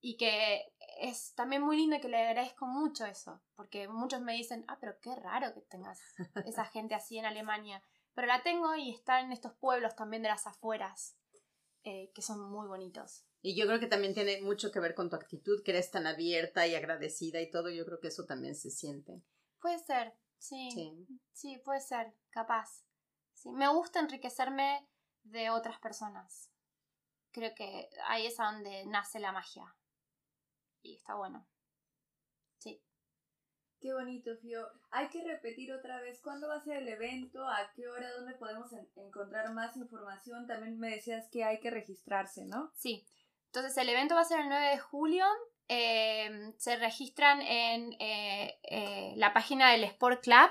y 0.00 0.16
que 0.16 0.72
es 1.00 1.34
también 1.34 1.62
muy 1.62 1.76
lindo 1.76 1.96
y 1.96 2.00
que 2.00 2.08
le 2.08 2.18
agradezco 2.18 2.66
mucho 2.66 3.06
eso, 3.06 3.42
porque 3.54 3.88
muchos 3.88 4.20
me 4.20 4.34
dicen, 4.34 4.64
ah, 4.68 4.78
pero 4.80 4.98
qué 5.00 5.14
raro 5.14 5.52
que 5.54 5.60
tengas 5.62 6.00
esa 6.44 6.64
gente 6.72 6.94
así 6.94 7.18
en 7.18 7.26
Alemania, 7.26 7.82
pero 8.14 8.26
la 8.26 8.42
tengo 8.42 8.74
y 8.76 8.90
está 8.90 9.20
en 9.20 9.32
estos 9.32 9.52
pueblos 9.54 9.96
también 9.96 10.22
de 10.22 10.28
las 10.28 10.46
afueras, 10.46 11.16
eh, 11.82 12.10
que 12.14 12.22
son 12.22 12.40
muy 12.50 12.66
bonitos. 12.66 13.24
Y 13.42 13.54
yo 13.56 13.66
creo 13.66 13.78
que 13.78 13.86
también 13.86 14.14
tiene 14.14 14.40
mucho 14.40 14.70
que 14.70 14.80
ver 14.80 14.94
con 14.94 15.10
tu 15.10 15.16
actitud, 15.16 15.62
que 15.62 15.72
eres 15.72 15.90
tan 15.90 16.06
abierta 16.06 16.66
y 16.66 16.74
agradecida 16.74 17.42
y 17.42 17.50
todo. 17.50 17.68
Yo 17.68 17.84
creo 17.84 18.00
que 18.00 18.08
eso 18.08 18.24
también 18.24 18.54
se 18.54 18.70
siente. 18.70 19.20
Puede 19.60 19.78
ser, 19.80 20.14
sí. 20.38 21.06
Sí, 21.34 21.58
puede 21.62 21.80
ser, 21.80 22.14
capaz. 22.30 22.84
Sí, 23.34 23.52
me 23.52 23.68
gusta 23.68 24.00
enriquecerme 24.00 24.88
de 25.24 25.50
otras 25.50 25.78
personas. 25.78 26.50
Creo 27.32 27.54
que 27.54 27.90
ahí 28.06 28.26
es 28.26 28.38
donde 28.38 28.86
nace 28.86 29.20
la 29.20 29.32
magia. 29.32 29.76
Y 30.84 30.94
está 30.96 31.14
bueno. 31.14 31.44
Sí. 32.58 32.80
Qué 33.80 33.92
bonito, 33.92 34.36
Fio. 34.36 34.68
Hay 34.90 35.08
que 35.08 35.24
repetir 35.24 35.72
otra 35.72 36.00
vez 36.00 36.20
cuándo 36.20 36.46
va 36.46 36.56
a 36.56 36.64
ser 36.64 36.76
el 36.76 36.88
evento, 36.88 37.48
a 37.48 37.72
qué 37.74 37.88
hora, 37.88 38.12
dónde 38.12 38.34
podemos 38.34 38.70
encontrar 38.94 39.52
más 39.52 39.76
información. 39.76 40.46
También 40.46 40.78
me 40.78 40.90
decías 40.90 41.28
que 41.32 41.42
hay 41.42 41.58
que 41.58 41.70
registrarse, 41.70 42.44
¿no? 42.44 42.70
Sí. 42.76 43.06
Entonces 43.46 43.76
el 43.78 43.88
evento 43.88 44.14
va 44.14 44.20
a 44.20 44.26
ser 44.26 44.40
el 44.40 44.48
9 44.48 44.68
de 44.68 44.78
julio. 44.78 45.24
Eh, 45.68 46.52
se 46.58 46.76
registran 46.76 47.40
en 47.40 47.94
eh, 47.98 48.58
eh, 48.64 49.14
la 49.16 49.32
página 49.32 49.70
del 49.70 49.84
Sport 49.84 50.22
Club, 50.22 50.50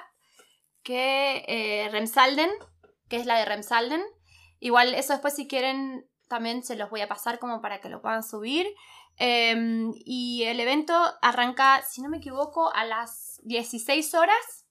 que 0.81 1.87
Remsalden, 1.91 2.49
que 3.07 3.17
es 3.17 3.27
la 3.27 3.37
de 3.37 3.45
Remsalden. 3.45 4.01
Igual 4.59 4.95
eso 4.95 5.13
después 5.13 5.35
si 5.35 5.47
quieren 5.47 6.09
también 6.27 6.63
se 6.63 6.75
los 6.75 6.89
voy 6.89 7.01
a 7.01 7.07
pasar 7.07 7.37
como 7.37 7.61
para 7.61 7.79
que 7.79 7.89
lo 7.89 8.01
puedan 8.01 8.23
subir. 8.23 8.65
Em, 9.17 9.93
y 10.05 10.43
el 10.43 10.59
evento 10.59 10.93
arranca, 11.21 11.81
si 11.83 12.01
no 12.01 12.09
me 12.09 12.17
equivoco, 12.17 12.73
a 12.73 12.85
las 12.85 13.39
16 13.43 14.13
horas. 14.15 14.65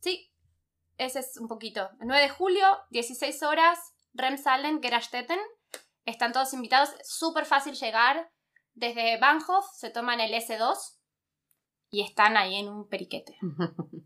sí, 0.00 0.32
ese 0.96 1.20
es 1.20 1.36
un 1.38 1.48
poquito. 1.48 1.88
El 2.00 2.08
9 2.08 2.22
de 2.22 2.28
julio, 2.28 2.66
16 2.90 3.42
horas, 3.42 3.78
Remsalden, 4.14 4.82
Gerastetten. 4.82 5.38
Están 6.04 6.32
todos 6.32 6.52
invitados, 6.54 6.90
súper 7.02 7.44
fácil 7.44 7.74
llegar. 7.74 8.30
Desde 8.74 9.18
Bahnhof 9.18 9.66
se 9.76 9.90
toman 9.90 10.20
el 10.20 10.32
S2 10.32 10.98
y 11.90 12.02
están 12.02 12.36
ahí 12.36 12.56
en 12.56 12.68
un 12.68 12.88
periquete. 12.88 13.36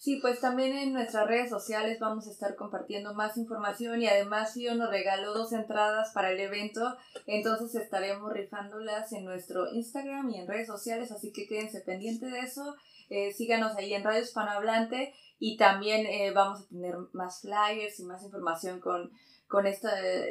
Sí, 0.00 0.18
pues 0.22 0.40
también 0.40 0.74
en 0.74 0.94
nuestras 0.94 1.28
redes 1.28 1.50
sociales 1.50 1.98
vamos 2.00 2.26
a 2.26 2.30
estar 2.30 2.56
compartiendo 2.56 3.12
más 3.12 3.36
información 3.36 4.00
y 4.00 4.06
además 4.06 4.54
Fio 4.54 4.74
nos 4.74 4.88
regaló 4.88 5.34
dos 5.34 5.52
entradas 5.52 6.10
para 6.14 6.30
el 6.30 6.40
evento, 6.40 6.96
entonces 7.26 7.74
estaremos 7.74 8.32
rifándolas 8.32 9.12
en 9.12 9.26
nuestro 9.26 9.70
Instagram 9.70 10.30
y 10.30 10.38
en 10.38 10.48
redes 10.48 10.68
sociales, 10.68 11.12
así 11.12 11.32
que 11.32 11.46
quédense 11.46 11.82
pendientes 11.82 12.32
de 12.32 12.40
eso, 12.40 12.76
eh, 13.10 13.34
síganos 13.34 13.76
ahí 13.76 13.92
en 13.92 14.02
Radio 14.02 14.22
Hispanohablante 14.22 15.12
y 15.38 15.58
también 15.58 16.06
eh, 16.06 16.32
vamos 16.32 16.62
a 16.62 16.68
tener 16.68 16.94
más 17.12 17.42
flyers 17.42 18.00
y 18.00 18.04
más 18.04 18.22
información 18.22 18.80
con 18.80 19.10
con, 19.50 19.66
esta, 19.66 19.90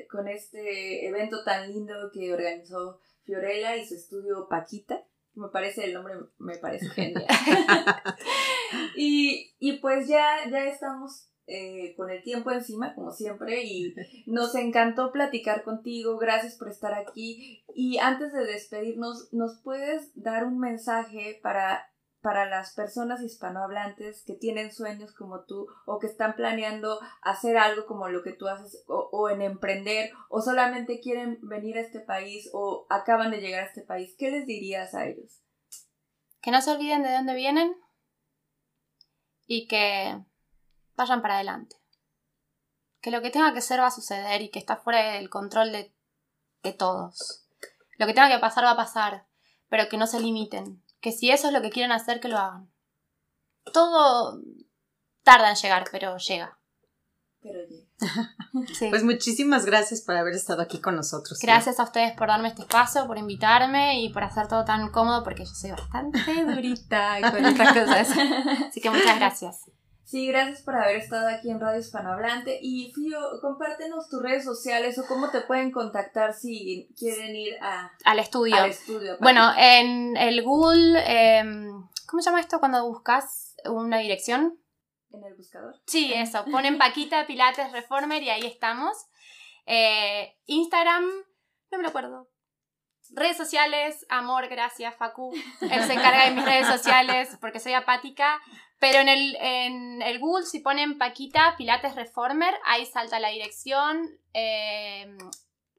con 0.10 0.30
este 0.30 1.06
evento 1.06 1.44
tan 1.44 1.70
lindo 1.70 1.94
que 2.12 2.34
organizó 2.34 3.00
Fiorella 3.24 3.76
y 3.76 3.86
su 3.86 3.96
estudio 3.96 4.48
Paquita. 4.50 5.04
Me 5.40 5.48
parece 5.50 5.86
el 5.86 5.94
nombre, 5.94 6.16
me 6.38 6.58
parece 6.58 6.90
genial. 6.90 7.26
y, 8.96 9.52
y, 9.60 9.78
pues 9.78 10.08
ya, 10.08 10.50
ya 10.50 10.66
estamos 10.66 11.30
eh, 11.48 11.94
con 11.96 12.10
el 12.10 12.22
tiempo 12.22 12.52
encima, 12.52 12.94
como 12.94 13.12
siempre, 13.12 13.64
y 13.64 13.96
nos 14.28 14.54
encantó 14.56 15.12
platicar 15.12 15.64
contigo. 15.64 16.18
Gracias 16.18 16.56
por 16.56 16.70
estar 16.70 16.94
aquí. 16.94 17.64
Y 17.74 17.98
antes 18.00 18.34
de 18.34 18.46
despedirnos, 18.46 19.34
¿nos 19.34 19.60
puedes 19.62 20.12
dar 20.16 20.46
un 20.46 20.60
mensaje 20.60 21.40
para 21.42 21.90
para 22.30 22.46
las 22.46 22.76
personas 22.76 23.24
hispanohablantes 23.24 24.24
que 24.24 24.36
tienen 24.36 24.72
sueños 24.72 25.14
como 25.14 25.46
tú 25.46 25.66
o 25.88 25.98
que 25.98 26.06
están 26.06 26.36
planeando 26.36 27.00
hacer 27.24 27.58
algo 27.58 27.88
como 27.88 28.08
lo 28.08 28.22
que 28.22 28.34
tú 28.34 28.48
haces 28.48 28.84
o, 28.86 29.30
en 29.32 29.42
emprender 29.42 30.12
o 30.30 30.40
solamente 30.40 31.00
quieren 31.00 31.40
venir 31.42 31.80
a 31.80 31.82
este 31.82 32.02
país 32.02 32.48
o 32.54 32.86
acaban 32.92 33.32
de 33.32 33.42
llegar 33.42 33.64
a 33.64 33.66
este 33.66 33.82
país, 33.82 34.16
¿qué 34.16 34.30
les 34.30 34.46
dirías 34.46 34.94
a 34.94 35.08
ellos? 35.08 35.42
Que 36.40 36.52
no 36.52 36.62
se 36.62 36.70
olviden 36.70 37.02
de 37.02 37.14
dónde 37.14 37.34
vienen 37.34 37.76
y 39.48 39.68
que 39.68 40.24
vayan 40.96 41.24
para 41.24 41.38
adelante. 41.38 41.78
Que 43.02 43.10
lo 43.10 43.24
que 43.24 43.32
tenga 43.32 43.56
que 43.56 43.62
ser 43.62 43.80
va 43.80 43.88
a 43.88 43.92
suceder 43.92 44.44
y 44.44 44.50
que 44.52 44.60
está 44.60 44.78
fuera 44.78 45.14
del 45.14 45.32
control 45.32 45.72
de, 45.72 45.92
de 46.62 46.74
todos. 46.74 47.48
Lo 47.98 48.06
que 48.06 48.14
tenga 48.14 48.30
que 48.30 48.38
pasar 48.38 48.66
va 48.66 48.72
a 48.74 48.78
pasar, 48.78 49.26
pero 49.68 49.90
que 49.90 49.98
no 49.98 50.06
se 50.06 50.20
limiten, 50.20 50.84
que 51.02 51.12
si 51.12 51.32
eso 51.32 51.48
es 51.48 51.54
lo 51.54 51.62
que 51.62 51.70
quieren 51.70 51.92
hacer, 51.92 52.20
que 52.20 52.28
lo 52.28 52.38
hagan. 52.38 52.72
Todo 53.74 54.42
tarda 55.24 55.50
en 55.50 55.56
llegar, 55.56 55.86
pero 55.92 56.18
llega. 56.18 56.60
Pero 57.42 57.60
llega. 57.68 57.90
Pues 58.90 59.04
muchísimas 59.04 59.66
gracias 59.66 60.02
por 60.02 60.16
haber 60.16 60.34
estado 60.34 60.62
aquí 60.62 60.80
con 60.80 60.96
nosotros. 60.96 61.38
Gracias 61.40 61.80
a 61.80 61.84
ustedes 61.84 62.14
por 62.14 62.30
darme 62.30 62.48
este 62.48 62.64
espacio, 62.64 63.06
por 63.06 63.18
invitarme 63.18 64.02
y 64.02 64.12
por 64.12 64.24
hacer 64.24 64.48
todo 64.48 64.66
tan 64.66 64.90
cómodo, 64.90 65.24
porque 65.24 65.46
yo 65.46 65.54
soy 65.54 65.72
bastante 65.72 66.20
durita 66.46 67.20
con 67.30 67.46
estas 67.46 67.74
cosas. 67.74 68.10
Así 68.70 68.82
que 68.82 68.90
muchas 68.90 69.18
gracias. 69.18 69.70
Sí, 70.10 70.26
gracias 70.26 70.64
por 70.64 70.76
haber 70.76 70.96
estado 70.96 71.28
aquí 71.28 71.52
en 71.52 71.60
Radio 71.60 71.80
Hispanohablante. 71.80 72.58
Y 72.64 72.92
Fío, 72.96 73.20
compártenos 73.42 74.10
tus 74.10 74.24
redes 74.24 74.44
sociales 74.44 74.98
o 74.98 75.06
cómo 75.06 75.30
te 75.30 75.42
pueden 75.42 75.70
contactar 75.70 76.34
si 76.34 76.90
quieren 76.98 77.36
ir 77.36 77.60
a, 77.62 77.92
al 78.06 78.18
estudio. 78.18 78.58
bueno, 79.20 79.52
en 79.56 80.18
el 80.18 80.42
Google, 80.42 81.00
em, 81.06 81.88
¿cómo 82.08 82.24
se 82.24 82.32
llama 82.32 82.40
esto 82.40 82.60
cuando 82.60 82.88
buscas 82.88 83.56
una 83.66 84.00
dirección? 84.00 84.60
En 85.12 85.24
el 85.26 85.36
buscador. 85.36 85.76
Sí, 85.86 86.12
eso. 86.12 86.44
Ponen 86.46 86.80
Paquita 86.80 87.24
Pilates 87.28 87.72
Reformer 87.72 88.24
y 88.24 88.32
ahí 88.32 88.48
estamos. 88.48 88.98
Eh, 89.68 90.40
Instagram, 90.48 91.06
no 91.72 91.78
me 91.78 91.84
lo 91.84 91.90
acuerdo. 91.90 92.28
Redes 93.12 93.38
sociales, 93.38 94.08
amor, 94.10 94.48
gracias, 94.48 94.96
Facu. 94.96 95.32
Él 95.62 95.84
se 95.84 95.94
encarga 95.94 96.26
de 96.26 96.32
mis 96.32 96.46
redes 96.46 96.66
sociales 96.66 97.38
porque 97.40 97.60
soy 97.60 97.74
apática. 97.74 98.42
Pero 98.80 99.00
en 99.00 99.10
el, 99.10 99.36
en 99.42 100.02
el 100.02 100.20
Google, 100.20 100.46
si 100.46 100.60
ponen 100.60 100.98
Paquita 100.98 101.56
Pilates 101.58 101.96
Reformer, 101.96 102.54
ahí 102.66 102.86
salta 102.86 103.20
la 103.20 103.30
dirección, 103.30 104.10
em, 104.34 105.18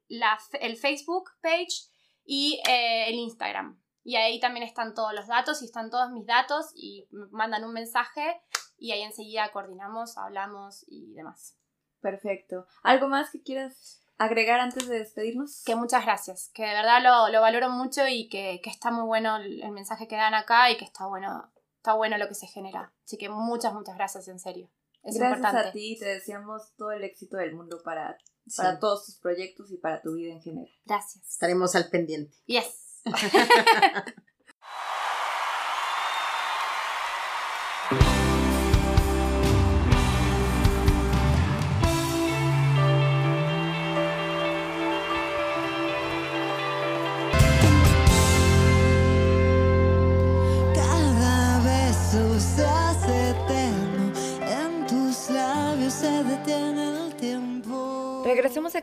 la, 0.07 0.37
el 0.59 0.77
Facebook 0.77 1.31
page 1.41 1.89
y 2.23 2.61
eh, 2.67 3.09
el 3.09 3.15
Instagram. 3.15 3.81
Y 4.03 4.15
ahí 4.15 4.39
también 4.39 4.65
están 4.65 4.93
todos 4.93 5.13
los 5.13 5.27
datos 5.27 5.61
y 5.61 5.65
están 5.65 5.89
todos 5.89 6.11
mis 6.11 6.25
datos 6.25 6.71
y 6.75 7.07
mandan 7.31 7.63
un 7.63 7.73
mensaje 7.73 8.41
y 8.77 8.91
ahí 8.91 9.03
enseguida 9.03 9.51
coordinamos, 9.51 10.17
hablamos 10.17 10.83
y 10.87 11.13
demás. 11.13 11.55
Perfecto. 12.01 12.65
¿Algo 12.81 13.07
más 13.07 13.29
que 13.29 13.43
quieras 13.43 14.03
agregar 14.17 14.59
antes 14.59 14.87
de 14.87 14.99
despedirnos? 14.99 15.63
Que 15.65 15.75
muchas 15.75 16.03
gracias, 16.03 16.49
que 16.53 16.63
de 16.63 16.73
verdad 16.73 17.01
lo, 17.31 17.41
valoro 17.41 17.69
mucho 17.69 18.07
y 18.07 18.27
que, 18.27 18.59
está 18.63 18.91
muy 18.91 19.05
bueno 19.05 19.37
el, 19.37 19.71
mensaje 19.71 20.07
que 20.07 20.15
dan 20.15 20.33
acá 20.33 20.71
y 20.71 20.77
que 20.77 20.85
está 20.85 21.05
bueno, 21.05 21.51
está 21.81 21.93
bueno 21.93 22.15
lo 22.19 22.27
que 22.27 22.35
se 22.35 22.45
genera. 22.45 22.93
Así 23.03 23.17
que 23.17 23.27
muchas, 23.27 23.73
muchas 23.73 23.95
gracias, 23.95 24.27
en 24.27 24.39
serio. 24.39 24.69
Es 25.03 25.17
gracias 25.17 25.55
a 25.55 25.71
ti, 25.71 25.97
te 25.99 26.05
deseamos 26.05 26.73
todo 26.77 26.91
el 26.91 27.03
éxito 27.03 27.37
del 27.37 27.55
mundo 27.55 27.81
para, 27.83 28.19
para 28.55 28.77
todos 28.77 29.07
tus 29.07 29.15
proyectos 29.15 29.71
y 29.71 29.77
para 29.77 29.99
tu 29.99 30.13
vida 30.13 30.31
en 30.31 30.41
general. 30.41 30.69
Gracias. 30.85 31.27
Estaremos 31.27 31.73
al 31.73 31.89
pendiente. 31.89 32.37
Yes. 32.45 33.01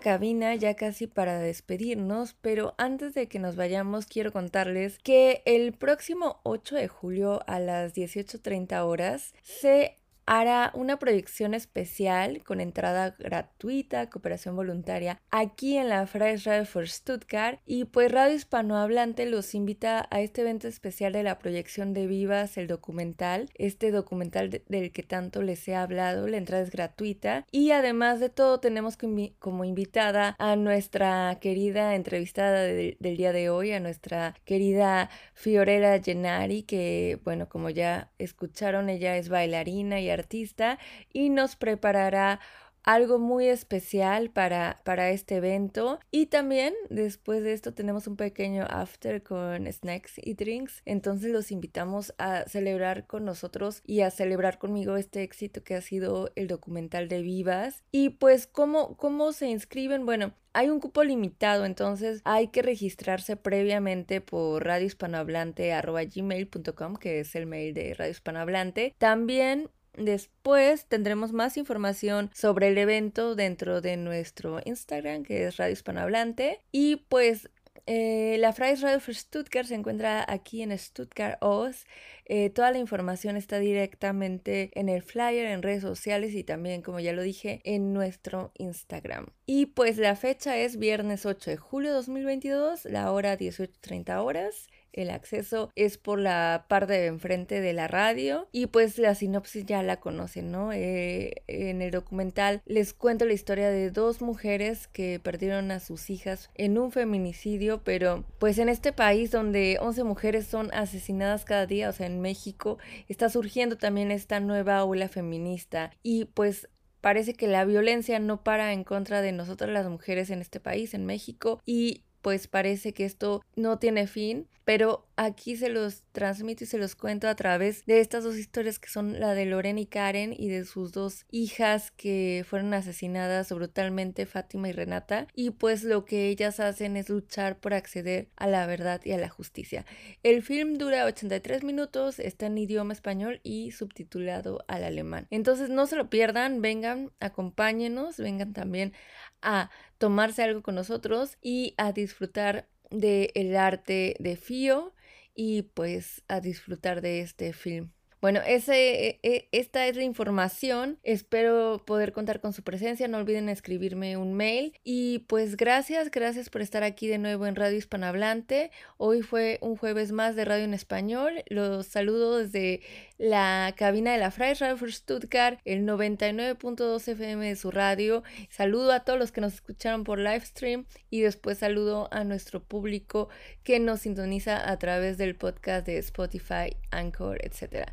cabina 0.09 0.55
ya 0.55 0.75
casi 0.75 1.07
para 1.07 1.39
despedirnos, 1.39 2.35
pero 2.41 2.75
antes 2.79 3.13
de 3.13 3.29
que 3.29 3.39
nos 3.39 3.57
vayamos 3.57 4.07
quiero 4.07 4.33
contarles 4.33 4.99
que 4.99 5.43
el 5.45 5.75
próximo 5.75 6.41
8 6.45 6.77
de 6.77 6.89
julio 6.89 7.41
a 7.47 7.61
las 7.61 7.95
18.30 7.95 8.87
horas 8.87 9.35
se 9.43 9.99
hará 10.29 10.71
una 10.75 10.99
proyección 10.99 11.55
especial 11.55 12.45
con 12.45 12.61
entrada 12.61 13.17
gratuita, 13.19 14.11
cooperación 14.11 14.57
voluntaria, 14.57 15.23
aquí 15.31 15.79
en 15.79 15.89
la 15.89 16.07
Freies 16.07 16.45
Radio 16.45 16.67
for 16.67 16.87
Stuttgart. 16.87 17.61
Y 17.65 17.87
pues 17.87 18.13
Radio 18.13 18.37
Hispanohablante 18.37 19.25
los 19.25 19.55
invita 19.55 20.07
a 20.11 20.21
este 20.21 20.43
evento 20.43 20.69
especial 20.69 21.15
de 21.15 21.23
la 21.23 21.39
proyección 21.39 21.95
de 21.95 22.07
Vivas, 22.07 22.59
el 22.59 22.67
documental, 22.67 23.49
este 23.55 23.91
documental 23.91 24.51
del 24.51 24.93
que 24.93 25.03
tanto 25.03 25.41
les 25.41 25.67
he 25.67 25.75
hablado. 25.75 26.29
La 26.29 26.37
entrada 26.37 26.63
es 26.63 26.71
gratuita. 26.71 27.47
Y 27.51 27.71
además 27.71 28.21
de 28.21 28.29
todo, 28.29 28.61
tenemos 28.61 28.99
como 29.39 29.65
invitada 29.65 30.37
a 30.39 30.57
nuestra 30.57 31.39
querida 31.41 31.95
entrevistada 31.95 32.65
del 32.65 33.17
día 33.17 33.33
de 33.33 33.49
hoy, 33.49 33.73
a 33.73 33.81
nuestra 33.81 34.35
querida 34.45 35.09
Fiorella 35.33 36.03
Gennari, 36.03 36.65
que, 36.65 37.19
bueno, 37.25 37.49
como 37.49 37.71
ya 37.71 38.11
escucharon, 38.19 38.91
ella 38.91 39.17
es 39.17 39.31
bailarina 39.31 40.01
y 40.01 40.18
artista 40.19 40.79
y 41.13 41.31
nos 41.31 41.57
preparará 41.57 42.41
algo 42.89 43.19
muy 43.19 43.49
especial 43.49 44.31
para, 44.31 44.81
para 44.83 45.11
este 45.11 45.37
evento. 45.37 46.01
Y 46.11 46.27
también 46.27 46.73
después 46.89 47.43
de 47.43 47.53
esto 47.53 47.75
tenemos 47.75 48.07
un 48.07 48.17
pequeño 48.17 48.65
after 48.69 49.23
con 49.23 49.71
snacks 49.71 50.15
y 50.17 50.33
drinks. 50.33 50.81
Entonces 50.87 51.31
los 51.31 51.53
invitamos 51.53 52.15
a 52.17 52.45
celebrar 52.45 53.07
con 53.07 53.27
nosotros 53.27 53.83
y 53.85 54.01
a 54.01 54.11
celebrar 54.11 54.59
conmigo 54.59 54.97
este 54.97 55.23
éxito 55.23 55.63
que 55.63 55.75
ha 55.75 55.83
sido 55.83 56.31
el 56.35 56.49
documental 56.49 57.09
de 57.09 57.21
Vivas. 57.21 57.85
Y 57.93 58.09
pues, 58.11 58.47
¿cómo, 58.47 58.97
cómo 58.97 59.33
se 59.33 59.49
inscriben? 59.49 60.07
Bueno, 60.07 60.33
hay 60.55 60.71
un 60.71 60.81
cupo 60.81 61.05
limitado, 61.05 61.67
entonces 61.67 62.23
hay 62.25 62.49
que 62.49 62.63
registrarse 62.63 63.37
previamente 63.37 64.23
por 64.23 64.65
radiohispanohablante.gmail.com, 64.65 66.97
que 66.97 67.21
es 67.21 67.35
el 67.37 67.47
mail 67.47 67.75
de 67.75 67.95
Radio 67.95 68.13
Hispanohablante. 68.13 68.95
También 68.99 69.69
Después 69.99 70.87
tendremos 70.87 71.33
más 71.33 71.57
información 71.57 72.31
sobre 72.35 72.69
el 72.69 72.79
evento 72.79 73.35
dentro 73.35 73.81
de 73.81 73.97
nuestro 73.97 74.61
Instagram, 74.65 75.25
que 75.25 75.47
es 75.47 75.57
Radio 75.57 75.73
Hispanohablante. 75.73 76.61
Y 76.73 76.97
pues 77.09 77.49
eh, 77.91 78.37
la 78.39 78.53
Freies 78.53 78.83
Radio 78.83 79.01
for 79.01 79.15
Stuttgart 79.15 79.67
se 79.67 79.75
encuentra 79.75 80.23
aquí 80.29 80.61
en 80.61 80.77
Stuttgart 80.79 81.39
Oz. 81.41 81.87
Eh, 82.27 82.51
toda 82.51 82.71
la 82.71 82.77
información 82.77 83.39
está 83.39 83.59
directamente 83.59 84.71
en 84.75 84.91
el 84.91 85.03
flyer, 85.03 85.47
en 85.47 85.63
redes 85.63 85.81
sociales 85.81 86.35
y 86.35 86.45
también, 86.45 86.83
como 86.83 87.01
ya 87.01 87.15
lo 87.15 87.23
dije, 87.23 87.63
en 87.65 87.95
nuestro 87.95 88.53
Instagram. 88.59 89.29
Y 89.47 89.67
pues 89.67 89.97
la 89.97 90.17
fecha 90.17 90.59
es 90.59 90.79
viernes 90.79 91.25
8 91.25 91.51
de 91.51 91.57
julio 91.57 91.89
de 91.89 91.97
2022, 91.97 92.85
la 92.85 93.11
hora 93.11 93.39
18.30 93.39 94.23
horas. 94.23 94.69
El 94.93 95.11
acceso 95.11 95.71
es 95.77 95.99
por 95.99 96.19
la 96.19 96.67
parte 96.69 96.95
de 96.95 97.07
enfrente 97.07 97.61
de 97.61 97.73
la 97.73 97.89
radio 97.89 98.49
y 98.53 98.67
pues 98.67 98.99
la 98.99 99.15
sinopsis 99.15 99.67
ya 99.67 99.83
la 99.83 100.01
conocen, 100.01 100.51
¿no? 100.51 100.73
Eh, 100.73 101.43
en 101.47 101.83
el 101.83 101.91
documental 101.91 102.63
les 102.67 102.95
cuento 102.95 103.25
la 103.25 103.33
historia 103.33 103.71
de 103.71 103.91
dos 103.91 104.23
mujeres 104.23 104.89
que 104.89 105.21
perdieron 105.23 105.71
a 105.71 105.81
sus 105.81 106.11
hijas 106.11 106.51
en 106.55 106.79
un 106.79 106.91
feminicidio, 106.91 107.83
pero 107.85 108.25
pues 108.39 108.59
en 108.59 108.69
este 108.69 108.93
país 108.93 109.31
donde 109.31 109.79
11 109.81 110.05
mujeres 110.05 110.47
son 110.47 110.73
asesinadas 110.73 111.45
cada 111.45 111.67
día, 111.67 111.89
o 111.89 111.93
sea, 111.93 112.07
en 112.07 112.21
México, 112.21 112.79
está 113.09 113.29
surgiendo 113.29 113.77
también 113.77 114.11
esta 114.11 114.41
nueva 114.41 114.85
ola 114.85 115.09
feminista 115.09 115.91
y 116.03 116.27
pues 116.27 116.69
parece 117.01 117.35
que 117.35 117.47
la 117.47 117.65
violencia 117.65 118.19
no 118.19 118.43
para 118.43 118.73
en 118.73 118.85
contra 118.85 119.23
de 119.23 119.33
nosotras 119.33 119.71
las 119.71 119.89
mujeres 119.89 120.31
en 120.31 120.41
este 120.41 120.61
país, 120.61 120.95
en 120.95 121.07
México, 121.07 121.61
y 121.65 122.03
pues 122.23 122.49
parece 122.49 122.93
que 122.93 123.05
esto 123.05 123.43
no 123.57 123.79
tiene 123.79 124.07
fin, 124.07 124.49
pero 124.69 125.09
aquí 125.17 125.57
se 125.57 125.71
los 125.71 126.03
transmito 126.13 126.65
y 126.65 126.67
se 126.67 126.77
los 126.77 126.95
cuento 126.95 127.27
a 127.27 127.35
través 127.37 127.87
de 127.87 128.01
estas 128.01 128.23
dos 128.23 128.37
historias 128.37 128.79
que 128.79 128.91
son 128.91 129.19
la 129.19 129.33
de 129.33 129.47
Lorena 129.47 129.81
y 129.81 129.87
Karen 129.87 130.35
y 130.37 130.49
de 130.49 130.67
sus 130.67 130.93
dos 130.93 131.25
hijas 131.31 131.91
que 131.91 132.45
fueron 132.47 132.75
asesinadas 132.75 133.51
brutalmente, 133.51 134.27
Fátima 134.27 134.69
y 134.69 134.73
Renata, 134.73 135.27
y 135.35 135.53
pues 135.53 135.85
lo 135.85 136.05
que 136.05 136.29
ellas 136.29 136.61
hacen 136.61 136.99
es 136.99 137.09
luchar 137.09 137.59
por 137.61 137.73
acceder 137.73 138.29
a 138.37 138.47
la 138.47 138.67
verdad 138.67 139.01
y 139.07 139.13
a 139.13 139.17
la 139.17 139.31
justicia. 139.31 139.87
El 140.23 140.43
film 140.43 140.75
dura 140.75 141.07
83 141.07 141.65
minutos, 141.65 142.19
está 142.19 142.45
en 142.45 142.59
idioma 142.59 142.93
español 142.93 143.41
y 143.43 143.71
subtitulado 143.71 144.67
al 144.69 144.85
alemán. 144.85 145.29
Entonces 145.31 145.71
no 145.71 145.87
se 145.87 145.97
lo 145.97 146.11
pierdan, 146.11 146.61
vengan, 146.61 147.11
acompáñenos, 147.21 148.19
vengan 148.19 148.53
también 148.53 148.93
a 149.41 149.71
tomarse 149.97 150.43
algo 150.43 150.63
con 150.63 150.75
nosotros 150.75 151.39
y 151.41 151.73
a 151.79 151.93
disfrutar 151.93 152.69
del 152.91 153.57
arte 153.57 154.17
de 154.19 154.37
Fío 154.37 154.95
y 155.35 155.63
pues 155.63 156.23
a 156.29 156.41
disfrutar 156.41 157.01
de 157.01 157.21
este 157.21 157.53
film. 157.53 157.91
Bueno, 158.21 158.41
ese, 158.45 159.11
e, 159.11 159.21
e, 159.23 159.49
esta 159.53 159.87
es 159.87 159.95
la 159.95 160.03
información. 160.03 160.99
Espero 161.05 161.81
poder 161.87 162.13
contar 162.13 162.41
con 162.41 162.53
su 162.53 162.65
presencia. 162.65 163.07
No 163.07 163.19
olviden 163.19 163.49
escribirme 163.49 164.17
un 164.17 164.35
mail. 164.35 164.75
Y 164.83 165.21
pues 165.21 165.57
gracias, 165.57 166.11
gracias 166.11 166.51
por 166.51 166.61
estar 166.61 166.83
aquí 166.83 167.07
de 167.07 167.19
nuevo 167.19 167.47
en 167.47 167.55
Radio 167.55 167.79
Hispanohablante. 167.79 168.73
Hoy 168.97 169.23
fue 169.23 169.59
un 169.61 169.77
jueves 169.77 170.11
más 170.11 170.35
de 170.35 170.45
Radio 170.45 170.65
en 170.65 170.75
Español. 170.75 171.45
Los 171.47 171.87
saludo 171.87 172.39
desde 172.39 172.81
la 173.19 173.75
cabina 173.77 174.13
de 174.13 174.19
la 174.19 174.31
Freies 174.31 174.61
Radio 174.61 174.77
for 174.77 174.93
Stuttgart, 174.93 175.59
el 175.65 175.85
99.2 175.85 177.09
FM 177.09 177.49
de 177.49 177.57
su 177.57 177.73
radio. 177.73 178.23
Saludo 178.49 178.93
a 178.93 179.01
todos 179.01 179.19
los 179.19 179.33
que 179.33 179.41
nos 179.41 179.55
escucharon 179.55 180.05
por 180.05 180.21
live 180.21 180.41
stream 180.41 180.87
y 181.11 181.21
después 181.21 181.59
saludo 181.59 182.09
a 182.13 182.23
nuestro 182.23 182.61
público 182.61 183.29
que 183.65 183.81
nos 183.81 184.01
sintoniza 184.01 184.71
a 184.71 184.79
través 184.79 185.19
del 185.19 185.35
podcast 185.35 185.85
de 185.85 185.99
Spotify, 185.99 186.77
Anchor, 186.93 187.45
etc. 187.45 187.89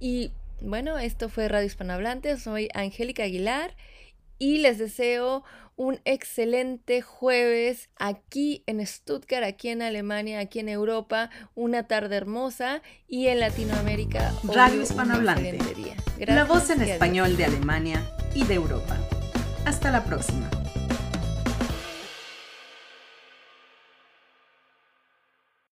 Y 0.00 0.32
bueno, 0.62 0.98
esto 0.98 1.28
fue 1.28 1.48
Radio 1.48 1.66
Hispanohablante. 1.66 2.38
Soy 2.38 2.68
Angélica 2.72 3.24
Aguilar 3.24 3.74
y 4.38 4.58
les 4.58 4.78
deseo 4.78 5.44
un 5.76 6.00
excelente 6.04 7.02
jueves 7.02 7.88
aquí 7.96 8.62
en 8.66 8.86
Stuttgart, 8.86 9.44
aquí 9.44 9.68
en 9.68 9.82
Alemania, 9.82 10.38
aquí 10.38 10.60
en 10.60 10.68
Europa, 10.68 11.30
una 11.54 11.86
tarde 11.86 12.16
hermosa 12.16 12.82
y 13.08 13.28
en 13.28 13.40
Latinoamérica. 13.40 14.32
Radio 14.44 14.82
Hispanohablante. 14.82 15.58
La 16.26 16.44
voz 16.44 16.70
en 16.70 16.82
español 16.82 17.36
de 17.36 17.46
Alemania 17.46 18.02
y 18.34 18.44
de 18.44 18.54
Europa. 18.54 18.96
Hasta 19.64 19.90
la 19.90 20.04
próxima. 20.04 20.50